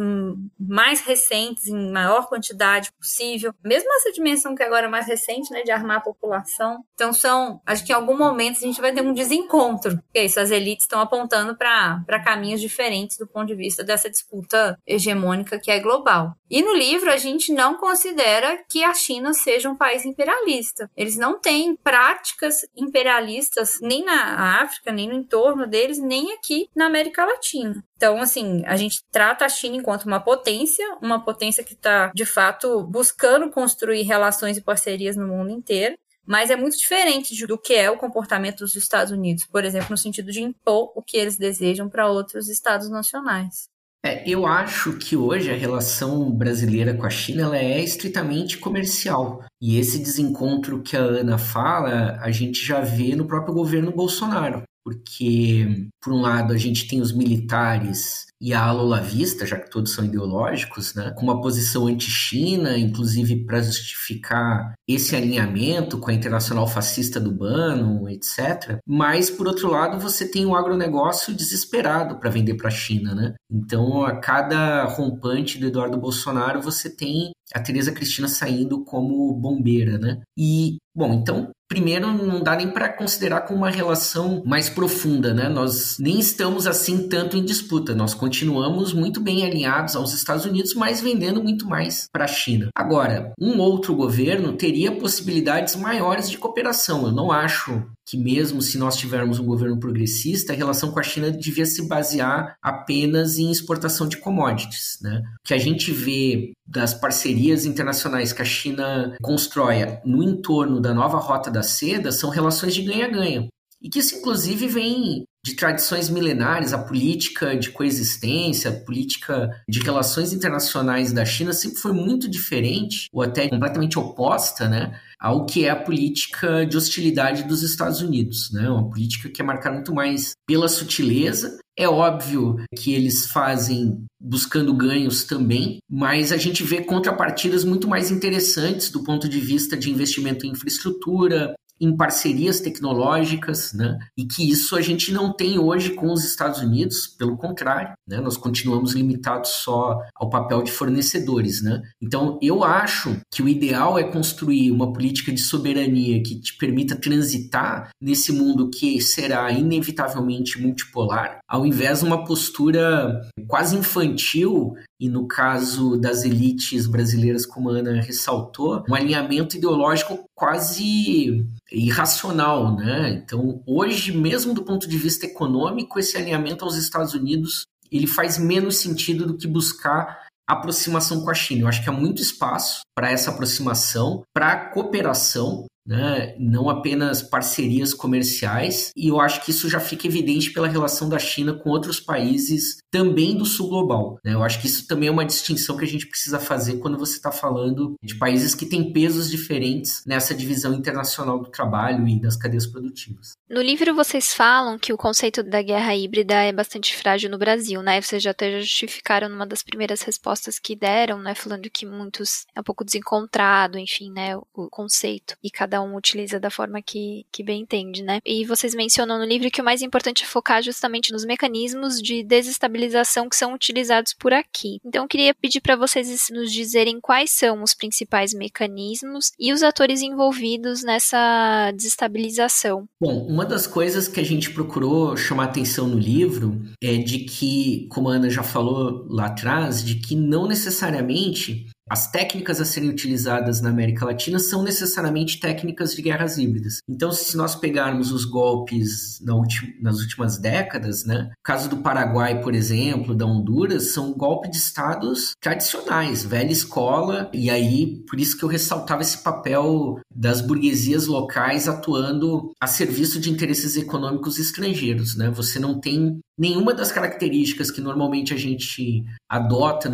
mais 0.59 1.01
recentes, 1.01 1.67
em 1.67 1.91
maior 1.91 2.27
quantidade 2.29 2.91
possível, 2.93 3.53
mesmo 3.63 3.93
essa 3.95 4.13
dimensão 4.13 4.55
que 4.55 4.63
agora 4.63 4.87
é 4.87 4.91
mais 4.91 5.07
recente, 5.07 5.53
né, 5.53 5.63
de 5.63 5.71
armar 5.71 5.99
a 5.99 6.03
população. 6.03 6.85
Então, 6.95 7.13
são, 7.13 7.61
acho 7.67 7.85
que 7.85 7.93
em 7.93 7.95
algum 7.95 8.17
momento 8.17 8.57
a 8.57 8.67
gente 8.67 8.81
vai 8.81 8.93
ter 8.93 9.03
um 9.03 9.13
desencontro. 9.13 9.99
Que 10.13 10.21
é 10.21 10.25
isso, 10.25 10.41
as 10.41 10.51
elites 10.51 10.85
estão 10.85 11.01
apontando 11.01 11.57
para 11.57 12.23
caminhos 12.25 12.61
diferentes 12.61 13.19
do 13.19 13.27
ponto 13.27 13.47
de 13.47 13.55
vista 13.55 13.85
dessa 13.85 14.09
disputa 14.09 14.79
hegemônica 14.87 15.59
que 15.59 15.71
é 15.71 15.81
global. 15.81 16.35
E 16.51 16.63
no 16.63 16.75
livro, 16.75 17.11
a 17.11 17.17
gente 17.17 17.53
não 17.53 17.77
considera 17.77 18.63
que 18.69 18.83
a 18.83 18.95
China 18.95 19.35
seja 19.35 19.69
um 19.69 19.77
país 19.77 20.05
imperialista. 20.05 20.91
Eles 20.97 21.17
não 21.17 21.39
têm 21.39 21.77
práticas 21.77 22.63
imperialistas 22.77 23.79
nem 23.83 24.05
na 24.05 24.63
África, 24.63 24.91
nem 24.91 25.09
no 25.09 25.15
entorno 25.15 25.67
deles, 25.67 25.99
nem 25.99 26.33
aqui 26.33 26.69
na 26.75 26.87
América 26.87 27.25
Latina. 27.25 27.48
China. 27.49 27.83
Então, 27.97 28.21
assim, 28.21 28.63
a 28.67 28.77
gente 28.77 29.03
trata 29.11 29.45
a 29.45 29.49
China 29.49 29.77
enquanto 29.77 30.05
uma 30.05 30.21
potência, 30.21 30.85
uma 31.03 31.25
potência 31.25 31.65
que 31.65 31.75
está, 31.75 32.13
de 32.15 32.25
fato, 32.25 32.83
buscando 32.85 33.51
construir 33.51 34.03
relações 34.03 34.57
e 34.57 34.63
parcerias 34.63 35.17
no 35.17 35.27
mundo 35.27 35.51
inteiro. 35.51 35.97
Mas 36.27 36.51
é 36.51 36.57
muito 36.57 36.77
diferente 36.77 37.47
do 37.47 37.57
que 37.57 37.73
é 37.73 37.91
o 37.91 37.97
comportamento 37.97 38.59
dos 38.59 38.77
Estados 38.77 39.11
Unidos, 39.11 39.47
por 39.47 39.65
exemplo, 39.65 39.89
no 39.91 39.97
sentido 39.97 40.31
de 40.31 40.43
impor 40.43 40.93
o 40.95 41.03
que 41.03 41.17
eles 41.17 41.39
desejam 41.39 41.89
para 41.89 42.07
outros 42.07 42.51
estados 42.51 42.91
nacionais. 42.91 43.71
É, 44.05 44.29
eu 44.29 44.47
acho 44.47 44.97
que 44.99 45.17
hoje 45.17 45.51
a 45.51 45.57
relação 45.57 46.31
brasileira 46.31 46.95
com 46.95 47.05
a 47.05 47.11
China 47.11 47.45
ela 47.45 47.57
é 47.57 47.83
estritamente 47.83 48.59
comercial. 48.59 49.43
E 49.61 49.79
esse 49.79 49.99
desencontro 49.99 50.83
que 50.83 50.97
a 50.97 51.01
Ana 51.01 51.37
fala, 51.37 52.19
a 52.21 52.31
gente 52.31 52.65
já 52.65 52.81
vê 52.81 53.17
no 53.17 53.27
próprio 53.27 53.55
governo 53.55 53.91
Bolsonaro 53.91 54.63
porque, 54.89 55.87
por 56.01 56.15
um 56.15 56.23
lado, 56.23 56.55
a 56.55 56.57
gente 56.57 56.89
tem 56.89 57.03
os 57.03 57.13
militares 57.13 58.27
e 58.41 58.55
a 58.55 58.63
ala 58.63 58.83
olavista, 58.83 59.45
já 59.45 59.59
que 59.59 59.71
todos 59.71 59.93
são 59.93 60.05
ideológicos, 60.05 60.95
né, 60.95 61.13
com 61.15 61.25
uma 61.25 61.43
posição 61.43 61.89
anti-China, 61.89 62.79
inclusive 62.79 63.45
para 63.45 63.61
justificar 63.61 64.73
esse 64.89 65.15
alinhamento 65.15 65.99
com 65.99 66.11
a 66.11 66.15
internacional 66.15 66.67
fascista 66.67 67.21
do 67.21 67.33
Bano, 67.33 68.09
etc. 68.09 68.79
Mas, 68.87 69.29
por 69.29 69.47
outro 69.47 69.69
lado, 69.71 69.99
você 69.99 70.27
tem 70.31 70.47
o 70.47 70.51
um 70.51 70.55
agronegócio 70.55 71.35
desesperado 71.35 72.19
para 72.19 72.31
vender 72.31 72.55
para 72.55 72.69
a 72.69 72.71
China. 72.71 73.15
Né? 73.15 73.35
Então, 73.51 74.05
a 74.05 74.17
cada 74.17 74.85
rompante 74.85 75.59
do 75.59 75.67
Eduardo 75.67 75.99
Bolsonaro, 75.99 76.63
você 76.63 76.89
tem 76.89 77.33
a 77.55 77.61
Tereza 77.61 77.93
Cristina 77.93 78.29
saindo 78.29 78.85
como 78.85 79.33
bombeira. 79.35 79.99
Né? 79.99 80.21
E, 80.37 80.79
bom, 80.95 81.13
então 81.15 81.51
primeiro 81.69 82.11
não 82.11 82.43
dá 82.43 82.57
nem 82.57 82.71
para 82.71 82.89
considerar 82.89 83.43
como 83.43 83.59
uma 83.59 83.71
relação 83.71 84.43
mais 84.45 84.71
profunda, 84.71 85.35
né? 85.35 85.49
Nós 85.49 85.99
nem 86.01 86.19
estamos 86.19 86.67
assim 86.67 87.09
tanto 87.09 87.37
em 87.37 87.45
disputa, 87.45 87.95
nós 87.95 88.15
continuamos 88.15 88.95
muito 88.95 89.21
bem 89.21 89.45
alinhados 89.45 89.95
aos 89.95 90.15
Estados 90.15 90.47
Unidos, 90.47 90.73
mas 90.73 91.01
vendendo 91.01 91.43
muito 91.43 91.69
mais 91.69 92.09
para 92.11 92.25
a 92.25 92.29
China. 92.29 92.71
Agora, 92.75 93.33
um 93.39 93.59
outro 93.59 93.95
governo 93.95 94.55
teria 94.55 94.91
possibilidades 94.91 95.77
maiores 95.77 96.31
de 96.31 96.39
cooperação. 96.39 97.05
Eu 97.05 97.13
não 97.13 97.31
acho 97.31 97.87
que 98.09 98.17
mesmo 98.17 98.63
se 98.63 98.79
nós 98.79 98.97
tivermos 98.97 99.39
um 99.39 99.45
governo 99.45 99.79
progressista, 99.79 100.55
a 100.55 100.57
relação 100.57 100.91
com 100.91 100.99
a 100.99 101.03
China 101.03 101.31
devia 101.31 101.67
se 101.67 101.87
basear 101.87 102.57
apenas 102.63 103.37
em 103.37 103.51
exportação 103.51 104.09
de 104.09 104.17
commodities. 104.17 104.99
Né? 105.03 105.23
O 105.41 105.47
que 105.47 105.53
a 105.53 105.59
gente 105.59 105.93
vê 105.93 106.53
das 106.67 106.95
parcerias 106.95 107.67
internacionais 107.67 108.33
que 108.33 108.41
a 108.41 108.47
China 108.47 109.15
constrói 109.23 109.99
no 110.07 110.23
entorno 110.23 110.81
da 110.81 110.95
nova 110.95 111.19
rota 111.19 111.51
da 111.51 111.63
seda 111.63 112.11
são 112.11 112.31
relações 112.31 112.75
de 112.75 112.81
ganha-ganha. 112.81 113.47
E 113.81 113.91
que 113.91 113.99
isso, 113.99 114.17
inclusive, 114.17 114.67
vem 114.67 115.25
de 115.49 115.55
tradições 115.55 116.11
milenares, 116.11 116.75
a 116.75 116.79
política 116.79 117.57
de 117.57 117.71
coexistência, 117.71 118.71
a 118.71 118.75
política 118.75 119.51
de 119.67 119.81
relações 119.81 120.33
internacionais 120.33 121.13
da 121.13 121.25
China 121.25 121.53
sempre 121.53 121.79
foi 121.79 121.93
muito 121.93 122.29
diferente, 122.29 123.09
ou 123.13 123.23
até 123.23 123.49
completamente 123.49 123.99
oposta, 123.99 124.69
né? 124.69 125.01
ao 125.19 125.47
que 125.47 125.65
é 125.65 125.71
a 125.71 125.77
política 125.77 126.65
de 126.65 126.77
hostilidade 126.77 127.43
dos 127.43 127.63
Estados 127.63 128.01
Unidos, 128.01 128.53
né? 128.53 128.71
Uma 128.71 128.89
política 128.89 129.29
que 129.29 129.43
é 129.43 129.45
marcada 129.45 129.75
muito 129.75 129.93
mais 129.93 130.33
pela 130.47 130.69
sutileza. 130.69 131.59
É 131.77 131.89
óbvio 131.89 132.57
que 132.77 132.95
eles 132.95 133.27
fazem 133.27 134.05
buscando 134.21 134.73
ganhos 134.75 135.25
também, 135.25 135.79
mas 135.91 136.31
a 136.31 136.37
gente 136.37 136.63
vê 136.63 136.83
contrapartidas 136.83 137.65
muito 137.65 137.89
mais 137.89 138.11
interessantes 138.11 138.91
do 138.91 139.03
ponto 139.03 139.29
de 139.29 139.41
vista 139.41 139.77
de 139.77 139.91
investimento 139.91 140.47
em 140.47 140.51
infraestrutura, 140.51 141.55
em 141.81 141.97
parcerias 141.97 142.61
tecnológicas, 142.61 143.73
né? 143.73 143.99
E 144.17 144.25
que 144.25 144.49
isso 144.49 144.77
a 144.77 144.81
gente 144.81 145.13
não 145.13 145.33
tem 145.33 145.59
hoje 145.59 145.91
com 145.91 146.13
os 146.13 146.25
Estados 146.25 146.61
Unidos, 146.61 147.07
pelo 147.07 147.37
contrário, 147.37 147.93
né? 148.07 148.21
Nós 148.21 148.37
continuamos 148.37 148.93
limitados 148.93 149.51
só 149.51 150.01
ao 150.15 150.29
papel 150.29 150.63
de 150.63 150.71
fornecedores, 150.71 151.63
né? 151.63 151.83
Então, 152.01 152.39
eu 152.43 152.65
acho 152.65 153.21
que 153.31 153.43
o 153.43 153.49
ideal 153.49 153.99
é 153.99 154.05
construir 154.05 154.71
uma 154.71 154.93
política 154.93 155.33
de 155.33 155.41
soberania 155.41 156.23
que 156.23 156.41
te 156.41 156.57
permita 156.57 156.97
transitar 156.97 157.91
nesse 158.01 158.33
mundo 158.33 158.71
que 158.71 159.01
será 159.01 159.51
inevitavelmente 159.53 160.61
multipolar, 160.61 161.39
ao 161.49 161.67
invés 161.67 162.01
de 162.01 162.07
uma 162.07 162.25
postura 162.25 163.21
quase 163.47 163.77
infantil 163.77 164.75
e 165.01 165.09
no 165.09 165.27
caso 165.27 165.97
das 165.97 166.25
elites 166.25 166.87
brasileiras, 166.87 167.47
como 167.47 167.71
a 167.71 167.75
Ana 167.75 168.01
ressaltou, 168.01 168.85
um 168.89 168.95
alinhamento 168.95 169.57
ideológico 169.57 170.25
quase 170.35 171.47
irracional, 171.71 172.75
né? 172.75 173.11
Então, 173.11 173.63
hoje, 173.65 174.11
mesmo 174.11 174.53
do 174.53 174.65
ponto 174.65 174.89
de 174.89 174.99
vista 174.99 175.27
econômico, 175.27 175.99
esse 175.99 176.17
alinhamento 176.17 176.65
aos 176.65 176.77
Estados 176.77 177.15
Unidos 177.15 177.65
ele 177.91 178.07
faz 178.07 178.39
menos 178.39 178.77
sentido 178.77 179.27
do 179.27 179.37
que 179.37 179.47
buscar 179.47 180.27
aproximação 180.47 181.23
com 181.23 181.31
a 181.31 181.35
China. 181.35 181.63
Eu 181.63 181.69
acho 181.69 181.83
que 181.83 181.89
há 181.89 181.93
muito 181.93 182.23
espaço 182.23 182.81
para 182.95 183.11
essa 183.11 183.31
aproximação, 183.31 184.23
para 184.35 184.71
cooperação 184.71 185.67
né? 185.89 186.37
não 186.39 186.69
apenas 186.69 187.23
parcerias 187.23 187.95
comerciais, 187.95 188.93
e 188.95 189.09
eu 189.09 189.19
acho 189.19 189.43
que 189.43 189.51
isso 189.51 189.69
já 189.69 189.81
fica 189.81 190.07
evidente 190.07 190.53
pela 190.53 190.69
relação 190.69 191.09
da 191.09 191.19
China 191.19 191.55
com 191.55 191.71
outros 191.71 191.99
países 191.99 192.79
também 192.91 193.37
do 193.37 193.47
sul 193.47 193.69
global. 193.69 194.19
Né? 194.25 194.35
Eu 194.35 194.43
acho 194.43 194.61
que 194.61 194.67
isso 194.67 194.87
também 194.87 195.09
é 195.09 195.13
uma 195.13 195.25
distinção 195.25 195.77
que 195.77 195.85
a 195.85 195.89
gente 195.89 196.07
precisa 196.07 196.39
fazer 196.39 196.79
quando 196.79 196.99
você 196.99 197.17
está 197.17 197.33
falando 197.33 197.95
de 198.03 198.15
países 198.17 198.55
que 198.55 198.67
têm 198.67 198.93
pesos 198.93 199.31
diferentes 199.31 200.03
nessa 200.07 200.35
divisão 200.35 200.75
internacional 200.75 201.39
do 201.39 201.51
trabalho 201.51 202.07
e 202.07 202.21
das 202.21 202.37
cadeias 202.37 202.67
produtivas. 202.67 203.33
No 203.49 203.63
livro 203.63 203.95
vocês 203.95 204.35
falam 204.35 204.79
que 204.79 204.93
o 204.93 204.97
conceito 204.99 205.43
da 205.43 205.63
guerra 205.63 205.97
híbrida 205.97 206.35
é 206.35 206.53
bastante 206.53 206.95
frágil 206.95 207.31
no 207.31 207.39
Brasil, 207.39 207.83
né? 207.83 208.01
Vocês 208.01 208.23
já 208.23 208.33
até 208.33 208.61
justificaram 208.61 209.29
numa 209.29 209.47
das 209.47 209.63
primeiras 209.63 210.03
respostas 210.03 210.59
que 210.59 210.77
deram, 210.77 211.19
né? 211.19 211.35
Falando 211.35 211.71
que 211.71 211.87
muitos 211.87 212.45
é 212.55 212.61
um 212.61 212.63
pouco 212.63 212.85
desencontrado, 212.85 213.79
enfim, 213.79 214.11
né? 214.11 214.37
O 214.37 214.69
conceito. 214.69 215.35
E 215.43 215.51
cada 215.51 215.78
um 215.81 215.97
utiliza 215.97 216.39
da 216.41 216.51
forma 216.51 216.81
que, 216.83 217.27
que 217.33 217.43
bem 217.43 217.63
entende, 217.63 218.03
né? 218.03 218.21
E 218.25 218.45
vocês 218.45 218.75
mencionam 218.75 219.19
no 219.19 219.25
livro 219.25 219.51
que 219.51 219.61
o 219.61 219.65
mais 219.65 219.83
importante 219.83 220.25
é 220.25 220.27
focar 220.27 220.63
justamente 220.63 221.13
nos 221.13 221.25
mecanismos 221.25 222.01
de 222.01 222.23
desestabilização 222.23 223.29
que 223.29 223.37
são 223.37 223.55
utilizados 223.55 224.15
por 224.15 224.33
aqui. 224.33 224.79
Então 224.85 225.05
eu 225.05 225.09
queria 225.09 225.35
pedir 225.35 225.61
para 225.61 225.77
vocês 225.77 226.29
nos 226.31 226.53
dizerem 226.53 227.01
quais 227.01 227.31
são 227.31 227.63
os 227.63 227.75
principais 227.75 228.35
mecanismos 228.35 229.33
e 229.39 229.53
os 229.53 229.63
atores 229.63 230.03
envolvidos 230.03 230.83
nessa 230.83 231.71
desestabilização. 231.73 232.89
Bom, 233.01 233.27
uma 233.27 233.45
das 233.45 233.67
coisas 233.67 234.09
que 234.09 234.21
a 234.21 234.25
gente 234.25 234.51
procurou 234.51 235.17
chamar 235.17 235.45
atenção 235.45 235.87
no 235.87 235.99
livro 235.99 236.61
é 236.83 236.97
de 236.97 237.21
que, 237.21 237.87
como 237.91 238.09
a 238.09 238.15
Ana 238.15 238.31
já 238.31 238.43
falou 238.43 239.07
lá 239.09 239.27
atrás, 239.27 239.85
de 239.85 239.97
que 239.97 240.15
não 240.15 240.47
necessariamente 240.47 241.67
as 241.91 242.11
técnicas 242.11 242.61
a 242.61 242.65
serem 242.65 242.91
utilizadas 242.91 243.61
na 243.61 243.71
América 243.71 244.05
Latina 244.05 244.39
são 244.39 244.63
necessariamente 244.63 245.41
técnicas 245.41 245.95
de 245.95 246.03
guerras 246.03 246.39
híbridas. 246.39 246.81
Então, 246.89 247.11
se 247.11 247.37
nós 247.37 247.55
pegarmos 247.55 248.13
os 248.13 248.25
golpes 248.25 249.21
na 249.23 249.39
nas 249.81 250.01
últimas 250.01 250.39
décadas, 250.39 251.05
né, 251.05 251.31
caso 251.43 251.69
do 251.69 251.79
Paraguai, 251.79 252.41
por 252.41 252.55
exemplo, 252.55 253.15
da 253.15 253.25
Honduras, 253.25 253.91
são 253.93 254.13
golpes 254.13 254.51
de 254.51 254.57
estados 254.57 255.33
tradicionais, 255.41 256.25
velha 256.25 256.53
escola, 256.53 257.31
e 257.33 257.49
aí 257.49 258.03
por 258.09 258.21
isso 258.21 258.37
que 258.37 258.45
eu 258.45 258.49
ressaltava 258.49 259.03
esse 259.03 259.19
papel 259.19 260.01
das 260.15 260.41
burguesias 260.41 261.07
locais 261.07 261.69
atuando 261.69 262.53
a 262.61 262.67
serviço 262.67 263.21
de 263.21 263.31
interesses 263.31 263.77
econômicos 263.77 264.39
estrangeiros. 264.39 265.17
Né? 265.17 265.31
Você 265.31 265.59
não 265.59 265.81
tem 265.81 266.21
nenhuma 266.39 266.73
das 266.73 266.93
características 266.93 267.71
que 267.71 267.81
normalmente 267.81 268.33
a 268.33 268.37
gente 268.37 269.05
adota 269.29 269.89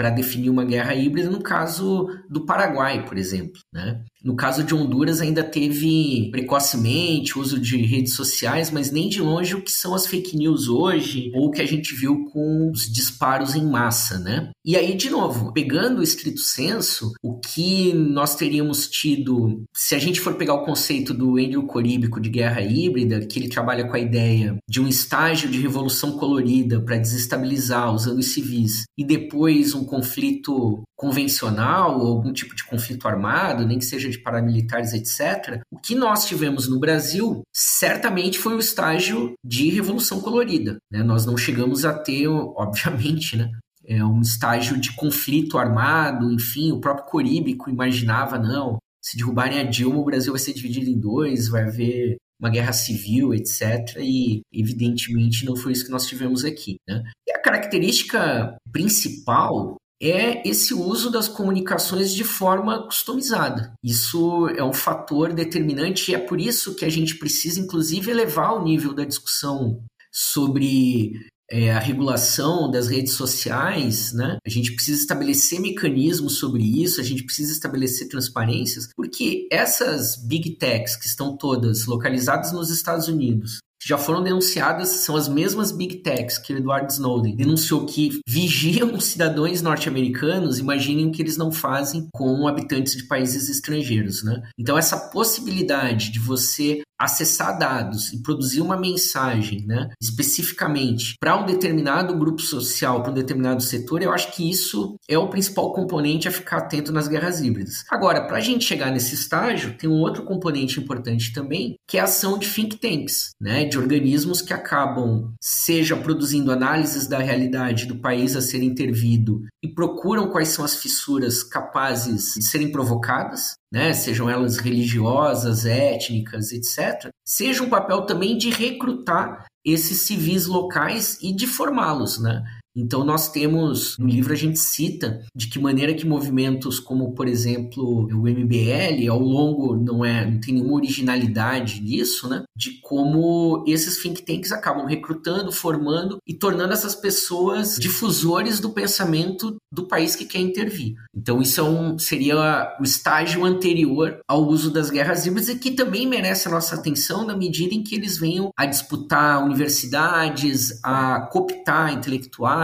para 0.00 0.08
definir 0.08 0.48
uma 0.48 0.64
guerra 0.64 0.94
híbrida 0.94 1.28
no 1.28 1.42
caso 1.42 2.08
do 2.26 2.46
Paraguai, 2.46 3.04
por 3.04 3.18
exemplo. 3.18 3.60
Né? 3.70 4.02
No 4.22 4.36
caso 4.36 4.62
de 4.62 4.74
Honduras, 4.74 5.20
ainda 5.20 5.42
teve 5.42 6.28
precocemente 6.30 7.38
uso 7.38 7.58
de 7.58 7.78
redes 7.78 8.14
sociais, 8.14 8.70
mas 8.70 8.90
nem 8.90 9.08
de 9.08 9.22
longe 9.22 9.54
o 9.54 9.62
que 9.62 9.72
são 9.72 9.94
as 9.94 10.06
fake 10.06 10.36
news 10.36 10.68
hoje, 10.68 11.30
ou 11.34 11.46
o 11.46 11.50
que 11.50 11.62
a 11.62 11.66
gente 11.66 11.94
viu 11.94 12.26
com 12.26 12.70
os 12.70 12.90
disparos 12.92 13.54
em 13.54 13.64
massa, 13.64 14.18
né? 14.18 14.50
E 14.64 14.76
aí, 14.76 14.94
de 14.94 15.08
novo, 15.08 15.52
pegando 15.52 16.00
o 16.00 16.02
estrito 16.02 16.40
senso, 16.40 17.12
o 17.22 17.38
que 17.38 17.94
nós 17.94 18.34
teríamos 18.34 18.88
tido, 18.88 19.64
se 19.74 19.94
a 19.94 19.98
gente 19.98 20.20
for 20.20 20.34
pegar 20.34 20.54
o 20.54 20.64
conceito 20.64 21.14
do 21.14 21.38
Andrew 21.38 21.62
Coríbico 21.66 22.20
de 22.20 22.28
guerra 22.28 22.60
híbrida, 22.60 23.24
que 23.26 23.38
ele 23.38 23.48
trabalha 23.48 23.88
com 23.88 23.96
a 23.96 24.00
ideia 24.00 24.56
de 24.68 24.80
um 24.80 24.86
estágio 24.86 25.50
de 25.50 25.60
revolução 25.60 26.12
colorida 26.12 26.80
para 26.80 26.98
desestabilizar 26.98 27.94
os 27.94 28.06
anos 28.06 28.26
civis, 28.26 28.84
e 28.98 29.04
depois 29.04 29.74
um 29.74 29.84
conflito 29.84 30.82
convencional, 30.94 31.98
ou 31.98 32.08
algum 32.08 32.30
tipo 32.30 32.54
de 32.54 32.62
conflito 32.64 33.08
armado, 33.08 33.66
nem 33.66 33.78
que 33.78 33.86
seja 33.86 34.09
de 34.10 34.22
paramilitares, 34.22 34.92
etc., 34.92 35.62
o 35.70 35.78
que 35.78 35.94
nós 35.94 36.26
tivemos 36.26 36.68
no 36.68 36.78
Brasil 36.78 37.42
certamente 37.52 38.38
foi 38.38 38.54
o 38.54 38.60
estágio 38.60 39.34
de 39.44 39.70
revolução 39.70 40.20
colorida. 40.20 40.78
Né? 40.90 41.02
Nós 41.02 41.26
não 41.26 41.36
chegamos 41.36 41.84
a 41.84 41.92
ter, 41.92 42.28
obviamente, 42.28 43.36
né? 43.36 43.50
É 43.86 44.04
um 44.04 44.20
estágio 44.20 44.78
de 44.78 44.94
conflito 44.94 45.58
armado, 45.58 46.30
enfim, 46.30 46.70
o 46.70 46.80
próprio 46.80 47.06
Coríbico 47.06 47.68
imaginava, 47.68 48.38
não, 48.38 48.78
se 49.02 49.16
derrubarem 49.16 49.58
a 49.58 49.64
Dilma, 49.64 49.98
o 49.98 50.04
Brasil 50.04 50.32
vai 50.32 50.40
ser 50.40 50.52
dividido 50.52 50.90
em 50.90 50.98
dois, 50.98 51.48
vai 51.48 51.62
haver 51.64 52.16
uma 52.38 52.50
guerra 52.50 52.72
civil, 52.72 53.34
etc. 53.34 53.96
E, 53.98 54.40
evidentemente, 54.52 55.44
não 55.44 55.56
foi 55.56 55.72
isso 55.72 55.84
que 55.84 55.90
nós 55.90 56.06
tivemos 56.06 56.44
aqui. 56.44 56.76
Né? 56.88 57.02
E 57.28 57.32
a 57.32 57.40
característica 57.40 58.56
principal 58.72 59.76
é 60.02 60.48
esse 60.48 60.72
uso 60.72 61.10
das 61.10 61.28
comunicações 61.28 62.14
de 62.14 62.24
forma 62.24 62.84
customizada. 62.84 63.74
Isso 63.84 64.48
é 64.48 64.64
um 64.64 64.72
fator 64.72 65.32
determinante 65.32 66.10
e 66.10 66.14
é 66.14 66.18
por 66.18 66.40
isso 66.40 66.74
que 66.74 66.84
a 66.84 66.88
gente 66.88 67.16
precisa, 67.16 67.60
inclusive, 67.60 68.10
elevar 68.10 68.54
o 68.54 68.64
nível 68.64 68.94
da 68.94 69.04
discussão 69.04 69.82
sobre 70.10 71.12
é, 71.50 71.72
a 71.72 71.78
regulação 71.78 72.70
das 72.70 72.88
redes 72.88 73.12
sociais, 73.12 74.12
né? 74.12 74.38
A 74.46 74.48
gente 74.48 74.72
precisa 74.72 75.00
estabelecer 75.00 75.60
mecanismos 75.60 76.38
sobre 76.38 76.62
isso, 76.62 77.00
a 77.00 77.04
gente 77.04 77.24
precisa 77.24 77.52
estabelecer 77.52 78.08
transparências, 78.08 78.88
porque 78.96 79.48
essas 79.50 80.16
big 80.16 80.56
techs 80.56 80.96
que 80.96 81.06
estão 81.06 81.36
todas 81.36 81.86
localizadas 81.86 82.52
nos 82.52 82.70
Estados 82.70 83.08
Unidos 83.08 83.58
já 83.82 83.96
foram 83.96 84.22
denunciadas, 84.22 84.88
são 84.88 85.16
as 85.16 85.28
mesmas 85.28 85.72
big 85.72 85.96
techs 85.96 86.38
que 86.38 86.52
Edward 86.52 86.92
Snowden 86.92 87.34
denunciou 87.34 87.86
que 87.86 88.20
vigiam 88.26 88.98
cidadãos 89.00 89.62
norte-americanos, 89.62 90.58
imaginem 90.58 91.08
o 91.08 91.12
que 91.12 91.22
eles 91.22 91.36
não 91.36 91.50
fazem 91.50 92.08
com 92.12 92.46
habitantes 92.46 92.96
de 92.96 93.04
países 93.04 93.48
estrangeiros, 93.48 94.22
né? 94.22 94.42
Então 94.58 94.76
essa 94.76 94.96
possibilidade 95.10 96.10
de 96.10 96.18
você 96.18 96.82
acessar 97.00 97.58
dados 97.58 98.12
e 98.12 98.22
produzir 98.22 98.60
uma 98.60 98.76
mensagem, 98.76 99.64
né, 99.66 99.88
especificamente 100.00 101.14
para 101.18 101.40
um 101.40 101.46
determinado 101.46 102.16
grupo 102.16 102.42
social, 102.42 103.02
para 103.02 103.10
um 103.10 103.14
determinado 103.14 103.62
setor, 103.62 104.02
eu 104.02 104.12
acho 104.12 104.32
que 104.32 104.48
isso 104.48 104.96
é 105.08 105.16
o 105.16 105.28
principal 105.28 105.72
componente 105.72 106.28
a 106.28 106.32
ficar 106.32 106.58
atento 106.58 106.92
nas 106.92 107.08
guerras 107.08 107.40
híbridas. 107.40 107.84
Agora, 107.88 108.26
para 108.26 108.36
a 108.36 108.40
gente 108.40 108.64
chegar 108.64 108.90
nesse 108.90 109.14
estágio, 109.14 109.76
tem 109.78 109.88
um 109.88 110.00
outro 110.00 110.24
componente 110.24 110.78
importante 110.78 111.32
também, 111.32 111.76
que 111.88 111.96
é 111.96 112.00
a 112.00 112.04
ação 112.04 112.38
de 112.38 112.48
think 112.48 112.76
tanks, 112.76 113.30
né, 113.40 113.64
de 113.64 113.78
organismos 113.78 114.42
que 114.42 114.52
acabam, 114.52 115.32
seja 115.40 115.96
produzindo 115.96 116.52
análises 116.52 117.06
da 117.06 117.18
realidade 117.18 117.86
do 117.86 117.96
país 117.96 118.36
a 118.36 118.42
ser 118.42 118.62
intervido 118.62 119.42
e 119.62 119.68
procuram 119.68 120.30
quais 120.30 120.48
são 120.48 120.64
as 120.64 120.74
fissuras 120.74 121.42
capazes 121.42 122.34
de 122.34 122.44
serem 122.44 122.70
provocadas, 122.70 123.54
né, 123.72 123.92
sejam 123.92 124.28
elas 124.28 124.58
religiosas, 124.58 125.64
étnicas, 125.64 126.52
etc., 126.52 127.10
seja 127.24 127.62
um 127.62 127.68
papel 127.68 128.02
também 128.02 128.36
de 128.36 128.50
recrutar 128.50 129.46
esses 129.64 130.02
civis 130.02 130.46
locais 130.46 131.18
e 131.22 131.34
de 131.34 131.46
formá-los, 131.46 132.20
né? 132.20 132.42
Então 132.74 133.04
nós 133.04 133.30
temos, 133.30 133.96
no 133.98 134.06
livro 134.06 134.32
a 134.32 134.36
gente 134.36 134.58
cita 134.58 135.22
de 135.34 135.48
que 135.48 135.58
maneira 135.58 135.94
que 135.94 136.06
movimentos 136.06 136.78
como, 136.78 137.12
por 137.12 137.26
exemplo, 137.26 138.06
o 138.06 138.28
MBL, 138.28 139.08
ao 139.10 139.20
longo 139.20 139.76
não 139.76 140.04
é, 140.04 140.28
não 140.28 140.40
tem 140.40 140.54
nenhuma 140.54 140.74
originalidade 140.74 141.80
nisso, 141.80 142.28
né? 142.28 142.44
De 142.56 142.80
como 142.80 143.64
esses 143.66 144.00
think 144.00 144.22
tanks 144.22 144.52
acabam 144.52 144.86
recrutando, 144.86 145.52
formando 145.52 146.18
e 146.26 146.34
tornando 146.34 146.72
essas 146.72 146.94
pessoas 146.94 147.76
difusores 147.76 148.60
do 148.60 148.70
pensamento 148.70 149.56
do 149.72 149.86
país 149.86 150.14
que 150.14 150.24
quer 150.24 150.40
intervir. 150.40 150.94
Então 151.14 151.40
isso 151.40 151.60
é 151.60 151.64
um, 151.64 151.98
seria 151.98 152.76
o 152.80 152.82
estágio 152.82 153.44
anterior 153.44 154.20
ao 154.28 154.46
uso 154.46 154.70
das 154.70 154.90
guerras 154.90 155.26
híbridas 155.26 155.48
e 155.48 155.58
que 155.58 155.72
também 155.72 156.06
merece 156.06 156.48
a 156.48 156.50
nossa 156.50 156.74
atenção 156.76 157.26
na 157.26 157.36
medida 157.36 157.74
em 157.74 157.82
que 157.82 157.94
eles 157.94 158.18
venham 158.18 158.50
a 158.56 158.66
disputar 158.66 159.44
universidades, 159.44 160.78
a 160.82 161.28
cooptar 161.32 161.92
intelectuais, 161.92 162.59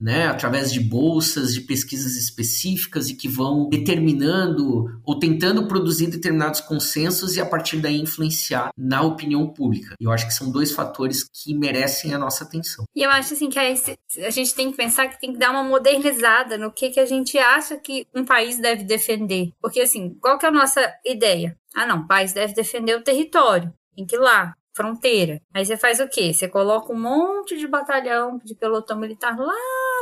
né, 0.00 0.28
através 0.28 0.72
de 0.72 0.80
bolsas 0.80 1.52
de 1.52 1.60
pesquisas 1.62 2.16
específicas 2.16 3.08
e 3.08 3.16
que 3.16 3.28
vão 3.28 3.68
determinando 3.68 5.00
ou 5.04 5.18
tentando 5.18 5.66
produzir 5.66 6.06
determinados 6.06 6.60
consensos 6.60 7.36
e 7.36 7.40
a 7.40 7.46
partir 7.46 7.78
daí 7.78 8.00
influenciar 8.00 8.70
na 8.76 9.02
opinião 9.02 9.46
pública. 9.48 9.94
Eu 10.00 10.12
acho 10.12 10.26
que 10.26 10.34
são 10.34 10.50
dois 10.50 10.70
fatores 10.70 11.24
que 11.24 11.54
merecem 11.54 12.14
a 12.14 12.18
nossa 12.18 12.44
atenção. 12.44 12.84
E 12.94 13.02
eu 13.02 13.10
acho 13.10 13.34
assim 13.34 13.50
que 13.50 13.58
a 13.58 14.30
gente 14.30 14.54
tem 14.54 14.70
que 14.70 14.76
pensar 14.76 15.08
que 15.08 15.20
tem 15.20 15.32
que 15.32 15.38
dar 15.38 15.50
uma 15.50 15.64
modernizada 15.64 16.56
no 16.56 16.70
que, 16.70 16.90
que 16.90 17.00
a 17.00 17.06
gente 17.06 17.36
acha 17.36 17.76
que 17.76 18.06
um 18.14 18.24
país 18.24 18.60
deve 18.60 18.84
defender. 18.84 19.52
Porque 19.60 19.80
assim, 19.80 20.16
qual 20.20 20.38
que 20.38 20.46
é 20.46 20.48
a 20.48 20.52
nossa 20.52 20.80
ideia? 21.04 21.56
Ah, 21.74 21.86
não, 21.86 22.00
o 22.00 22.06
país 22.06 22.32
deve 22.32 22.54
defender 22.54 22.96
o 22.96 23.02
território. 23.02 23.72
Tem 23.96 24.06
que 24.06 24.14
ir 24.14 24.20
lá, 24.20 24.54
fronteira. 24.78 25.42
Aí 25.52 25.66
você 25.66 25.76
faz 25.76 25.98
o 25.98 26.08
quê? 26.08 26.32
Você 26.32 26.46
coloca 26.46 26.92
um 26.92 27.00
monte 27.00 27.58
de 27.58 27.66
batalhão 27.66 28.38
de 28.44 28.54
pelotão 28.54 28.96
militar 28.96 29.36
lá 29.36 29.52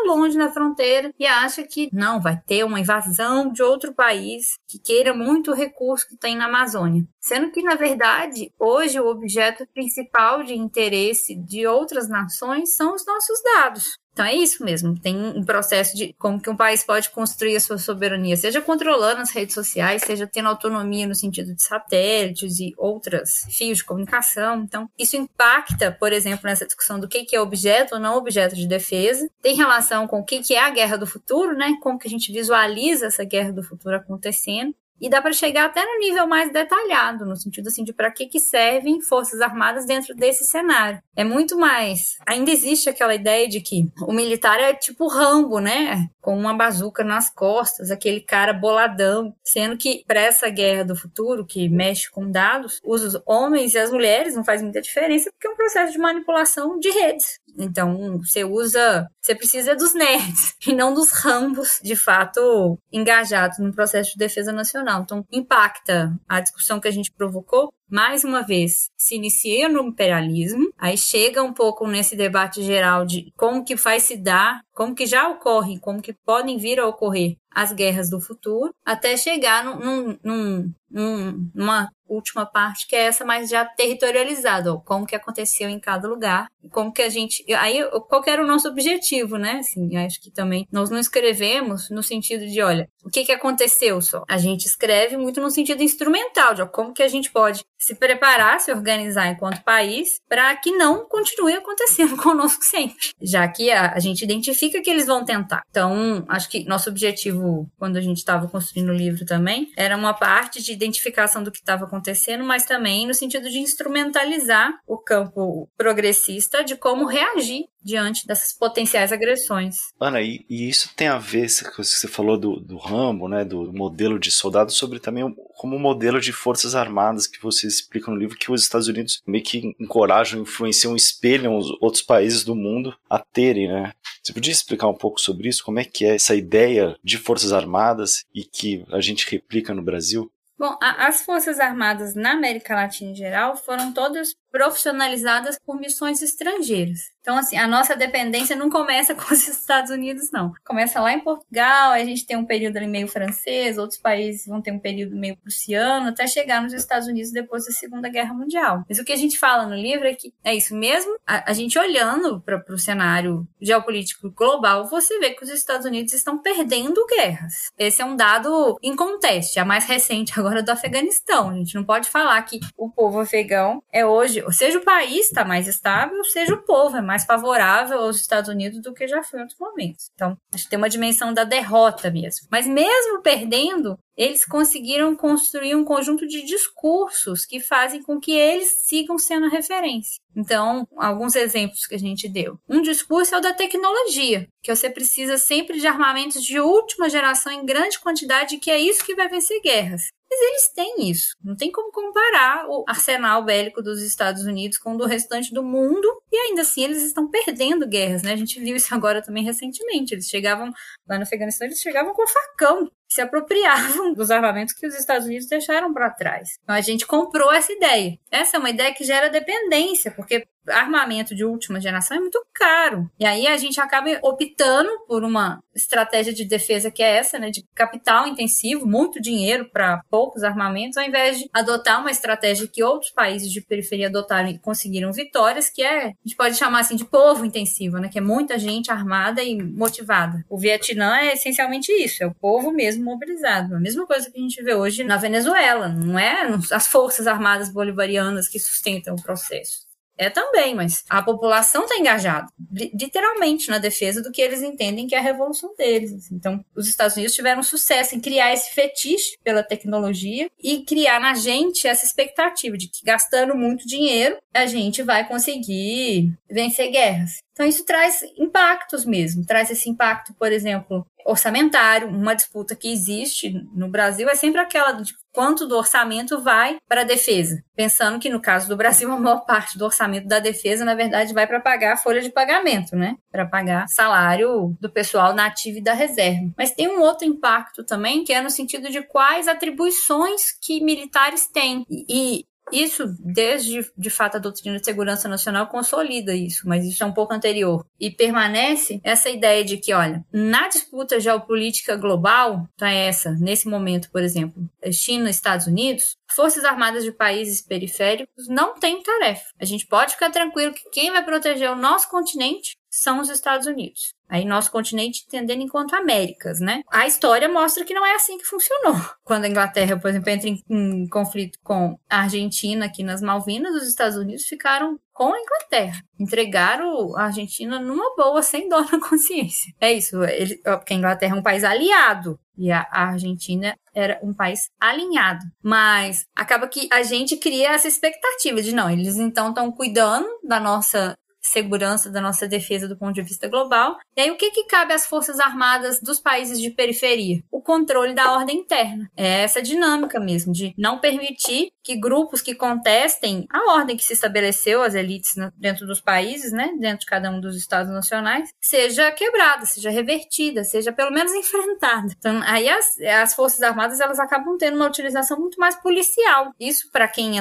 longe 0.06 0.36
na 0.36 0.52
fronteira 0.52 1.12
e 1.18 1.26
acha 1.26 1.62
que 1.62 1.88
não 1.92 2.20
vai 2.20 2.38
ter 2.46 2.62
uma 2.62 2.78
invasão 2.78 3.50
de 3.50 3.62
outro 3.62 3.94
país 3.94 4.58
que 4.68 4.78
queira 4.78 5.14
muito 5.14 5.50
o 5.50 5.54
recurso 5.54 6.06
que 6.06 6.16
tem 6.16 6.36
na 6.36 6.44
Amazônia. 6.44 7.04
Sendo 7.18 7.50
que, 7.50 7.62
na 7.62 7.74
verdade, 7.74 8.52
hoje 8.58 9.00
o 9.00 9.08
objeto 9.08 9.66
principal 9.72 10.42
de 10.42 10.54
interesse 10.54 11.34
de 11.34 11.66
outras 11.66 12.08
nações 12.08 12.76
são 12.76 12.94
os 12.94 13.04
nossos 13.06 13.42
dados. 13.42 13.98
Então 14.16 14.24
é 14.24 14.34
isso 14.34 14.64
mesmo, 14.64 14.98
tem 14.98 15.14
um 15.14 15.44
processo 15.44 15.94
de 15.94 16.14
como 16.18 16.40
que 16.40 16.48
um 16.48 16.56
país 16.56 16.82
pode 16.82 17.10
construir 17.10 17.54
a 17.54 17.60
sua 17.60 17.76
soberania, 17.76 18.34
seja 18.34 18.62
controlando 18.62 19.20
as 19.20 19.30
redes 19.30 19.54
sociais, 19.54 20.00
seja 20.06 20.26
tendo 20.26 20.48
autonomia 20.48 21.06
no 21.06 21.14
sentido 21.14 21.54
de 21.54 21.62
satélites 21.62 22.58
e 22.58 22.72
outros 22.78 23.46
fios 23.50 23.76
de 23.76 23.84
comunicação. 23.84 24.62
Então, 24.62 24.88
isso 24.98 25.18
impacta, 25.18 25.92
por 25.92 26.14
exemplo, 26.14 26.48
nessa 26.48 26.64
discussão 26.64 26.98
do 26.98 27.06
que 27.06 27.26
é 27.30 27.38
objeto 27.38 27.96
ou 27.96 28.00
não 28.00 28.16
objeto 28.16 28.56
de 28.56 28.66
defesa, 28.66 29.28
tem 29.42 29.54
relação 29.54 30.06
com 30.06 30.20
o 30.20 30.24
que 30.24 30.54
é 30.54 30.60
a 30.60 30.70
guerra 30.70 30.96
do 30.96 31.06
futuro, 31.06 31.54
né? 31.54 31.76
Como 31.82 31.98
que 31.98 32.08
a 32.08 32.10
gente 32.10 32.32
visualiza 32.32 33.08
essa 33.08 33.22
guerra 33.22 33.52
do 33.52 33.62
futuro 33.62 33.96
acontecendo. 33.96 34.74
E 35.00 35.08
dá 35.10 35.20
para 35.20 35.32
chegar 35.32 35.66
até 35.66 35.84
no 35.84 35.98
nível 35.98 36.26
mais 36.26 36.52
detalhado, 36.52 37.26
no 37.26 37.36
sentido 37.36 37.68
assim 37.68 37.84
de 37.84 37.92
para 37.92 38.10
que, 38.10 38.26
que 38.26 38.40
servem 38.40 39.00
forças 39.00 39.40
armadas 39.40 39.86
dentro 39.86 40.14
desse 40.14 40.44
cenário. 40.44 41.00
É 41.14 41.24
muito 41.24 41.58
mais. 41.58 42.16
Ainda 42.26 42.50
existe 42.50 42.88
aquela 42.88 43.14
ideia 43.14 43.48
de 43.48 43.60
que 43.60 43.88
o 44.02 44.12
militar 44.12 44.60
é 44.60 44.74
tipo 44.74 45.08
Rambo, 45.08 45.58
né? 45.58 46.08
Com 46.20 46.36
uma 46.36 46.54
bazuca 46.54 47.04
nas 47.04 47.30
costas, 47.32 47.90
aquele 47.90 48.20
cara 48.20 48.52
boladão. 48.52 49.34
Sendo 49.44 49.76
que 49.76 50.02
para 50.06 50.20
essa 50.20 50.48
guerra 50.48 50.84
do 50.84 50.96
futuro, 50.96 51.46
que 51.46 51.68
mexe 51.68 52.10
com 52.10 52.30
dados, 52.30 52.80
os 52.84 53.18
homens 53.26 53.74
e 53.74 53.78
as 53.78 53.90
mulheres 53.90 54.34
não 54.34 54.44
faz 54.44 54.62
muita 54.62 54.80
diferença, 54.80 55.30
porque 55.30 55.46
é 55.46 55.50
um 55.50 55.56
processo 55.56 55.92
de 55.92 55.98
manipulação 55.98 56.78
de 56.78 56.90
redes. 56.90 57.38
Então, 57.58 58.18
você 58.18 58.44
usa. 58.44 59.08
Você 59.20 59.34
precisa 59.34 59.74
dos 59.74 59.94
nerds 59.94 60.54
e 60.66 60.72
não 60.72 60.94
dos 60.94 61.10
rambos, 61.10 61.80
de 61.82 61.96
fato, 61.96 62.78
engajados 62.92 63.58
no 63.58 63.72
processo 63.72 64.12
de 64.12 64.18
defesa 64.18 64.52
nacional. 64.52 65.02
Então, 65.02 65.24
impacta 65.32 66.14
a 66.28 66.40
discussão 66.40 66.80
que 66.80 66.88
a 66.88 66.92
gente 66.92 67.12
provocou. 67.12 67.72
Mais 67.88 68.24
uma 68.24 68.42
vez, 68.42 68.90
se 68.96 69.14
inicia 69.14 69.68
no 69.68 69.84
imperialismo, 69.84 70.68
aí 70.76 70.98
chega 70.98 71.42
um 71.42 71.52
pouco 71.52 71.86
nesse 71.86 72.16
debate 72.16 72.62
geral 72.62 73.06
de 73.06 73.32
como 73.36 73.64
que 73.64 73.76
vai 73.76 74.00
se 74.00 74.16
dar, 74.16 74.60
como 74.72 74.94
que 74.94 75.06
já 75.06 75.28
ocorre, 75.28 75.78
como 75.78 76.02
que 76.02 76.12
podem 76.12 76.58
vir 76.58 76.80
a 76.80 76.86
ocorrer 76.86 77.36
as 77.56 77.72
guerras 77.72 78.10
do 78.10 78.20
futuro, 78.20 78.74
até 78.84 79.16
chegar 79.16 79.64
num, 79.64 80.18
num, 80.22 80.70
num, 80.90 81.50
numa 81.54 81.88
última 82.06 82.44
parte, 82.44 82.86
que 82.86 82.94
é 82.94 83.06
essa 83.06 83.24
mais 83.24 83.48
já 83.48 83.64
territorializada, 83.64 84.74
ó, 84.74 84.78
como 84.78 85.06
que 85.06 85.16
aconteceu 85.16 85.68
em 85.68 85.80
cada 85.80 86.06
lugar, 86.06 86.48
como 86.70 86.92
que 86.92 87.00
a 87.00 87.08
gente, 87.08 87.42
aí 87.54 87.82
qual 88.08 88.22
era 88.26 88.42
o 88.42 88.46
nosso 88.46 88.68
objetivo, 88.68 89.38
né? 89.38 89.60
Assim, 89.60 89.96
acho 89.96 90.20
que 90.20 90.30
também 90.30 90.68
nós 90.70 90.90
não 90.90 90.98
escrevemos 90.98 91.88
no 91.88 92.02
sentido 92.02 92.46
de, 92.46 92.60
olha, 92.60 92.88
o 93.02 93.08
que 93.08 93.24
que 93.24 93.32
aconteceu 93.32 94.02
só? 94.02 94.22
A 94.28 94.36
gente 94.36 94.66
escreve 94.66 95.16
muito 95.16 95.40
no 95.40 95.50
sentido 95.50 95.82
instrumental, 95.82 96.54
de 96.54 96.60
ó, 96.60 96.66
como 96.66 96.92
que 96.92 97.02
a 97.02 97.08
gente 97.08 97.32
pode 97.32 97.64
se 97.78 97.94
preparar, 97.94 98.60
se 98.60 98.72
organizar 98.72 99.28
enquanto 99.28 99.62
país, 99.62 100.20
para 100.28 100.54
que 100.56 100.72
não 100.72 101.06
continue 101.08 101.54
acontecendo 101.54 102.16
conosco 102.22 102.64
sempre, 102.64 103.10
já 103.20 103.46
que 103.48 103.70
a, 103.70 103.92
a 103.92 103.98
gente 103.98 104.22
identifica 104.22 104.80
que 104.80 104.90
eles 104.90 105.06
vão 105.06 105.24
tentar. 105.24 105.62
Então, 105.70 106.24
acho 106.28 106.48
que 106.48 106.64
nosso 106.64 106.90
objetivo, 106.90 107.70
quando 107.78 107.96
a 107.96 108.00
gente 108.00 108.18
estava 108.18 108.48
construindo 108.48 108.90
o 108.90 108.96
livro 108.96 109.24
também, 109.24 109.70
era 109.76 109.96
uma 109.96 110.14
parte 110.14 110.62
de 110.62 110.72
identificação 110.72 111.42
do 111.42 111.50
que 111.50 111.58
estava 111.58 111.84
acontecendo, 111.84 112.44
mas 112.44 112.64
também 112.64 113.06
no 113.06 113.14
sentido 113.14 113.48
de 113.48 113.58
instrumentalizar 113.58 114.72
o 114.86 114.98
campo 114.98 115.68
progressista 115.76 116.64
de 116.64 116.76
como 116.76 117.06
reagir 117.06 117.64
diante 117.86 118.26
dessas 118.26 118.52
potenciais 118.52 119.12
agressões. 119.12 119.76
Ana, 120.00 120.20
e, 120.20 120.44
e 120.50 120.68
isso 120.68 120.90
tem 120.96 121.06
a 121.06 121.18
ver, 121.18 121.46
com 121.62 121.70
que 121.70 121.84
você 121.84 122.08
falou 122.08 122.36
do, 122.36 122.58
do 122.58 122.76
Rambo, 122.76 123.28
né, 123.28 123.44
do 123.44 123.72
modelo 123.72 124.18
de 124.18 124.32
soldado, 124.32 124.72
sobre 124.72 124.98
também 124.98 125.24
como 125.56 125.78
modelo 125.78 126.20
de 126.20 126.32
forças 126.32 126.74
armadas 126.74 127.28
que 127.28 127.40
você 127.40 127.68
explica 127.68 128.10
no 128.10 128.16
livro, 128.16 128.36
que 128.36 128.50
os 128.50 128.62
Estados 128.62 128.88
Unidos 128.88 129.22
meio 129.24 129.44
que 129.44 129.76
encorajam, 129.78 130.42
influenciam, 130.42 130.96
espelham 130.96 131.56
os 131.56 131.70
outros 131.80 132.02
países 132.02 132.42
do 132.42 132.56
mundo 132.56 132.92
a 133.08 133.20
terem, 133.20 133.68
né? 133.68 133.92
Você 134.20 134.32
podia 134.32 134.52
explicar 134.52 134.88
um 134.88 134.94
pouco 134.94 135.20
sobre 135.20 135.48
isso? 135.48 135.64
Como 135.64 135.78
é 135.78 135.84
que 135.84 136.04
é 136.04 136.16
essa 136.16 136.34
ideia 136.34 136.98
de 137.04 137.16
forças 137.16 137.52
armadas 137.52 138.24
e 138.34 138.42
que 138.42 138.84
a 138.90 139.00
gente 139.00 139.30
replica 139.30 139.72
no 139.72 139.82
Brasil? 139.82 140.30
Bom, 140.58 140.74
as 140.80 141.20
Forças 141.20 141.60
Armadas 141.60 142.14
na 142.14 142.32
América 142.32 142.74
Latina 142.74 143.10
em 143.10 143.14
geral 143.14 143.56
foram 143.56 143.92
todas 143.92 144.34
profissionalizadas 144.50 145.58
por 145.64 145.78
missões 145.78 146.22
estrangeiras. 146.22 147.16
Então, 147.26 147.36
assim, 147.36 147.56
a 147.56 147.66
nossa 147.66 147.96
dependência 147.96 148.54
não 148.54 148.70
começa 148.70 149.12
com 149.16 149.34
os 149.34 149.48
Estados 149.48 149.90
Unidos, 149.90 150.30
não. 150.32 150.52
Começa 150.64 151.00
lá 151.00 151.12
em 151.12 151.18
Portugal, 151.18 151.90
a 151.90 152.04
gente 152.04 152.24
tem 152.24 152.36
um 152.36 152.44
período 152.44 152.76
ali 152.76 152.86
meio 152.86 153.08
francês, 153.08 153.78
outros 153.78 153.98
países 153.98 154.46
vão 154.46 154.62
ter 154.62 154.70
um 154.70 154.78
período 154.78 155.16
meio 155.16 155.36
prussiano, 155.36 156.10
até 156.10 156.26
chegar 156.28 156.62
nos 156.62 156.72
Estados 156.72 157.08
Unidos 157.08 157.32
depois 157.32 157.66
da 157.66 157.72
Segunda 157.72 158.08
Guerra 158.08 158.32
Mundial. 158.32 158.84
Mas 158.88 159.00
o 159.00 159.04
que 159.04 159.12
a 159.12 159.16
gente 159.16 159.38
fala 159.38 159.66
no 159.66 159.74
livro 159.74 160.06
é 160.06 160.14
que 160.14 160.32
é 160.44 160.54
isso 160.54 160.74
mesmo, 160.76 161.16
a, 161.26 161.50
a 161.50 161.52
gente 161.52 161.76
olhando 161.76 162.40
para 162.40 162.62
o 162.68 162.78
cenário 162.78 163.44
geopolítico 163.60 164.30
global, 164.30 164.86
você 164.86 165.18
vê 165.18 165.30
que 165.30 165.42
os 165.42 165.50
Estados 165.50 165.84
Unidos 165.84 166.12
estão 166.12 166.40
perdendo 166.40 167.04
guerras. 167.06 167.72
Esse 167.76 168.02
é 168.02 168.04
um 168.04 168.14
dado 168.14 168.78
inconteste, 168.80 169.58
a 169.58 169.64
mais 169.64 169.84
recente 169.84 170.32
agora 170.38 170.62
do 170.62 170.70
Afeganistão. 170.70 171.50
A 171.50 171.54
gente 171.54 171.74
não 171.74 171.84
pode 171.84 172.08
falar 172.08 172.40
que 172.42 172.60
o 172.76 172.88
povo 172.88 173.18
afegão 173.18 173.82
é 173.92 174.06
hoje, 174.06 174.44
seja 174.52 174.78
o 174.78 174.84
país 174.84 175.26
está 175.26 175.44
mais 175.44 175.66
estável, 175.66 176.22
seja 176.24 176.54
o 176.54 176.62
povo 176.62 176.96
é 176.96 177.02
mais 177.02 177.24
favorável 177.24 178.00
aos 178.00 178.16
Estados 178.16 178.48
Unidos 178.48 178.80
do 178.80 178.94
que 178.94 179.06
já 179.06 179.22
foi 179.22 179.40
em 179.40 179.42
outros 179.42 179.58
momentos. 179.58 180.10
Então, 180.14 180.36
acho 180.52 180.64
que 180.64 180.70
tem 180.70 180.78
uma 180.78 180.88
dimensão 180.88 181.32
da 181.32 181.44
derrota 181.44 182.10
mesmo. 182.10 182.46
Mas 182.50 182.66
mesmo 182.66 183.22
perdendo, 183.22 183.98
eles 184.16 184.44
conseguiram 184.44 185.14
construir 185.14 185.74
um 185.74 185.84
conjunto 185.84 186.26
de 186.26 186.42
discursos 186.42 187.44
que 187.44 187.60
fazem 187.60 188.02
com 188.02 188.18
que 188.18 188.32
eles 188.32 188.82
sigam 188.86 189.18
sendo 189.18 189.48
referência. 189.48 190.18
Então, 190.34 190.86
alguns 190.96 191.34
exemplos 191.34 191.86
que 191.86 191.94
a 191.94 191.98
gente 191.98 192.28
deu. 192.28 192.58
Um 192.68 192.82
discurso 192.82 193.34
é 193.34 193.38
o 193.38 193.40
da 193.40 193.54
tecnologia, 193.54 194.46
que 194.62 194.74
você 194.74 194.90
precisa 194.90 195.38
sempre 195.38 195.78
de 195.80 195.86
armamentos 195.86 196.42
de 196.42 196.60
última 196.60 197.08
geração 197.08 197.52
em 197.52 197.64
grande 197.64 197.98
quantidade, 198.00 198.58
que 198.58 198.70
é 198.70 198.78
isso 198.78 199.04
que 199.04 199.14
vai 199.14 199.28
vencer 199.28 199.60
guerras. 199.62 200.08
Mas 200.28 200.40
eles 200.40 200.72
têm 200.74 201.10
isso. 201.10 201.36
Não 201.42 201.56
tem 201.56 201.70
como 201.70 201.92
comparar 201.92 202.66
o 202.68 202.84
arsenal 202.88 203.44
bélico 203.44 203.80
dos 203.80 204.02
Estados 204.02 204.44
Unidos 204.44 204.76
com 204.76 204.94
o 204.94 204.98
do 204.98 205.06
restante 205.06 205.52
do 205.52 205.62
mundo. 205.62 206.06
E 206.32 206.36
ainda 206.36 206.62
assim, 206.62 206.82
eles 206.82 207.02
estão 207.02 207.30
perdendo 207.30 207.86
guerras, 207.86 208.22
né? 208.22 208.32
A 208.32 208.36
gente 208.36 208.58
viu 208.60 208.76
isso 208.76 208.92
agora 208.94 209.22
também 209.22 209.44
recentemente. 209.44 210.14
Eles 210.14 210.26
chegavam 210.28 210.72
lá 211.08 211.16
no 211.16 211.22
Afeganistão, 211.22 211.66
eles 211.66 211.80
chegavam 211.80 212.12
com 212.14 212.26
facão 212.26 212.90
se 213.08 213.20
apropriavam 213.20 214.12
dos 214.14 214.30
armamentos 214.30 214.74
que 214.74 214.86
os 214.86 214.94
Estados 214.94 215.26
Unidos 215.26 215.46
deixaram 215.46 215.92
para 215.92 216.10
trás. 216.10 216.58
Então 216.62 216.74
a 216.74 216.80
gente 216.80 217.06
comprou 217.06 217.52
essa 217.52 217.72
ideia. 217.72 218.18
Essa 218.30 218.56
é 218.56 218.60
uma 218.60 218.70
ideia 218.70 218.92
que 218.92 219.04
gera 219.04 219.28
dependência, 219.28 220.10
porque 220.10 220.46
armamento 220.68 221.32
de 221.32 221.44
última 221.44 221.80
geração 221.80 222.16
é 222.16 222.20
muito 222.20 222.44
caro. 222.52 223.08
E 223.20 223.24
aí 223.24 223.46
a 223.46 223.56
gente 223.56 223.80
acaba 223.80 224.18
optando 224.20 224.90
por 225.06 225.22
uma 225.22 225.62
estratégia 225.72 226.32
de 226.32 226.44
defesa 226.44 226.90
que 226.90 227.04
é 227.04 227.18
essa, 227.18 227.38
né, 227.38 227.50
de 227.50 227.64
capital 227.72 228.26
intensivo, 228.26 228.84
muito 228.84 229.20
dinheiro 229.20 229.70
para 229.70 230.02
poucos 230.10 230.42
armamentos, 230.42 230.96
ao 230.96 231.04
invés 231.04 231.38
de 231.38 231.48
adotar 231.52 232.00
uma 232.00 232.10
estratégia 232.10 232.66
que 232.66 232.82
outros 232.82 233.12
países 233.12 233.52
de 233.52 233.60
periferia 233.60 234.08
adotaram 234.08 234.48
e 234.48 234.58
conseguiram 234.58 235.12
vitórias, 235.12 235.70
que 235.70 235.82
é, 235.82 236.06
a 236.06 236.12
gente 236.24 236.36
pode 236.36 236.56
chamar 236.56 236.80
assim 236.80 236.96
de 236.96 237.04
povo 237.04 237.44
intensivo, 237.44 237.98
né, 237.98 238.08
que 238.08 238.18
é 238.18 238.22
muita 238.22 238.58
gente 238.58 238.90
armada 238.90 239.44
e 239.44 239.62
motivada. 239.62 240.44
O 240.48 240.58
Vietnã 240.58 240.95
é 241.14 241.34
essencialmente 241.34 241.92
isso, 241.92 242.22
é 242.22 242.26
o 242.26 242.34
povo 242.34 242.70
mesmo 242.72 243.04
mobilizado. 243.04 243.74
A 243.74 243.80
mesma 243.80 244.06
coisa 244.06 244.30
que 244.30 244.38
a 244.38 244.42
gente 244.42 244.62
vê 244.62 244.74
hoje 244.74 245.04
na 245.04 245.16
Venezuela, 245.16 245.88
não 245.88 246.18
é 246.18 246.48
as 246.72 246.86
forças 246.86 247.26
armadas 247.26 247.70
bolivarianas 247.70 248.48
que 248.48 248.58
sustentam 248.58 249.14
o 249.14 249.22
processo. 249.22 249.86
É 250.18 250.30
também, 250.30 250.74
mas 250.74 251.04
a 251.10 251.22
população 251.22 251.84
está 251.84 251.98
engajada, 251.98 252.46
literalmente, 252.72 253.68
na 253.68 253.76
defesa 253.78 254.22
do 254.22 254.32
que 254.32 254.40
eles 254.40 254.62
entendem 254.62 255.06
que 255.06 255.14
é 255.14 255.18
a 255.18 255.22
revolução 255.22 255.74
deles. 255.76 256.32
Então, 256.32 256.64
os 256.74 256.88
Estados 256.88 257.16
Unidos 257.16 257.34
tiveram 257.34 257.62
sucesso 257.62 258.16
em 258.16 258.20
criar 258.20 258.52
esse 258.52 258.72
fetiche 258.72 259.36
pela 259.44 259.62
tecnologia 259.62 260.48
e 260.58 260.84
criar 260.84 261.20
na 261.20 261.34
gente 261.34 261.86
essa 261.86 262.06
expectativa 262.06 262.78
de 262.78 262.88
que 262.88 263.04
gastando 263.04 263.54
muito 263.54 263.86
dinheiro, 263.86 264.38
a 264.54 264.64
gente 264.64 265.02
vai 265.02 265.28
conseguir 265.28 266.32
vencer 266.50 266.90
guerras. 266.90 267.45
Então, 267.56 267.66
isso 267.66 267.86
traz 267.86 268.20
impactos 268.36 269.06
mesmo. 269.06 269.46
Traz 269.46 269.70
esse 269.70 269.88
impacto, 269.88 270.34
por 270.38 270.52
exemplo, 270.52 271.06
orçamentário. 271.24 272.06
Uma 272.06 272.36
disputa 272.36 272.76
que 272.76 272.92
existe 272.92 273.50
no 273.74 273.88
Brasil 273.88 274.28
é 274.28 274.34
sempre 274.34 274.60
aquela 274.60 274.92
de 274.92 275.14
quanto 275.32 275.66
do 275.66 275.74
orçamento 275.74 276.38
vai 276.42 276.76
para 276.86 277.00
a 277.00 277.04
defesa. 277.04 277.56
Pensando 277.74 278.18
que, 278.18 278.28
no 278.28 278.42
caso 278.42 278.68
do 278.68 278.76
Brasil, 278.76 279.10
a 279.10 279.18
maior 279.18 279.46
parte 279.46 279.78
do 279.78 279.86
orçamento 279.86 280.28
da 280.28 280.38
defesa, 280.38 280.84
na 280.84 280.94
verdade, 280.94 281.32
vai 281.32 281.46
para 281.46 281.58
pagar 281.58 281.94
a 281.94 281.96
folha 281.96 282.20
de 282.20 282.30
pagamento, 282.30 282.94
né? 282.94 283.16
Para 283.32 283.46
pagar 283.46 283.88
salário 283.88 284.76
do 284.78 284.92
pessoal 284.92 285.34
nativo 285.34 285.78
e 285.78 285.82
da 285.82 285.94
reserva. 285.94 286.52
Mas 286.58 286.72
tem 286.72 286.88
um 286.88 287.00
outro 287.00 287.26
impacto 287.26 287.84
também, 287.84 288.22
que 288.22 288.34
é 288.34 288.42
no 288.42 288.50
sentido 288.50 288.90
de 288.90 289.00
quais 289.00 289.48
atribuições 289.48 290.52
que 290.60 290.84
militares 290.84 291.46
têm. 291.46 291.86
E, 291.88 292.44
isso, 292.72 293.14
desde 293.20 293.88
de 293.96 294.10
fato 294.10 294.36
a 294.36 294.40
doutrina 294.40 294.78
de 294.78 294.84
segurança 294.84 295.28
nacional 295.28 295.68
consolida 295.68 296.34
isso, 296.34 296.68
mas 296.68 296.84
isso 296.84 297.02
é 297.02 297.06
um 297.06 297.12
pouco 297.12 297.32
anterior. 297.32 297.86
E 297.98 298.10
permanece 298.10 299.00
essa 299.04 299.30
ideia 299.30 299.64
de 299.64 299.76
que, 299.76 299.92
olha, 299.92 300.24
na 300.32 300.68
disputa 300.68 301.20
geopolítica 301.20 301.96
global, 301.96 302.68
tá 302.76 302.90
essa, 302.90 303.32
nesse 303.32 303.68
momento, 303.68 304.10
por 304.10 304.22
exemplo, 304.22 304.68
China, 304.92 305.30
Estados 305.30 305.66
Unidos, 305.66 306.16
Forças 306.34 306.64
Armadas 306.64 307.04
de 307.04 307.12
países 307.12 307.62
periféricos 307.62 308.48
não 308.48 308.74
têm 308.74 309.02
tarefa. 309.02 309.44
A 309.60 309.64
gente 309.64 309.86
pode 309.86 310.14
ficar 310.14 310.30
tranquilo 310.30 310.74
que 310.74 310.90
quem 310.90 311.10
vai 311.10 311.24
proteger 311.24 311.70
o 311.70 311.76
nosso 311.76 312.10
continente 312.10 312.76
são 312.96 313.20
os 313.20 313.28
Estados 313.28 313.66
Unidos. 313.66 314.14
Aí 314.28 314.44
nosso 314.44 314.72
continente 314.72 315.22
entendendo 315.26 315.62
enquanto 315.62 315.94
Américas, 315.94 316.60
né? 316.60 316.82
A 316.90 317.06
história 317.06 317.48
mostra 317.48 317.84
que 317.84 317.94
não 317.94 318.04
é 318.04 318.14
assim 318.14 318.38
que 318.38 318.44
funcionou. 318.44 318.96
Quando 319.22 319.44
a 319.44 319.48
Inglaterra, 319.48 319.98
por 319.98 320.08
exemplo, 320.08 320.30
entra 320.30 320.48
em, 320.48 320.60
em 320.68 321.08
conflito 321.08 321.58
com 321.62 321.96
a 322.10 322.22
Argentina 322.22 322.86
aqui 322.86 323.04
nas 323.04 323.20
Malvinas, 323.20 323.74
os 323.74 323.88
Estados 323.88 324.16
Unidos 324.16 324.44
ficaram 324.44 324.98
com 325.12 325.32
a 325.32 325.38
Inglaterra. 325.38 326.00
Entregaram 326.18 327.16
a 327.16 327.24
Argentina 327.24 327.78
numa 327.78 328.14
boa, 328.16 328.42
sem 328.42 328.68
dó 328.68 328.80
na 328.80 328.98
consciência. 329.08 329.72
É 329.80 329.92
isso, 329.92 330.22
ele, 330.24 330.56
porque 330.62 330.94
a 330.94 330.96
Inglaterra 330.96 331.36
é 331.36 331.38
um 331.38 331.42
país 331.42 331.62
aliado 331.62 332.38
e 332.58 332.70
a 332.72 332.86
Argentina 332.90 333.76
era 333.94 334.18
um 334.22 334.34
país 334.34 334.60
alinhado. 334.80 335.44
Mas 335.62 336.24
acaba 336.34 336.66
que 336.66 336.88
a 336.92 337.02
gente 337.02 337.36
cria 337.36 337.72
essa 337.72 337.88
expectativa 337.88 338.60
de 338.60 338.74
não, 338.74 338.90
eles 338.90 339.16
então 339.16 339.50
estão 339.50 339.70
cuidando 339.70 340.26
da 340.42 340.58
nossa 340.58 341.16
segurança 341.46 342.10
da 342.10 342.20
nossa 342.20 342.46
defesa 342.46 342.88
do 342.88 342.96
ponto 342.96 343.14
de 343.14 343.22
vista 343.22 343.48
global. 343.48 343.96
E 344.16 344.20
aí, 344.20 344.30
o 344.30 344.36
que, 344.36 344.50
que 344.50 344.64
cabe 344.64 344.92
às 344.92 345.06
Forças 345.06 345.40
Armadas 345.40 346.00
dos 346.00 346.20
países 346.20 346.60
de 346.60 346.70
periferia? 346.70 347.42
O 347.50 347.60
controle 347.62 348.14
da 348.14 348.32
ordem 348.32 348.58
interna. 348.58 349.10
É 349.16 349.42
essa 349.42 349.62
dinâmica 349.62 350.20
mesmo, 350.20 350.52
de 350.52 350.74
não 350.76 350.98
permitir 350.98 351.70
que 351.82 351.96
grupos 351.96 352.42
que 352.42 352.54
contestem 352.54 353.46
a 353.50 353.72
ordem 353.74 353.96
que 353.96 354.04
se 354.04 354.12
estabeleceu, 354.12 354.82
as 354.82 354.94
elites 354.94 355.34
dentro 355.56 355.86
dos 355.86 356.00
países, 356.00 356.52
né, 356.52 356.72
dentro 356.78 357.00
de 357.00 357.06
cada 357.06 357.30
um 357.30 357.40
dos 357.40 357.56
estados 357.56 357.92
nacionais, 357.92 358.50
seja 358.60 359.10
quebrada, 359.12 359.64
seja 359.64 359.88
revertida, 359.88 360.64
seja 360.64 360.92
pelo 360.92 361.12
menos 361.12 361.32
enfrentada. 361.34 362.08
Então, 362.18 362.40
aí 362.44 362.68
as, 362.68 362.98
as 363.00 363.34
Forças 363.34 363.62
Armadas 363.62 364.00
elas 364.00 364.18
acabam 364.18 364.56
tendo 364.58 364.76
uma 364.76 364.88
utilização 364.88 365.38
muito 365.38 365.58
mais 365.58 365.76
policial. 365.76 366.52
Isso, 366.58 366.90
para 366.90 367.06
quem 367.06 367.36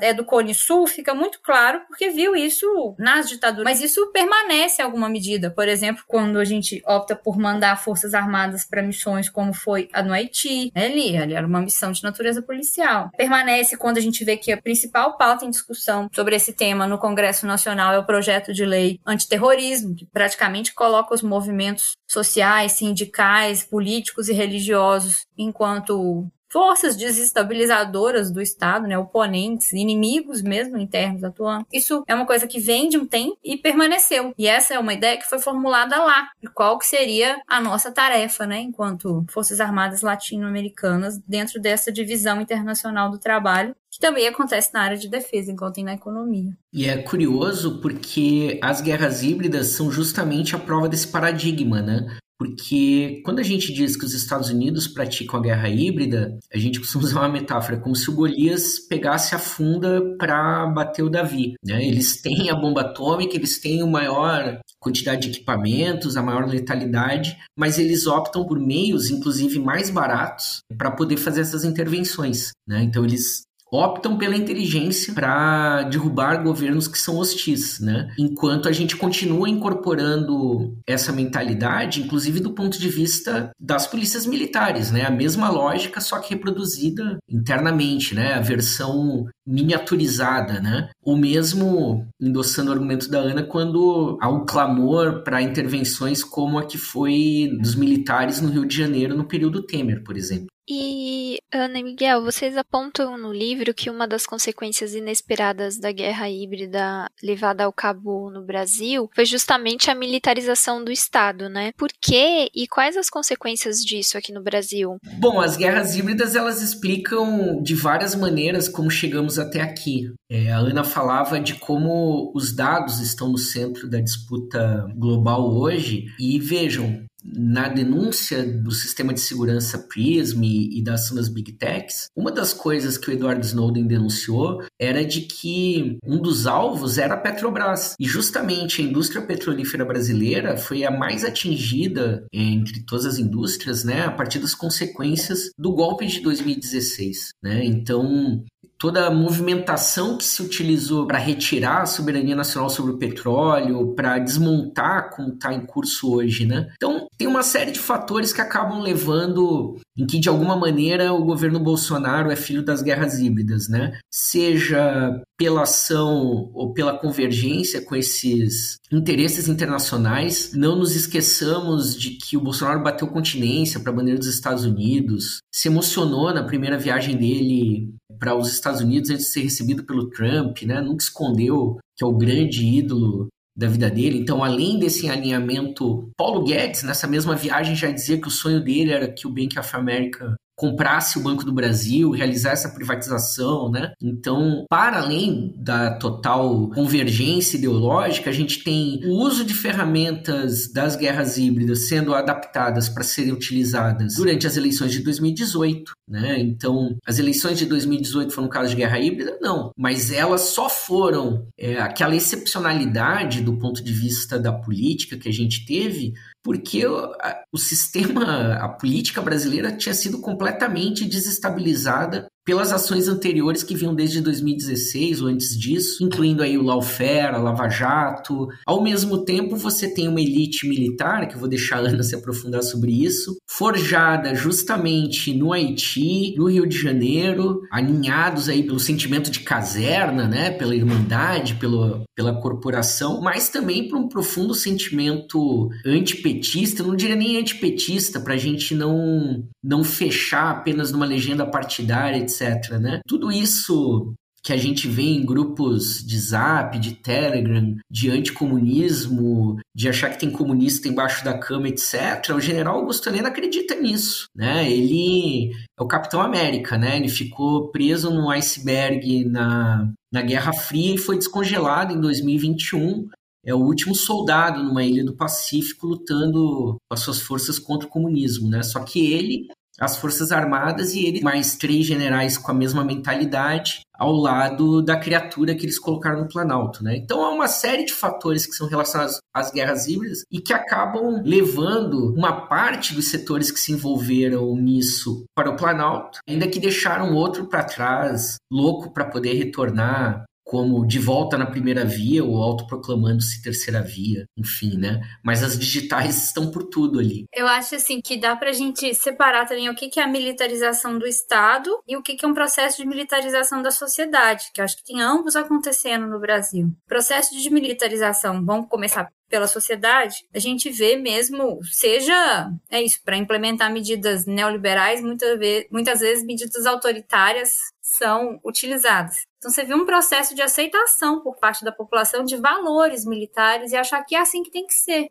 é 0.00 0.12
do 0.12 0.24
Cone 0.24 0.54
Sul, 0.54 0.86
fica 0.86 1.14
muito 1.14 1.40
claro, 1.40 1.82
porque 1.86 2.10
viu 2.10 2.34
isso 2.34 2.94
nas 2.98 3.28
ditaduras 3.28 3.43
ditadura. 3.44 3.64
Mas 3.64 3.80
isso 3.80 4.10
permanece 4.12 4.80
em 4.80 4.84
alguma 4.84 5.08
medida. 5.08 5.50
Por 5.50 5.68
exemplo, 5.68 6.04
quando 6.06 6.38
a 6.38 6.44
gente 6.44 6.82
opta 6.86 7.14
por 7.14 7.38
mandar 7.38 7.76
forças 7.82 8.14
armadas 8.14 8.64
para 8.64 8.82
missões 8.82 9.28
como 9.28 9.52
foi 9.52 9.88
a 9.92 10.02
no 10.02 10.12
Haiti, 10.12 10.72
né, 10.74 10.86
ali, 10.86 11.16
ali 11.16 11.34
era 11.34 11.46
uma 11.46 11.60
missão 11.60 11.92
de 11.92 12.02
natureza 12.02 12.42
policial. 12.42 13.10
Permanece 13.16 13.76
quando 13.76 13.98
a 13.98 14.00
gente 14.00 14.24
vê 14.24 14.36
que 14.36 14.52
a 14.52 14.60
principal 14.60 15.16
pauta 15.16 15.44
em 15.44 15.50
discussão 15.50 16.08
sobre 16.14 16.36
esse 16.36 16.52
tema 16.52 16.86
no 16.86 16.98
Congresso 16.98 17.46
Nacional 17.46 17.92
é 17.94 17.98
o 17.98 18.06
projeto 18.06 18.52
de 18.52 18.64
lei 18.64 19.00
antiterrorismo, 19.06 19.94
que 19.94 20.06
praticamente 20.06 20.74
coloca 20.74 21.14
os 21.14 21.22
movimentos 21.22 21.92
sociais, 22.08 22.72
sindicais, 22.72 23.62
políticos 23.62 24.28
e 24.28 24.32
religiosos 24.32 25.26
enquanto 25.36 26.26
forças 26.54 26.94
desestabilizadoras 26.94 28.30
do 28.30 28.40
Estado, 28.40 28.86
né, 28.86 28.96
oponentes, 28.96 29.72
inimigos 29.72 30.40
mesmo 30.40 30.78
internos 30.78 31.24
atuando. 31.24 31.66
Isso 31.72 32.04
é 32.06 32.14
uma 32.14 32.24
coisa 32.24 32.46
que 32.46 32.60
vem 32.60 32.88
de 32.88 32.96
um 32.96 33.04
tempo 33.04 33.36
e 33.42 33.56
permaneceu. 33.56 34.32
E 34.38 34.46
essa 34.46 34.72
é 34.72 34.78
uma 34.78 34.92
ideia 34.92 35.18
que 35.18 35.28
foi 35.28 35.40
formulada 35.40 35.96
lá, 35.96 36.28
de 36.40 36.48
qual 36.48 36.78
que 36.78 36.86
seria 36.86 37.42
a 37.48 37.60
nossa 37.60 37.90
tarefa, 37.90 38.46
né, 38.46 38.60
enquanto 38.60 39.24
Forças 39.28 39.58
Armadas 39.58 40.02
Latino-Americanas 40.02 41.18
dentro 41.26 41.60
dessa 41.60 41.90
divisão 41.90 42.40
internacional 42.40 43.10
do 43.10 43.18
trabalho, 43.18 43.74
que 43.90 43.98
também 43.98 44.28
acontece 44.28 44.72
na 44.72 44.82
área 44.82 44.96
de 44.96 45.08
defesa, 45.08 45.50
enquanto 45.50 45.74
tem 45.74 45.84
na 45.84 45.94
economia. 45.94 46.52
E 46.72 46.86
é 46.86 46.98
curioso 46.98 47.80
porque 47.80 48.60
as 48.62 48.80
guerras 48.80 49.24
híbridas 49.24 49.68
são 49.68 49.90
justamente 49.90 50.54
a 50.54 50.58
prova 50.58 50.88
desse 50.88 51.08
paradigma, 51.08 51.82
né? 51.82 52.16
Porque 52.44 53.22
quando 53.24 53.38
a 53.38 53.42
gente 53.42 53.72
diz 53.72 53.96
que 53.96 54.04
os 54.04 54.12
Estados 54.12 54.50
Unidos 54.50 54.86
praticam 54.86 55.40
a 55.40 55.42
guerra 55.42 55.66
híbrida, 55.70 56.38
a 56.52 56.58
gente 56.58 56.78
costuma 56.78 57.04
usar 57.04 57.20
uma 57.20 57.28
metáfora, 57.30 57.80
como 57.80 57.96
se 57.96 58.10
o 58.10 58.14
Golias 58.14 58.78
pegasse 58.78 59.34
a 59.34 59.38
funda 59.38 60.14
para 60.18 60.66
bater 60.66 61.02
o 61.02 61.08
Davi. 61.08 61.54
Né? 61.64 61.82
Eles 61.86 62.20
têm 62.20 62.50
a 62.50 62.54
bomba 62.54 62.82
atômica, 62.82 63.34
eles 63.34 63.58
têm 63.58 63.80
a 63.80 63.86
maior 63.86 64.60
quantidade 64.78 65.22
de 65.22 65.38
equipamentos, 65.38 66.18
a 66.18 66.22
maior 66.22 66.46
letalidade, 66.46 67.38
mas 67.56 67.78
eles 67.78 68.06
optam 68.06 68.44
por 68.44 68.60
meios, 68.60 69.08
inclusive 69.08 69.58
mais 69.58 69.88
baratos, 69.88 70.58
para 70.76 70.90
poder 70.90 71.16
fazer 71.16 71.40
essas 71.40 71.64
intervenções. 71.64 72.50
Né? 72.68 72.82
Então 72.82 73.06
eles 73.06 73.44
optam 73.74 74.16
pela 74.16 74.36
inteligência 74.36 75.12
para 75.12 75.82
derrubar 75.82 76.42
governos 76.42 76.86
que 76.86 76.98
são 76.98 77.18
hostis, 77.18 77.80
né? 77.80 78.08
Enquanto 78.16 78.68
a 78.68 78.72
gente 78.72 78.96
continua 78.96 79.48
incorporando 79.48 80.76
essa 80.86 81.12
mentalidade, 81.12 82.00
inclusive 82.00 82.38
do 82.38 82.52
ponto 82.52 82.78
de 82.78 82.88
vista 82.88 83.50
das 83.58 83.86
polícias 83.86 84.26
militares, 84.26 84.92
né? 84.92 85.04
A 85.04 85.10
mesma 85.10 85.50
lógica, 85.50 86.00
só 86.00 86.20
que 86.20 86.34
reproduzida 86.34 87.18
internamente, 87.28 88.14
né? 88.14 88.34
A 88.34 88.40
versão 88.40 89.26
miniaturizada, 89.46 90.60
né? 90.60 90.88
Ou 91.02 91.16
mesmo 91.16 92.06
endossando 92.20 92.70
o 92.70 92.72
argumento 92.72 93.10
da 93.10 93.18
Ana 93.18 93.42
quando 93.42 94.16
há 94.20 94.28
um 94.28 94.46
clamor 94.46 95.22
para 95.24 95.42
intervenções 95.42 96.22
como 96.22 96.58
a 96.58 96.64
que 96.64 96.78
foi 96.78 97.50
dos 97.60 97.74
militares 97.74 98.40
no 98.40 98.50
Rio 98.50 98.66
de 98.66 98.76
Janeiro 98.76 99.16
no 99.16 99.26
período 99.26 99.62
Temer, 99.62 100.02
por 100.04 100.16
exemplo. 100.16 100.53
E, 100.68 101.38
Ana 101.52 101.78
e 101.78 101.82
Miguel, 101.82 102.22
vocês 102.22 102.56
apontam 102.56 103.18
no 103.18 103.32
livro 103.32 103.74
que 103.74 103.90
uma 103.90 104.08
das 104.08 104.26
consequências 104.26 104.94
inesperadas 104.94 105.78
da 105.78 105.92
guerra 105.92 106.28
híbrida 106.28 107.06
levada 107.22 107.64
ao 107.64 107.72
cabo 107.72 108.30
no 108.30 108.42
Brasil 108.42 109.10
foi 109.14 109.26
justamente 109.26 109.90
a 109.90 109.94
militarização 109.94 110.82
do 110.82 110.90
Estado, 110.90 111.48
né? 111.48 111.72
Por 111.76 111.90
quê 112.00 112.48
e 112.54 112.66
quais 112.66 112.96
as 112.96 113.10
consequências 113.10 113.84
disso 113.84 114.16
aqui 114.16 114.32
no 114.32 114.42
Brasil? 114.42 114.96
Bom, 115.18 115.40
as 115.40 115.56
guerras 115.56 115.96
híbridas 115.96 116.34
elas 116.34 116.62
explicam 116.62 117.62
de 117.62 117.74
várias 117.74 118.14
maneiras 118.14 118.68
como 118.68 118.90
chegamos 118.90 119.38
até 119.38 119.60
aqui. 119.60 120.10
É, 120.30 120.50
a 120.50 120.58
Ana 120.58 120.82
falava 120.82 121.38
de 121.38 121.54
como 121.54 122.32
os 122.34 122.54
dados 122.54 123.00
estão 123.00 123.28
no 123.28 123.38
centro 123.38 123.88
da 123.88 124.00
disputa 124.00 124.86
global 124.96 125.54
hoje 125.54 126.06
e 126.18 126.38
vejam, 126.40 127.04
na 127.24 127.68
denúncia 127.68 128.44
do 128.44 128.70
sistema 128.70 129.14
de 129.14 129.20
segurança 129.20 129.78
PRISM 129.78 130.42
e, 130.42 130.78
e 130.78 130.82
da 130.82 130.94
ação 130.94 131.16
das 131.16 131.28
Big 131.28 131.52
Techs, 131.52 132.08
uma 132.14 132.30
das 132.30 132.52
coisas 132.52 132.98
que 132.98 133.10
o 133.10 133.12
Edward 133.12 133.44
Snowden 133.44 133.86
denunciou 133.86 134.62
era 134.78 135.04
de 135.04 135.22
que 135.22 135.98
um 136.04 136.20
dos 136.20 136.46
alvos 136.46 136.98
era 136.98 137.14
a 137.14 137.18
Petrobras. 137.18 137.94
E 137.98 138.04
justamente 138.04 138.82
a 138.82 138.84
indústria 138.84 139.22
petrolífera 139.22 139.84
brasileira 139.84 140.56
foi 140.56 140.84
a 140.84 140.90
mais 140.90 141.24
atingida 141.24 142.26
entre 142.32 142.84
todas 142.84 143.06
as 143.06 143.18
indústrias, 143.18 143.84
né, 143.84 144.02
a 144.02 144.10
partir 144.10 144.38
das 144.38 144.54
consequências 144.54 145.50
do 145.58 145.72
golpe 145.72 146.06
de 146.06 146.20
2016. 146.20 147.30
Né? 147.42 147.64
Então, 147.64 148.44
toda 148.78 149.06
a 149.06 149.10
movimentação 149.10 150.16
que 150.18 150.24
se 150.24 150.42
utilizou 150.42 151.06
para 151.06 151.18
retirar 151.18 151.82
a 151.82 151.86
soberania 151.86 152.36
nacional 152.36 152.68
sobre 152.68 152.92
o 152.92 152.98
petróleo, 152.98 153.94
para 153.94 154.18
desmontar 154.18 155.10
como 155.10 155.34
está 155.34 155.52
em 155.52 155.64
curso 155.64 156.12
hoje, 156.14 156.44
né? 156.44 156.68
Então, 156.76 157.06
tem 157.16 157.26
uma 157.26 157.42
série 157.42 157.72
de 157.72 157.78
fatores 157.78 158.32
que 158.32 158.40
acabam 158.40 158.80
levando 158.80 159.78
em 159.96 160.06
que, 160.06 160.18
de 160.18 160.28
alguma 160.28 160.56
maneira, 160.56 161.12
o 161.12 161.24
governo 161.24 161.60
Bolsonaro 161.60 162.30
é 162.30 162.36
filho 162.36 162.64
das 162.64 162.82
guerras 162.82 163.20
híbridas, 163.20 163.68
né? 163.68 163.98
Seja 164.10 165.22
pela 165.36 165.62
ação 165.62 166.50
ou 166.52 166.72
pela 166.72 166.96
convergência 166.98 167.80
com 167.80 167.94
esses 167.96 168.76
interesses 168.92 169.48
internacionais. 169.48 170.52
Não 170.54 170.76
nos 170.76 170.94
esqueçamos 170.94 171.96
de 171.96 172.10
que 172.10 172.36
o 172.36 172.40
Bolsonaro 172.40 172.82
bateu 172.82 173.08
continência 173.08 173.80
para 173.80 173.90
a 173.90 173.94
bandeira 173.94 174.18
dos 174.18 174.28
Estados 174.28 174.64
Unidos, 174.64 175.38
se 175.52 175.68
emocionou 175.68 176.32
na 176.32 176.44
primeira 176.44 176.78
viagem 176.78 177.16
dele 177.16 177.94
para 178.18 178.34
os 178.34 178.52
Estados 178.52 178.80
Unidos 178.80 179.10
antes 179.10 179.26
de 179.26 179.32
ser 179.32 179.42
recebido 179.42 179.84
pelo 179.84 180.10
Trump, 180.10 180.62
né? 180.62 180.80
Nunca 180.80 181.02
escondeu 181.04 181.78
que 181.96 182.04
é 182.04 182.06
o 182.06 182.16
grande 182.16 182.64
ídolo 182.64 183.28
da 183.56 183.68
vida 183.68 183.88
dele. 183.88 184.18
Então, 184.18 184.42
além 184.42 184.78
desse 184.78 185.08
alinhamento, 185.08 186.10
Paulo 186.16 186.44
Guedes, 186.44 186.82
nessa 186.82 187.06
mesma 187.06 187.36
viagem, 187.36 187.76
já 187.76 187.90
dizia 187.90 188.20
que 188.20 188.26
o 188.26 188.30
sonho 188.30 188.62
dele 188.62 188.90
era 188.90 189.10
que 189.10 189.26
o 189.26 189.30
Bank 189.30 189.58
of 189.58 189.76
America 189.76 190.34
comprasse 190.56 191.18
o 191.18 191.22
Banco 191.22 191.44
do 191.44 191.52
Brasil, 191.52 192.10
realizar 192.10 192.52
essa 192.52 192.68
privatização, 192.68 193.70
né? 193.70 193.92
Então, 194.00 194.64
para 194.68 194.98
além 194.98 195.54
da 195.56 195.96
total 195.98 196.68
convergência 196.70 197.56
ideológica, 197.56 198.30
a 198.30 198.32
gente 198.32 198.62
tem 198.62 199.00
o 199.04 199.12
uso 199.12 199.44
de 199.44 199.54
ferramentas 199.54 200.72
das 200.72 200.96
guerras 200.96 201.36
híbridas 201.38 201.88
sendo 201.88 202.14
adaptadas 202.14 202.88
para 202.88 203.02
serem 203.02 203.32
utilizadas 203.32 204.16
durante 204.16 204.46
as 204.46 204.56
eleições 204.56 204.92
de 204.92 205.02
2018, 205.02 205.92
né? 206.08 206.38
Então, 206.38 206.96
as 207.06 207.18
eleições 207.18 207.58
de 207.58 207.66
2018 207.66 208.32
foram 208.32 208.46
um 208.46 208.50
caso 208.50 208.70
de 208.70 208.76
guerra 208.76 208.98
híbrida? 208.98 209.38
Não, 209.40 209.72
mas 209.76 210.12
elas 210.12 210.42
só 210.42 210.68
foram 210.68 211.46
é, 211.58 211.78
aquela 211.78 212.14
excepcionalidade 212.14 213.40
do 213.40 213.58
ponto 213.58 213.82
de 213.82 213.92
vista 213.92 214.38
da 214.38 214.52
política 214.52 215.16
que 215.16 215.28
a 215.28 215.32
gente 215.32 215.66
teve 215.66 216.14
porque 216.44 216.86
o, 216.86 217.56
sistema, 217.56 218.56
a 218.56 218.68
política 218.68 219.22
brasileira 219.22 219.74
tinha 219.74 219.94
sido 219.94 220.20
completamente 220.20 221.06
desestabilizada 221.06 222.28
pelas 222.44 222.72
ações 222.72 223.08
anteriores 223.08 223.62
que 223.62 223.74
vinham 223.74 223.94
desde 223.94 224.20
2016 224.20 225.22
ou 225.22 225.28
antes 225.28 225.58
disso, 225.58 226.04
incluindo 226.04 226.42
aí 226.42 226.58
o 226.58 226.74
a 226.74 227.38
Lava 227.38 227.68
Jato. 227.68 228.48
Ao 228.66 228.82
mesmo 228.82 229.24
tempo, 229.24 229.56
você 229.56 229.88
tem 229.88 230.08
uma 230.08 230.20
elite 230.20 230.68
militar, 230.68 231.26
que 231.26 231.34
eu 231.34 231.40
vou 231.40 231.48
deixar 231.48 231.76
a 231.76 231.88
Ana 231.88 232.02
se 232.02 232.14
aprofundar 232.14 232.62
sobre 232.62 232.90
isso, 232.92 233.36
forjada 233.48 234.34
justamente 234.34 235.32
no 235.32 235.52
Haiti, 235.52 236.34
no 236.36 236.48
Rio 236.48 236.66
de 236.66 236.76
Janeiro, 236.76 237.62
alinhados 237.70 238.48
aí 238.48 238.62
pelo 238.62 238.80
sentimento 238.80 239.30
de 239.30 239.40
caserna, 239.40 240.26
né, 240.26 240.50
pela 240.50 240.74
irmandade, 240.74 241.54
pelo, 241.54 242.02
pela 242.14 242.34
corporação, 242.40 243.20
mas 243.20 243.48
também 243.48 243.88
por 243.88 243.98
um 243.98 244.08
profundo 244.08 244.54
sentimento 244.54 245.70
antipetista, 245.86 246.82
não 246.82 246.96
diria 246.96 247.16
nem 247.16 247.38
antipetista, 247.38 248.20
para 248.20 248.34
a 248.34 248.38
gente 248.38 248.74
não, 248.74 249.44
não 249.62 249.84
fechar 249.84 250.50
apenas 250.50 250.90
numa 250.90 251.06
legenda 251.06 251.46
partidária, 251.46 252.18
etc 252.18 252.33
etc. 252.40 252.78
Né? 252.78 253.00
Tudo 253.06 253.30
isso 253.30 254.14
que 254.44 254.52
a 254.52 254.56
gente 254.58 254.86
vê 254.86 255.04
em 255.04 255.24
grupos 255.24 256.04
de 256.04 256.18
zap, 256.20 256.78
de 256.78 256.96
telegram, 256.96 257.76
de 257.90 258.10
anticomunismo, 258.10 259.58
de 259.74 259.88
achar 259.88 260.10
que 260.10 260.18
tem 260.18 260.30
comunista 260.30 260.86
embaixo 260.86 261.24
da 261.24 261.38
cama, 261.38 261.66
etc., 261.68 262.30
o 262.36 262.40
general 262.40 262.76
Augusto 262.76 263.08
Helena 263.08 263.28
acredita 263.28 263.74
nisso, 263.74 264.26
né? 264.36 264.70
Ele 264.70 265.50
é 265.50 265.82
o 265.82 265.86
Capitão 265.86 266.20
América, 266.20 266.76
né? 266.76 266.98
Ele 266.98 267.08
ficou 267.08 267.70
preso 267.70 268.10
num 268.10 268.28
iceberg 268.28 269.24
na, 269.24 269.90
na 270.12 270.20
Guerra 270.20 270.52
Fria 270.52 270.94
e 270.94 270.98
foi 270.98 271.16
descongelado 271.16 271.94
em 271.94 272.00
2021. 272.00 273.08
É 273.46 273.54
o 273.54 273.58
último 273.58 273.94
soldado 273.94 274.62
numa 274.62 274.84
ilha 274.84 275.04
do 275.04 275.16
Pacífico 275.16 275.86
lutando 275.86 276.76
com 276.86 276.94
as 276.94 277.00
suas 277.00 277.20
forças 277.20 277.58
contra 277.58 277.88
o 277.88 277.90
comunismo, 277.90 278.50
né? 278.50 278.62
Só 278.62 278.80
que 278.80 279.10
ele 279.10 279.48
as 279.80 279.96
Forças 279.96 280.30
Armadas 280.32 280.94
e 280.94 281.04
ele 281.04 281.22
mais 281.22 281.56
três 281.56 281.86
generais 281.86 282.38
com 282.38 282.50
a 282.50 282.54
mesma 282.54 282.84
mentalidade 282.84 283.80
ao 283.92 284.12
lado 284.12 284.82
da 284.82 284.96
criatura 284.96 285.54
que 285.54 285.64
eles 285.64 285.78
colocaram 285.78 286.20
no 286.20 286.28
Planalto, 286.28 286.82
né? 286.82 286.96
Então 286.96 287.24
há 287.24 287.30
uma 287.30 287.46
série 287.46 287.84
de 287.84 287.92
fatores 287.92 288.44
que 288.44 288.54
são 288.54 288.68
relacionados 288.68 289.18
às 289.32 289.52
guerras 289.52 289.86
híbridas 289.86 290.24
e 290.30 290.40
que 290.40 290.52
acabam 290.52 291.22
levando 291.24 292.12
uma 292.14 292.46
parte 292.46 292.94
dos 292.94 293.08
setores 293.08 293.50
que 293.50 293.60
se 293.60 293.72
envolveram 293.72 294.54
nisso 294.56 295.24
para 295.34 295.50
o 295.50 295.56
Planalto, 295.56 296.18
ainda 296.28 296.48
que 296.48 296.58
deixaram 296.58 297.14
outro 297.14 297.46
para 297.46 297.64
trás, 297.64 298.36
louco 298.50 298.92
para 298.92 299.04
poder 299.04 299.34
retornar 299.34 300.24
como 300.54 300.86
de 300.86 301.00
volta 301.00 301.36
na 301.36 301.46
primeira 301.46 301.84
via 301.84 302.22
ou 302.22 302.40
autoproclamando-se 302.40 303.42
terceira 303.42 303.82
via, 303.82 304.24
enfim, 304.36 304.78
né? 304.78 305.00
Mas 305.20 305.42
as 305.42 305.58
digitais 305.58 306.26
estão 306.26 306.48
por 306.48 306.62
tudo 306.68 307.00
ali. 307.00 307.24
Eu 307.34 307.48
acho 307.48 307.74
assim 307.74 308.00
que 308.00 308.16
dá 308.16 308.36
pra 308.36 308.52
gente 308.52 308.94
separar 308.94 309.48
também 309.48 309.68
o 309.68 309.74
que 309.74 309.98
é 309.98 310.04
a 310.04 310.06
militarização 310.06 310.96
do 310.96 311.08
Estado 311.08 311.68
e 311.88 311.96
o 311.96 312.02
que 312.02 312.24
é 312.24 312.28
um 312.28 312.32
processo 312.32 312.76
de 312.76 312.86
militarização 312.86 313.62
da 313.62 313.72
sociedade, 313.72 314.52
que 314.54 314.60
eu 314.60 314.64
acho 314.64 314.76
que 314.76 314.84
tem 314.84 315.02
ambos 315.02 315.34
acontecendo 315.34 316.06
no 316.06 316.20
Brasil. 316.20 316.70
Processo 316.86 317.36
de 317.36 317.50
militarização, 317.50 318.44
vamos 318.44 318.68
começar 318.68 319.10
pela 319.28 319.48
sociedade, 319.48 320.24
a 320.32 320.38
gente 320.38 320.70
vê 320.70 320.94
mesmo, 320.94 321.58
seja 321.64 322.52
é 322.70 322.80
isso, 322.80 323.00
para 323.04 323.16
implementar 323.16 323.72
medidas 323.72 324.26
neoliberais, 324.26 325.02
muitas 325.02 325.36
vezes, 325.36 325.66
muitas 325.72 325.98
vezes 325.98 326.24
medidas 326.24 326.64
autoritárias 326.66 327.56
são 327.80 328.38
utilizadas. 328.44 329.16
Então 329.44 329.52
você 329.52 329.62
vê 329.62 329.74
um 329.74 329.84
processo 329.84 330.34
de 330.34 330.40
aceitação 330.40 331.20
por 331.20 331.36
parte 331.36 331.66
da 331.66 331.70
população 331.70 332.24
de 332.24 332.34
valores 332.34 333.04
militares 333.04 333.72
e 333.72 333.76
achar 333.76 334.02
que 334.02 334.14
é 334.14 334.20
assim 334.20 334.42
que 334.42 334.50
tem 334.50 334.66
que 334.66 334.72
ser. 334.72 335.10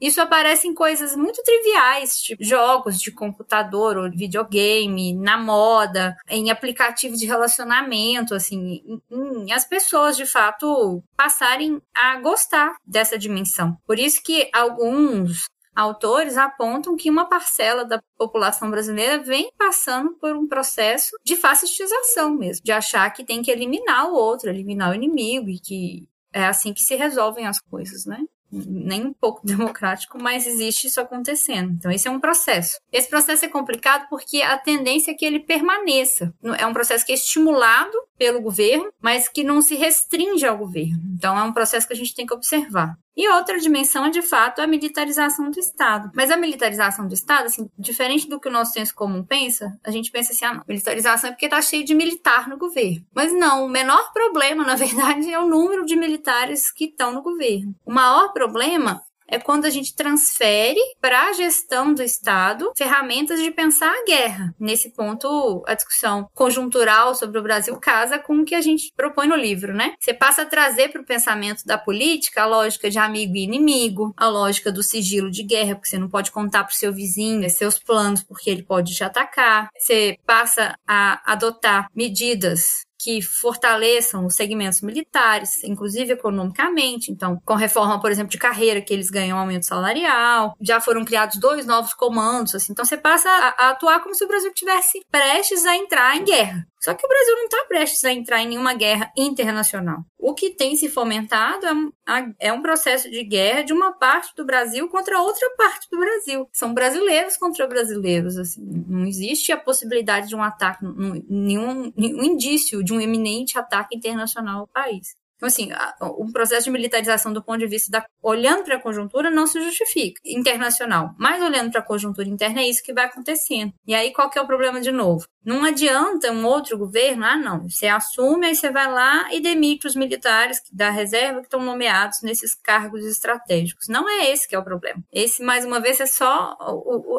Isso 0.00 0.20
aparece 0.20 0.66
em 0.66 0.74
coisas 0.74 1.14
muito 1.14 1.40
triviais, 1.44 2.16
tipo 2.16 2.42
jogos 2.42 3.00
de 3.00 3.12
computador 3.12 3.96
ou 3.96 4.10
videogame, 4.10 5.14
na 5.14 5.38
moda, 5.38 6.16
em 6.28 6.50
aplicativos 6.50 7.20
de 7.20 7.26
relacionamento, 7.26 8.34
assim, 8.34 8.82
em, 8.84 9.02
em, 9.08 9.52
as 9.52 9.64
pessoas 9.64 10.16
de 10.16 10.26
fato 10.26 11.00
passarem 11.16 11.80
a 11.94 12.18
gostar 12.18 12.74
dessa 12.84 13.16
dimensão. 13.16 13.76
Por 13.86 14.00
isso 14.00 14.20
que 14.20 14.50
alguns 14.52 15.44
autores 15.80 16.36
apontam 16.36 16.96
que 16.96 17.10
uma 17.10 17.28
parcela 17.28 17.84
da 17.84 18.02
população 18.16 18.70
brasileira 18.70 19.22
vem 19.22 19.50
passando 19.56 20.12
por 20.20 20.36
um 20.36 20.46
processo 20.46 21.16
de 21.24 21.36
fascistização 21.36 22.34
mesmo, 22.34 22.62
de 22.64 22.72
achar 22.72 23.10
que 23.10 23.24
tem 23.24 23.42
que 23.42 23.50
eliminar 23.50 24.08
o 24.08 24.14
outro, 24.14 24.50
eliminar 24.50 24.90
o 24.90 24.94
inimigo 24.94 25.48
e 25.48 25.58
que 25.58 26.08
é 26.32 26.46
assim 26.46 26.72
que 26.72 26.80
se 26.80 26.94
resolvem 26.94 27.46
as 27.46 27.60
coisas, 27.60 28.06
né? 28.06 28.24
nem 28.52 29.06
um 29.06 29.12
pouco 29.12 29.40
democrático, 29.46 30.20
mas 30.20 30.46
existe 30.46 30.88
isso 30.88 31.00
acontecendo. 31.00 31.72
Então, 31.72 31.90
esse 31.90 32.08
é 32.08 32.10
um 32.10 32.20
processo. 32.20 32.78
Esse 32.92 33.08
processo 33.08 33.44
é 33.44 33.48
complicado 33.48 34.08
porque 34.08 34.42
a 34.42 34.58
tendência 34.58 35.12
é 35.12 35.14
que 35.14 35.24
ele 35.24 35.40
permaneça. 35.40 36.32
É 36.58 36.66
um 36.66 36.72
processo 36.72 37.06
que 37.06 37.12
é 37.12 37.14
estimulado 37.14 37.96
pelo 38.18 38.40
governo, 38.40 38.90
mas 39.00 39.28
que 39.28 39.44
não 39.44 39.62
se 39.62 39.74
restringe 39.74 40.46
ao 40.46 40.58
governo. 40.58 41.00
Então, 41.16 41.38
é 41.38 41.42
um 41.42 41.52
processo 41.52 41.86
que 41.86 41.92
a 41.92 41.96
gente 41.96 42.14
tem 42.14 42.26
que 42.26 42.34
observar. 42.34 42.96
E 43.20 43.28
outra 43.28 43.58
dimensão 43.58 44.06
é, 44.06 44.08
de 44.08 44.22
fato, 44.22 44.62
a 44.62 44.66
militarização 44.66 45.50
do 45.50 45.60
Estado. 45.60 46.10
Mas 46.14 46.30
a 46.30 46.38
militarização 46.38 47.06
do 47.06 47.12
Estado, 47.12 47.44
assim, 47.44 47.68
diferente 47.78 48.26
do 48.26 48.40
que 48.40 48.48
o 48.48 48.50
nosso 48.50 48.72
senso 48.72 48.94
comum 48.94 49.22
pensa, 49.22 49.78
a 49.84 49.90
gente 49.90 50.10
pensa 50.10 50.32
assim, 50.32 50.46
ah, 50.46 50.54
não, 50.54 50.64
militarização 50.66 51.28
é 51.28 51.32
porque 51.34 51.44
está 51.44 51.60
cheio 51.60 51.84
de 51.84 51.94
militar 51.94 52.48
no 52.48 52.56
governo. 52.56 53.04
Mas 53.14 53.30
não, 53.30 53.66
o 53.66 53.68
menor 53.68 54.10
problema, 54.14 54.64
na 54.64 54.74
verdade, 54.74 55.30
é 55.30 55.38
o 55.38 55.46
número 55.46 55.84
de 55.84 55.96
militares 55.96 56.72
que 56.72 56.86
estão 56.86 57.12
no 57.12 57.20
governo. 57.20 57.74
O 57.84 57.92
maior 57.92 58.32
problema 58.32 59.02
é 59.30 59.38
quando 59.38 59.64
a 59.64 59.70
gente 59.70 59.94
transfere 59.94 60.80
para 61.00 61.28
a 61.28 61.32
gestão 61.32 61.94
do 61.94 62.02
Estado 62.02 62.72
ferramentas 62.76 63.40
de 63.40 63.50
pensar 63.50 63.90
a 63.90 64.04
guerra. 64.04 64.54
Nesse 64.58 64.90
ponto, 64.90 65.62
a 65.66 65.74
discussão 65.74 66.28
conjuntural 66.34 67.14
sobre 67.14 67.38
o 67.38 67.42
Brasil 67.42 67.78
casa 67.78 68.18
com 68.18 68.40
o 68.40 68.44
que 68.44 68.54
a 68.54 68.60
gente 68.60 68.92
propõe 68.96 69.28
no 69.28 69.36
livro, 69.36 69.72
né? 69.72 69.94
Você 70.00 70.12
passa 70.12 70.42
a 70.42 70.46
trazer 70.46 70.88
para 70.88 71.00
o 71.00 71.06
pensamento 71.06 71.64
da 71.64 71.78
política 71.78 72.42
a 72.42 72.46
lógica 72.46 72.90
de 72.90 72.98
amigo 72.98 73.36
e 73.36 73.44
inimigo, 73.44 74.12
a 74.16 74.28
lógica 74.28 74.72
do 74.72 74.82
sigilo 74.82 75.30
de 75.30 75.42
guerra, 75.42 75.74
porque 75.74 75.88
você 75.88 75.98
não 75.98 76.08
pode 76.08 76.30
contar 76.30 76.64
para 76.64 76.72
o 76.72 76.76
seu 76.76 76.92
vizinho 76.92 77.48
seus 77.50 77.78
planos, 77.78 78.22
porque 78.22 78.48
ele 78.48 78.62
pode 78.62 78.94
te 78.94 79.04
atacar. 79.04 79.68
Você 79.76 80.18
passa 80.24 80.74
a 80.86 81.20
adotar 81.32 81.88
medidas 81.94 82.84
que 83.02 83.22
fortaleçam 83.22 84.26
os 84.26 84.34
segmentos 84.34 84.82
militares, 84.82 85.64
inclusive 85.64 86.12
economicamente. 86.12 87.10
Então, 87.10 87.40
com 87.46 87.54
reforma, 87.54 87.98
por 87.98 88.10
exemplo, 88.10 88.30
de 88.30 88.36
carreira, 88.36 88.82
que 88.82 88.92
eles 88.92 89.08
ganham 89.08 89.38
aumento 89.38 89.64
salarial. 89.64 90.54
Já 90.60 90.82
foram 90.82 91.02
criados 91.02 91.38
dois 91.38 91.64
novos 91.64 91.94
comandos. 91.94 92.54
Assim. 92.54 92.72
Então, 92.72 92.84
você 92.84 92.98
passa 92.98 93.28
a, 93.30 93.66
a 93.66 93.70
atuar 93.70 94.00
como 94.02 94.14
se 94.14 94.22
o 94.22 94.28
Brasil 94.28 94.52
tivesse 94.52 95.00
prestes 95.10 95.64
a 95.64 95.74
entrar 95.76 96.14
em 96.14 96.24
guerra. 96.24 96.66
Só 96.80 96.94
que 96.94 97.04
o 97.04 97.08
Brasil 97.08 97.34
não 97.36 97.44
está 97.44 97.64
prestes 97.68 98.02
a 98.04 98.12
entrar 98.12 98.40
em 98.42 98.48
nenhuma 98.48 98.72
guerra 98.72 99.12
internacional. 99.14 100.02
O 100.18 100.34
que 100.34 100.50
tem 100.50 100.74
se 100.76 100.88
fomentado 100.88 101.66
é, 102.08 102.48
é 102.48 102.52
um 102.52 102.62
processo 102.62 103.10
de 103.10 103.22
guerra 103.22 103.62
de 103.62 103.72
uma 103.74 103.92
parte 103.92 104.34
do 104.34 104.46
Brasil 104.46 104.88
contra 104.88 105.20
outra 105.20 105.46
parte 105.58 105.86
do 105.90 105.98
Brasil. 105.98 106.48
São 106.52 106.72
brasileiros 106.72 107.36
contra 107.36 107.66
brasileiros. 107.66 108.38
Assim. 108.38 108.62
Não 108.88 109.04
existe 109.04 109.52
a 109.52 109.58
possibilidade 109.58 110.28
de 110.28 110.34
um 110.34 110.42
ataque, 110.42 110.84
nenhum, 111.28 111.92
nenhum 111.94 112.24
indício 112.24 112.82
de 112.82 112.94
um 112.94 113.00
eminente 113.00 113.58
ataque 113.58 113.94
internacional 113.94 114.60
ao 114.60 114.66
país. 114.66 115.19
Então, 115.40 115.46
assim, 115.46 115.70
um 116.18 116.30
processo 116.30 116.64
de 116.64 116.70
militarização 116.70 117.32
do 117.32 117.42
ponto 117.42 117.58
de 117.58 117.66
vista 117.66 117.90
da. 117.90 118.04
olhando 118.22 118.64
para 118.64 118.76
a 118.76 118.80
conjuntura 118.80 119.30
não 119.30 119.46
se 119.46 119.58
justifica 119.62 120.20
internacional. 120.22 121.14
Mas 121.18 121.42
olhando 121.42 121.70
para 121.70 121.80
a 121.80 121.84
conjuntura 121.84 122.28
interna 122.28 122.60
é 122.60 122.68
isso 122.68 122.82
que 122.82 122.92
vai 122.92 123.06
acontecendo. 123.06 123.72
E 123.86 123.94
aí, 123.94 124.12
qual 124.12 124.28
que 124.28 124.38
é 124.38 124.42
o 124.42 124.46
problema 124.46 124.82
de 124.82 124.92
novo? 124.92 125.26
Não 125.42 125.64
adianta 125.64 126.30
um 126.30 126.44
outro 126.44 126.76
governo, 126.76 127.24
ah, 127.24 127.36
não. 127.36 127.68
Você 127.68 127.86
assume, 127.86 128.48
aí 128.48 128.54
você 128.54 128.70
vai 128.70 128.92
lá 128.92 129.32
e 129.32 129.40
demite 129.40 129.86
os 129.86 129.96
militares 129.96 130.60
da 130.70 130.90
reserva 130.90 131.40
que 131.40 131.46
estão 131.46 131.64
nomeados 131.64 132.18
nesses 132.22 132.54
cargos 132.54 133.06
estratégicos. 133.06 133.88
Não 133.88 134.06
é 134.08 134.30
esse 134.30 134.46
que 134.46 134.54
é 134.54 134.58
o 134.58 134.64
problema. 134.64 135.02
Esse, 135.10 135.42
mais 135.42 135.64
uma 135.64 135.80
vez, 135.80 135.98
é 135.98 136.06
só 136.06 136.56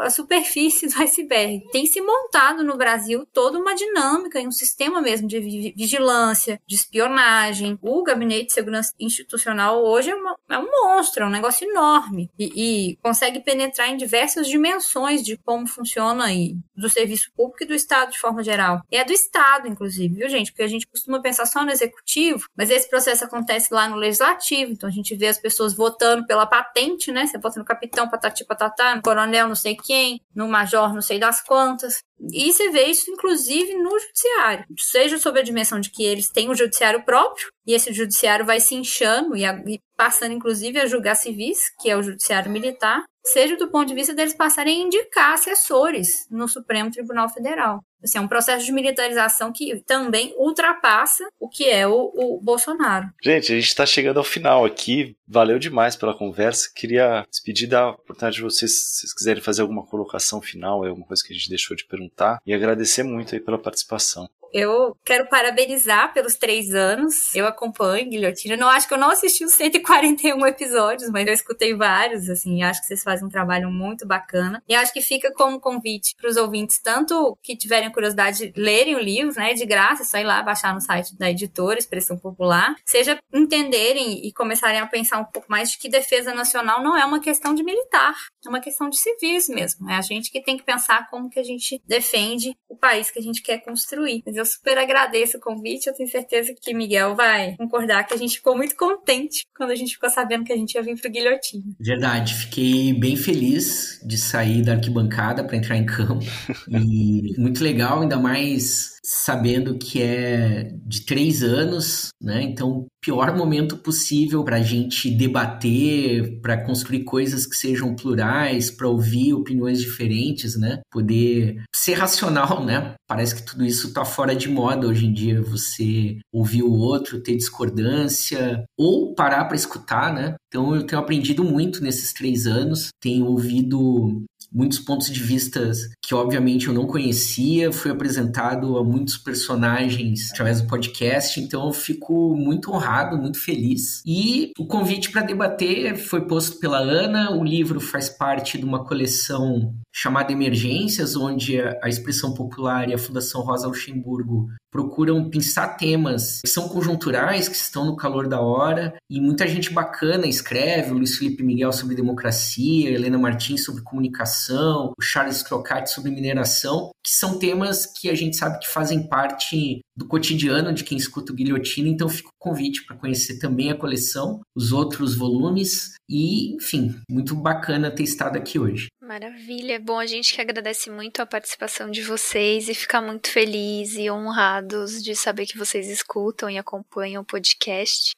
a 0.02 0.10
superfície 0.12 0.86
do 0.94 1.02
iceberg. 1.02 1.68
Tem 1.72 1.88
se 1.88 2.00
montado 2.00 2.64
no 2.64 2.78
Brasil 2.78 3.26
toda 3.34 3.58
uma 3.58 3.74
dinâmica 3.74 4.40
e 4.40 4.48
um 4.48 4.52
sistema 4.52 5.02
mesmo 5.02 5.28
de 5.28 5.40
vigilância, 5.76 6.62
de 6.68 6.76
espionagem. 6.76 7.80
O 7.82 8.04
Gabinete 8.12 8.48
de 8.48 8.54
Segurança 8.54 8.94
Institucional 9.00 9.84
hoje 9.84 10.10
é, 10.10 10.16
uma, 10.16 10.36
é 10.50 10.58
um 10.58 10.68
monstro, 10.70 11.24
é 11.24 11.28
um 11.28 11.32
negócio 11.32 11.68
enorme. 11.70 12.30
E, 12.38 12.92
e 12.92 12.96
consegue 12.98 13.40
penetrar 13.40 13.90
em 13.90 13.98
diversas 13.98 14.48
dimensões 14.48 15.24
de 15.24 15.38
como 15.38 15.68
funciona 15.68 16.26
aí, 16.26 16.56
do 16.76 16.90
serviço 16.90 17.32
público 17.36 17.64
e 17.64 17.68
do 17.68 17.74
Estado 17.74 18.12
de 18.12 18.20
forma 18.20 18.44
geral. 18.44 18.82
E 18.92 18.98
é 18.98 19.06
do 19.06 19.14
Estado, 19.14 19.68
inclusive, 19.68 20.14
viu, 20.16 20.30
gente? 20.30 20.52
Porque 20.52 20.64
a 20.64 20.68
gente 20.68 20.88
costuma 20.88 21.22
pensar 21.22 21.46
só 21.46 21.64
no 21.64 21.72
executivo, 21.72 22.46
mas 22.56 22.70
esse 22.70 22.90
processo 22.90 23.24
acontece 23.24 23.74
lá 23.74 23.88
no 23.88 23.96
legislativo. 23.96 24.72
Então 24.72 24.90
a 24.90 24.92
gente 24.92 25.16
vê 25.16 25.28
as 25.28 25.40
pessoas 25.40 25.74
votando 25.74 26.26
pela 26.26 26.46
patente, 26.46 27.12
né? 27.12 27.26
Você 27.26 27.38
vota 27.38 27.60
no 27.60 27.66
capitão, 27.66 28.10
patati 28.10 28.46
patatá, 28.46 28.96
no 28.96 29.02
coronel, 29.02 29.48
não 29.48 29.56
sei 29.56 29.76
quem, 29.76 30.22
no 30.36 30.48
major, 30.48 30.94
não 30.94 31.02
sei 31.02 31.20
das 31.20 31.42
quantas. 31.42 32.04
E 32.32 32.54
você 32.54 32.70
vê 32.70 32.84
isso, 32.84 33.10
inclusive, 33.10 33.74
no 33.76 33.98
judiciário. 34.00 34.66
Seja 34.78 35.18
sob 35.18 35.40
a 35.40 35.44
dimensão 35.44 35.80
de 35.80 35.90
que 35.90 36.04
eles 36.04 36.30
têm 36.30 36.50
um 36.50 36.56
judiciário 36.56 37.04
próprio, 37.04 37.52
e 37.66 37.74
esse 37.74 37.94
judiciário 37.94 38.46
vai 38.46 38.60
se 38.60 38.76
inchando 38.76 39.36
e, 39.36 39.46
a, 39.46 39.54
e 39.68 39.80
passando, 39.96 40.34
inclusive, 40.34 40.80
a 40.80 40.86
julgar 40.86 41.16
civis, 41.16 41.60
que 41.80 41.90
é 41.90 41.96
o 41.96 42.04
judiciário 42.04 42.52
militar, 42.52 43.04
seja 43.24 43.56
do 43.56 43.70
ponto 43.70 43.88
de 43.88 43.94
vista 43.94 44.14
deles 44.14 44.34
passarem 44.34 44.82
a 44.82 44.86
indicar 44.86 45.34
assessores 45.34 46.28
no 46.30 46.48
Supremo 46.48 46.92
Tribunal 46.92 47.30
Federal. 47.30 47.80
Assim, 48.04 48.18
é 48.18 48.22
um 48.22 48.28
processo 48.28 48.66
de 48.66 48.72
militarização 48.72 49.52
que 49.54 49.80
também 49.86 50.34
ultrapassa 50.38 51.28
o 51.40 51.48
que 51.48 51.70
é 51.70 51.88
o, 51.88 52.12
o 52.16 52.42
Bolsonaro. 52.42 53.08
Gente, 53.24 53.52
a 53.52 53.56
gente 53.56 53.68
está 53.68 53.86
chegando 53.86 54.18
ao 54.18 54.24
final 54.24 54.66
aqui. 54.66 55.16
Valeu 55.28 55.60
demais 55.60 55.96
pela 55.96 56.18
conversa. 56.18 56.70
Queria 56.76 57.24
despedir 57.30 57.70
da 57.70 57.90
oportunidade 57.90 58.38
de 58.38 58.42
vocês, 58.42 58.72
se 58.72 59.00
vocês 59.02 59.14
quiserem 59.14 59.44
fazer 59.44 59.62
alguma 59.62 59.86
colocação 59.86 60.42
final, 60.42 60.84
é 60.84 60.90
alguma 60.90 61.06
coisa 61.06 61.24
que 61.24 61.32
a 61.32 61.36
gente 61.36 61.50
deixou 61.50 61.78
de 61.78 61.86
perguntar. 61.86 62.40
E 62.44 62.54
agradecer 62.54 63.04
muito 63.04 63.36
aí 63.36 63.40
pela 63.40 63.60
participação. 63.60 64.28
Eu 64.54 64.96
quero 65.06 65.28
parabenizar 65.28 66.14
pelos 66.14 66.36
três 66.36 66.74
anos. 66.74 67.34
Eu 67.34 67.48
acompanho 67.48 68.10
Guilhotina. 68.10 68.58
Não 68.58 68.68
acho 68.68 68.88
que 68.88 68.94
eu 68.94 68.98
não 68.98 69.12
assisti 69.12 69.46
os 69.46 69.54
141 69.54 70.46
episódios, 70.48 71.10
mas 71.10 71.28
eu 71.28 71.34
escutei 71.34 71.76
vários, 71.76 72.30
assim. 72.30 72.64
Acho 72.64 72.82
que 72.82 72.88
vocês 72.88 73.04
fazem 73.04 73.26
um 73.26 73.30
trabalho 73.30 73.70
muito 73.72 74.06
bacana. 74.06 74.62
E 74.68 74.76
acho 74.76 74.94
que 74.94 75.02
fica 75.02 75.32
como 75.34 75.60
convite 75.60 76.16
para 76.16 76.30
os 76.30 76.38
ouvintes, 76.38 76.80
tanto 76.82 77.38
que 77.42 77.56
tiverem 77.56 77.92
curiosidade 77.92 78.52
de 78.52 78.62
lerem 78.62 78.96
o 78.96 79.00
livro, 79.00 79.34
né, 79.36 79.54
de 79.54 79.66
graça, 79.66 80.04
é 80.04 80.06
só 80.06 80.18
ir 80.18 80.24
lá 80.24 80.42
baixar 80.42 80.74
no 80.74 80.82
site 80.82 81.18
da 81.18 81.30
editora 81.30 81.80
Expressão 81.80 82.18
Popular, 82.18 82.76
seja 82.86 83.18
entenderem 83.34 84.26
e 84.26 84.34
começarem 84.34 84.80
a 84.80 84.88
pensar 84.88 85.20
um 85.20 85.26
pouco 85.26 85.48
mais 85.50 85.72
de 85.72 85.78
que 85.78 85.90
defesa 85.90 86.34
nacional 86.34 86.84
não 86.84 86.98
é 86.98 87.06
uma 87.06 87.20
questão 87.20 87.54
de 87.54 87.64
militar, 87.64 88.14
é 88.46 88.50
uma 88.50 88.60
questão 88.60 88.90
de 88.90 88.98
civis 88.98 89.48
mesmo. 89.48 89.90
É 89.90 89.96
a 89.96 90.02
gente 90.02 90.32
que 90.32 90.42
tem 90.42 90.58
que 90.58 90.64
pensar 90.64 91.10
como 91.10 91.30
que 91.30 91.40
a 91.40 91.44
gente 91.44 91.82
defende 91.86 92.56
o 92.68 92.76
país 92.76 93.12
que 93.12 93.20
a 93.20 93.22
gente 93.22 93.42
quer 93.42 93.60
construir. 93.60 94.24
Mas 94.26 94.38
eu 94.42 94.46
super 94.46 94.78
agradeço 94.78 95.38
o 95.38 95.40
convite. 95.40 95.88
Eu 95.88 95.94
tenho 95.94 96.10
certeza 96.10 96.54
que 96.60 96.74
Miguel 96.74 97.16
vai 97.16 97.56
concordar 97.58 98.06
que 98.06 98.14
a 98.14 98.18
gente 98.18 98.38
ficou 98.38 98.58
muito 98.58 98.76
contente 98.76 99.46
quando 99.56 99.72
a 99.72 99.76
gente 99.76 99.94
ficou 99.94 100.10
sabendo 100.10 100.44
que 100.44 100.52
a 100.52 100.58
gente 100.58 100.74
ia 100.74 100.82
vir 100.82 101.00
pro 101.00 101.10
Guilhotina. 101.10 101.64
Verdade, 101.80 102.34
fiquei 102.34 102.94
bem 102.94 103.16
feliz 103.16 104.00
de 104.04 104.18
sair 104.18 104.64
da 104.64 104.74
arquibancada 104.74 105.44
para 105.44 105.56
entrar 105.56 105.78
em 105.78 105.86
campo. 105.86 106.26
E 106.68 107.40
muito 107.40 107.64
legal, 107.64 108.02
ainda 108.02 108.18
mais 108.18 109.00
sabendo 109.04 109.78
que 109.78 110.02
é 110.02 110.74
de 110.86 111.06
três 111.06 111.42
anos, 111.44 112.10
né? 112.22 112.42
Então, 112.44 112.86
pior 113.02 113.36
momento 113.36 113.78
possível 113.78 114.44
para 114.44 114.58
a 114.58 114.62
gente 114.62 115.10
debater, 115.10 116.40
para 116.42 116.64
construir 116.64 117.04
coisas 117.04 117.46
que 117.46 117.56
sejam 117.56 117.96
plurais, 117.96 118.70
para 118.70 118.88
ouvir 118.88 119.34
opiniões 119.34 119.80
diferentes, 119.80 120.56
né? 120.56 120.82
Poder 120.92 121.64
ser 121.74 121.94
racional, 121.94 122.64
né? 122.64 122.94
Parece 123.08 123.36
que 123.36 123.46
tudo 123.46 123.66
isso 123.66 123.88
está 123.88 124.06
fora 124.06 124.36
de 124.36 124.48
moda 124.48 124.88
hoje 124.88 125.08
em 125.08 125.14
dia. 125.14 125.42
Você 125.42 126.18
ouvir 126.32 126.64
o 126.64 126.74
outro, 126.74 127.22
ter 127.22 127.36
discordância 127.36 128.64
ou 128.78 129.16
parar 129.16 129.46
para 129.46 129.56
escutar, 129.56 130.14
né? 130.14 130.36
Então, 130.48 130.76
eu 130.76 130.86
tenho 130.86 131.02
aprendido 131.02 131.44
muito 131.44 131.82
nesses 131.84 132.14
três 132.14 132.46
anos. 132.46 132.90
Tenho 133.02 133.26
ouvido 133.26 134.24
muitos 134.52 134.80
pontos 134.80 135.10
de 135.10 135.20
vista 135.22 135.72
que 136.02 136.14
obviamente 136.14 136.68
eu 136.68 136.74
não 136.74 136.86
conhecia, 136.86 137.72
fui 137.72 137.92
apresentado 137.92 138.78
a 138.78 138.84
muitos 138.84 139.18
personagens 139.18 140.32
através 140.32 140.62
do 140.62 140.68
podcast, 140.68 141.40
então 141.40 141.68
eu 141.68 141.74
fico 141.74 142.36
muito 142.36 142.72
honrado, 142.72 143.18
muito 143.18 143.40
feliz. 143.40 144.02
E 144.06 144.52
o 144.58 144.66
convite 144.66 145.12
para 145.12 145.22
debater 145.22 145.96
foi 145.96 146.22
posto 146.28 146.60
pela 146.60 146.80
Ana, 146.80 147.32
o 147.32 147.44
livro 147.44 147.80
faz 147.80 148.10
parte 148.10 148.58
de 148.58 148.66
uma 148.66 148.84
coleção 148.84 149.74
chamada 149.92 150.32
Emergências, 150.32 151.16
onde 151.16 151.60
a 151.60 151.88
Expressão 151.88 152.34
Popular 152.34 152.90
e 152.90 152.94
a 152.94 152.98
Fundação 152.98 153.42
Rosa 153.42 153.68
Luxemburgo 153.68 154.48
procuram 154.72 155.30
pensar 155.30 155.76
temas 155.76 156.40
que 156.42 156.50
são 156.50 156.70
conjunturais, 156.70 157.50
que 157.50 157.56
estão 157.56 157.86
no 157.86 157.98
calor 157.98 158.28
da 158.28 158.40
hora, 158.40 158.94
e 159.10 159.20
muita 159.20 159.46
gente 159.46 159.72
bacana 159.74 160.26
escreve, 160.26 160.92
o 160.92 160.98
Luiz 160.98 161.18
Felipe 161.18 161.44
Miguel 161.44 161.74
sobre 161.74 161.94
democracia, 161.94 162.90
Helena 162.90 163.18
Martins 163.18 163.66
sobre 163.66 163.84
comunicação, 163.84 164.41
o 164.50 165.02
Charles 165.02 165.44
Crocati 165.44 165.92
sobre 165.92 166.12
mineração, 166.12 166.92
que 167.04 167.12
são 167.12 167.38
temas 167.38 167.86
que 167.86 168.10
a 168.10 168.16
gente 168.16 168.38
sabe 168.38 168.60
que 168.60 168.68
fazem 168.68 169.08
parte 169.08 169.82
do 169.96 170.08
cotidiano 170.08 170.74
de 170.74 170.84
quem 170.84 170.98
escuta 170.98 171.32
o 171.32 171.36
Guilhotina, 171.36 171.90
então 171.90 172.10
fica 172.10 172.30
o 172.30 172.40
convite 172.40 172.86
para 172.86 172.96
conhecer 172.96 173.40
também 173.40 173.70
a 173.70 173.78
coleção, 173.78 174.42
os 174.56 174.72
outros 174.72 175.16
volumes, 175.16 175.92
e, 176.10 176.56
enfim, 176.56 176.96
muito 177.10 177.36
bacana 177.36 177.92
ter 177.92 178.04
estado 178.04 178.38
aqui 178.38 178.60
hoje. 178.60 178.88
Maravilha. 179.12 179.78
Bom, 179.78 180.00
a 180.00 180.06
gente 180.06 180.34
que 180.34 180.40
agradece 180.40 180.90
muito 180.90 181.22
a 181.22 181.26
participação 181.26 181.92
de 181.92 182.02
vocês 182.02 182.70
e 182.70 182.74
fica 182.74 183.02
muito 183.02 183.30
feliz 183.30 183.96
e 183.96 184.10
honrados 184.10 185.04
de 185.04 185.14
saber 185.18 185.46
que 185.48 185.58
vocês 185.58 185.90
escutam 185.90 186.50
e 186.50 186.58
acompanham 186.58 187.22
o 187.22 187.26
podcast. 187.26 188.14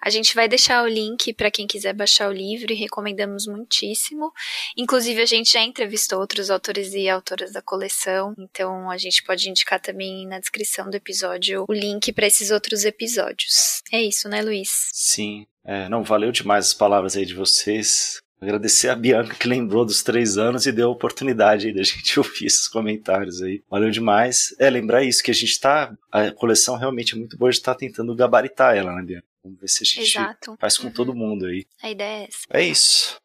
A 0.00 0.10
gente 0.10 0.34
vai 0.34 0.48
deixar 0.48 0.82
o 0.82 0.88
link 0.88 1.32
para 1.32 1.48
quem 1.48 1.64
quiser 1.64 1.94
baixar 1.94 2.28
o 2.28 2.32
livro 2.32 2.72
e 2.72 2.74
recomendamos 2.74 3.46
muitíssimo. 3.46 4.32
Inclusive, 4.76 5.22
a 5.22 5.26
gente 5.26 5.52
já 5.52 5.60
entrevistou 5.60 6.18
outros 6.18 6.50
autores 6.50 6.92
e 6.92 7.08
autoras 7.08 7.52
da 7.52 7.62
coleção, 7.62 8.34
então 8.36 8.90
a 8.90 8.98
gente 8.98 9.22
pode 9.22 9.48
indicar 9.48 9.78
também 9.78 10.26
na 10.26 10.40
descrição 10.40 10.90
do 10.90 10.96
episódio 10.96 11.66
o 11.68 11.72
link 11.72 12.12
para 12.12 12.26
esses 12.26 12.50
outros 12.50 12.84
episódios. 12.84 13.80
É 13.92 14.02
isso, 14.02 14.28
né, 14.28 14.42
Luiz? 14.42 14.90
Sim. 14.92 15.46
É, 15.64 15.88
não, 15.88 16.02
valeu 16.02 16.32
demais 16.32 16.66
as 16.66 16.74
palavras 16.74 17.16
aí 17.16 17.24
de 17.24 17.34
vocês. 17.34 18.20
Agradecer 18.42 18.88
a 18.88 18.96
Bianca 18.96 19.36
que 19.36 19.46
lembrou 19.46 19.84
dos 19.84 20.02
três 20.02 20.36
anos 20.36 20.66
e 20.66 20.72
deu 20.72 20.88
a 20.88 20.92
oportunidade 20.92 21.68
aí 21.68 21.72
da 21.72 21.82
gente 21.84 22.18
ouvir 22.18 22.46
esses 22.46 22.66
comentários 22.66 23.40
aí. 23.40 23.62
Valeu 23.70 23.88
demais. 23.88 24.52
É, 24.58 24.68
lembrar 24.68 25.04
isso, 25.04 25.22
que 25.22 25.30
a 25.30 25.34
gente 25.34 25.60
tá. 25.60 25.96
A 26.10 26.32
coleção 26.32 26.76
realmente 26.76 27.14
é 27.14 27.18
muito 27.18 27.38
boa, 27.38 27.50
a 27.50 27.52
gente 27.52 27.62
tá 27.62 27.72
tentando 27.72 28.14
gabaritar 28.16 28.76
ela, 28.76 28.92
né, 28.96 29.02
Bianca? 29.02 29.26
Vamos 29.44 29.60
ver 29.60 29.68
se 29.68 29.84
a 29.84 29.86
gente 29.86 30.18
Exato. 30.18 30.56
faz 30.58 30.76
com 30.76 30.88
uhum. 30.88 30.92
todo 30.92 31.14
mundo 31.14 31.46
aí. 31.46 31.64
A 31.82 31.90
ideia 31.90 32.24
é 32.24 32.24
essa. 32.24 32.38
É 32.50 32.62
isso. 32.62 33.20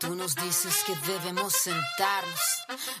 Tu 0.00 0.14
nos 0.14 0.34
dices 0.34 0.82
que 0.84 0.94
devemos 0.94 1.54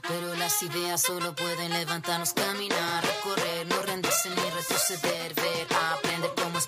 Pero 0.08 0.34
las 0.36 0.62
ideas 0.62 1.02
solo 1.02 1.34
pueden 1.34 1.70
levantarnos, 1.72 2.32
caminar, 2.32 3.04
recorrer, 3.04 3.66
no 3.66 3.82
rendirse 3.82 4.30
ni 4.30 4.50
retroceder, 4.50 5.34
ver, 5.34 5.66
aprender 5.92 6.32
cómo 6.42 6.58
es 6.58 6.66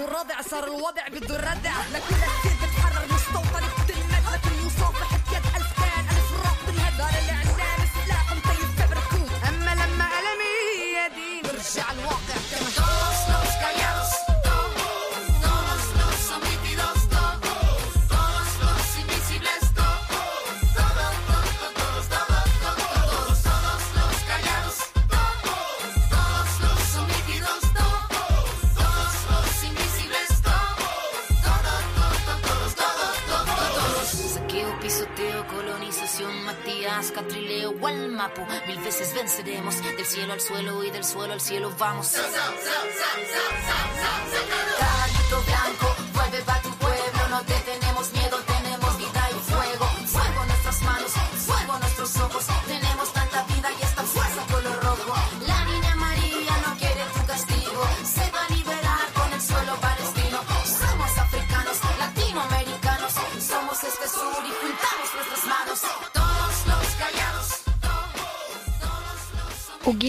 الرابع 0.00 0.42
صار 0.50 0.64
الوضع 0.64 1.08
بده 1.08 1.36
الردع 1.36 1.72
لكلك 1.92 2.57
cielo 40.28 40.32
al 40.34 40.40
suelo 40.40 40.84
y 40.84 40.90
del 40.90 41.04
suelo 41.04 41.32
al 41.32 41.40
cielo 41.40 41.72
vamos. 41.78 42.14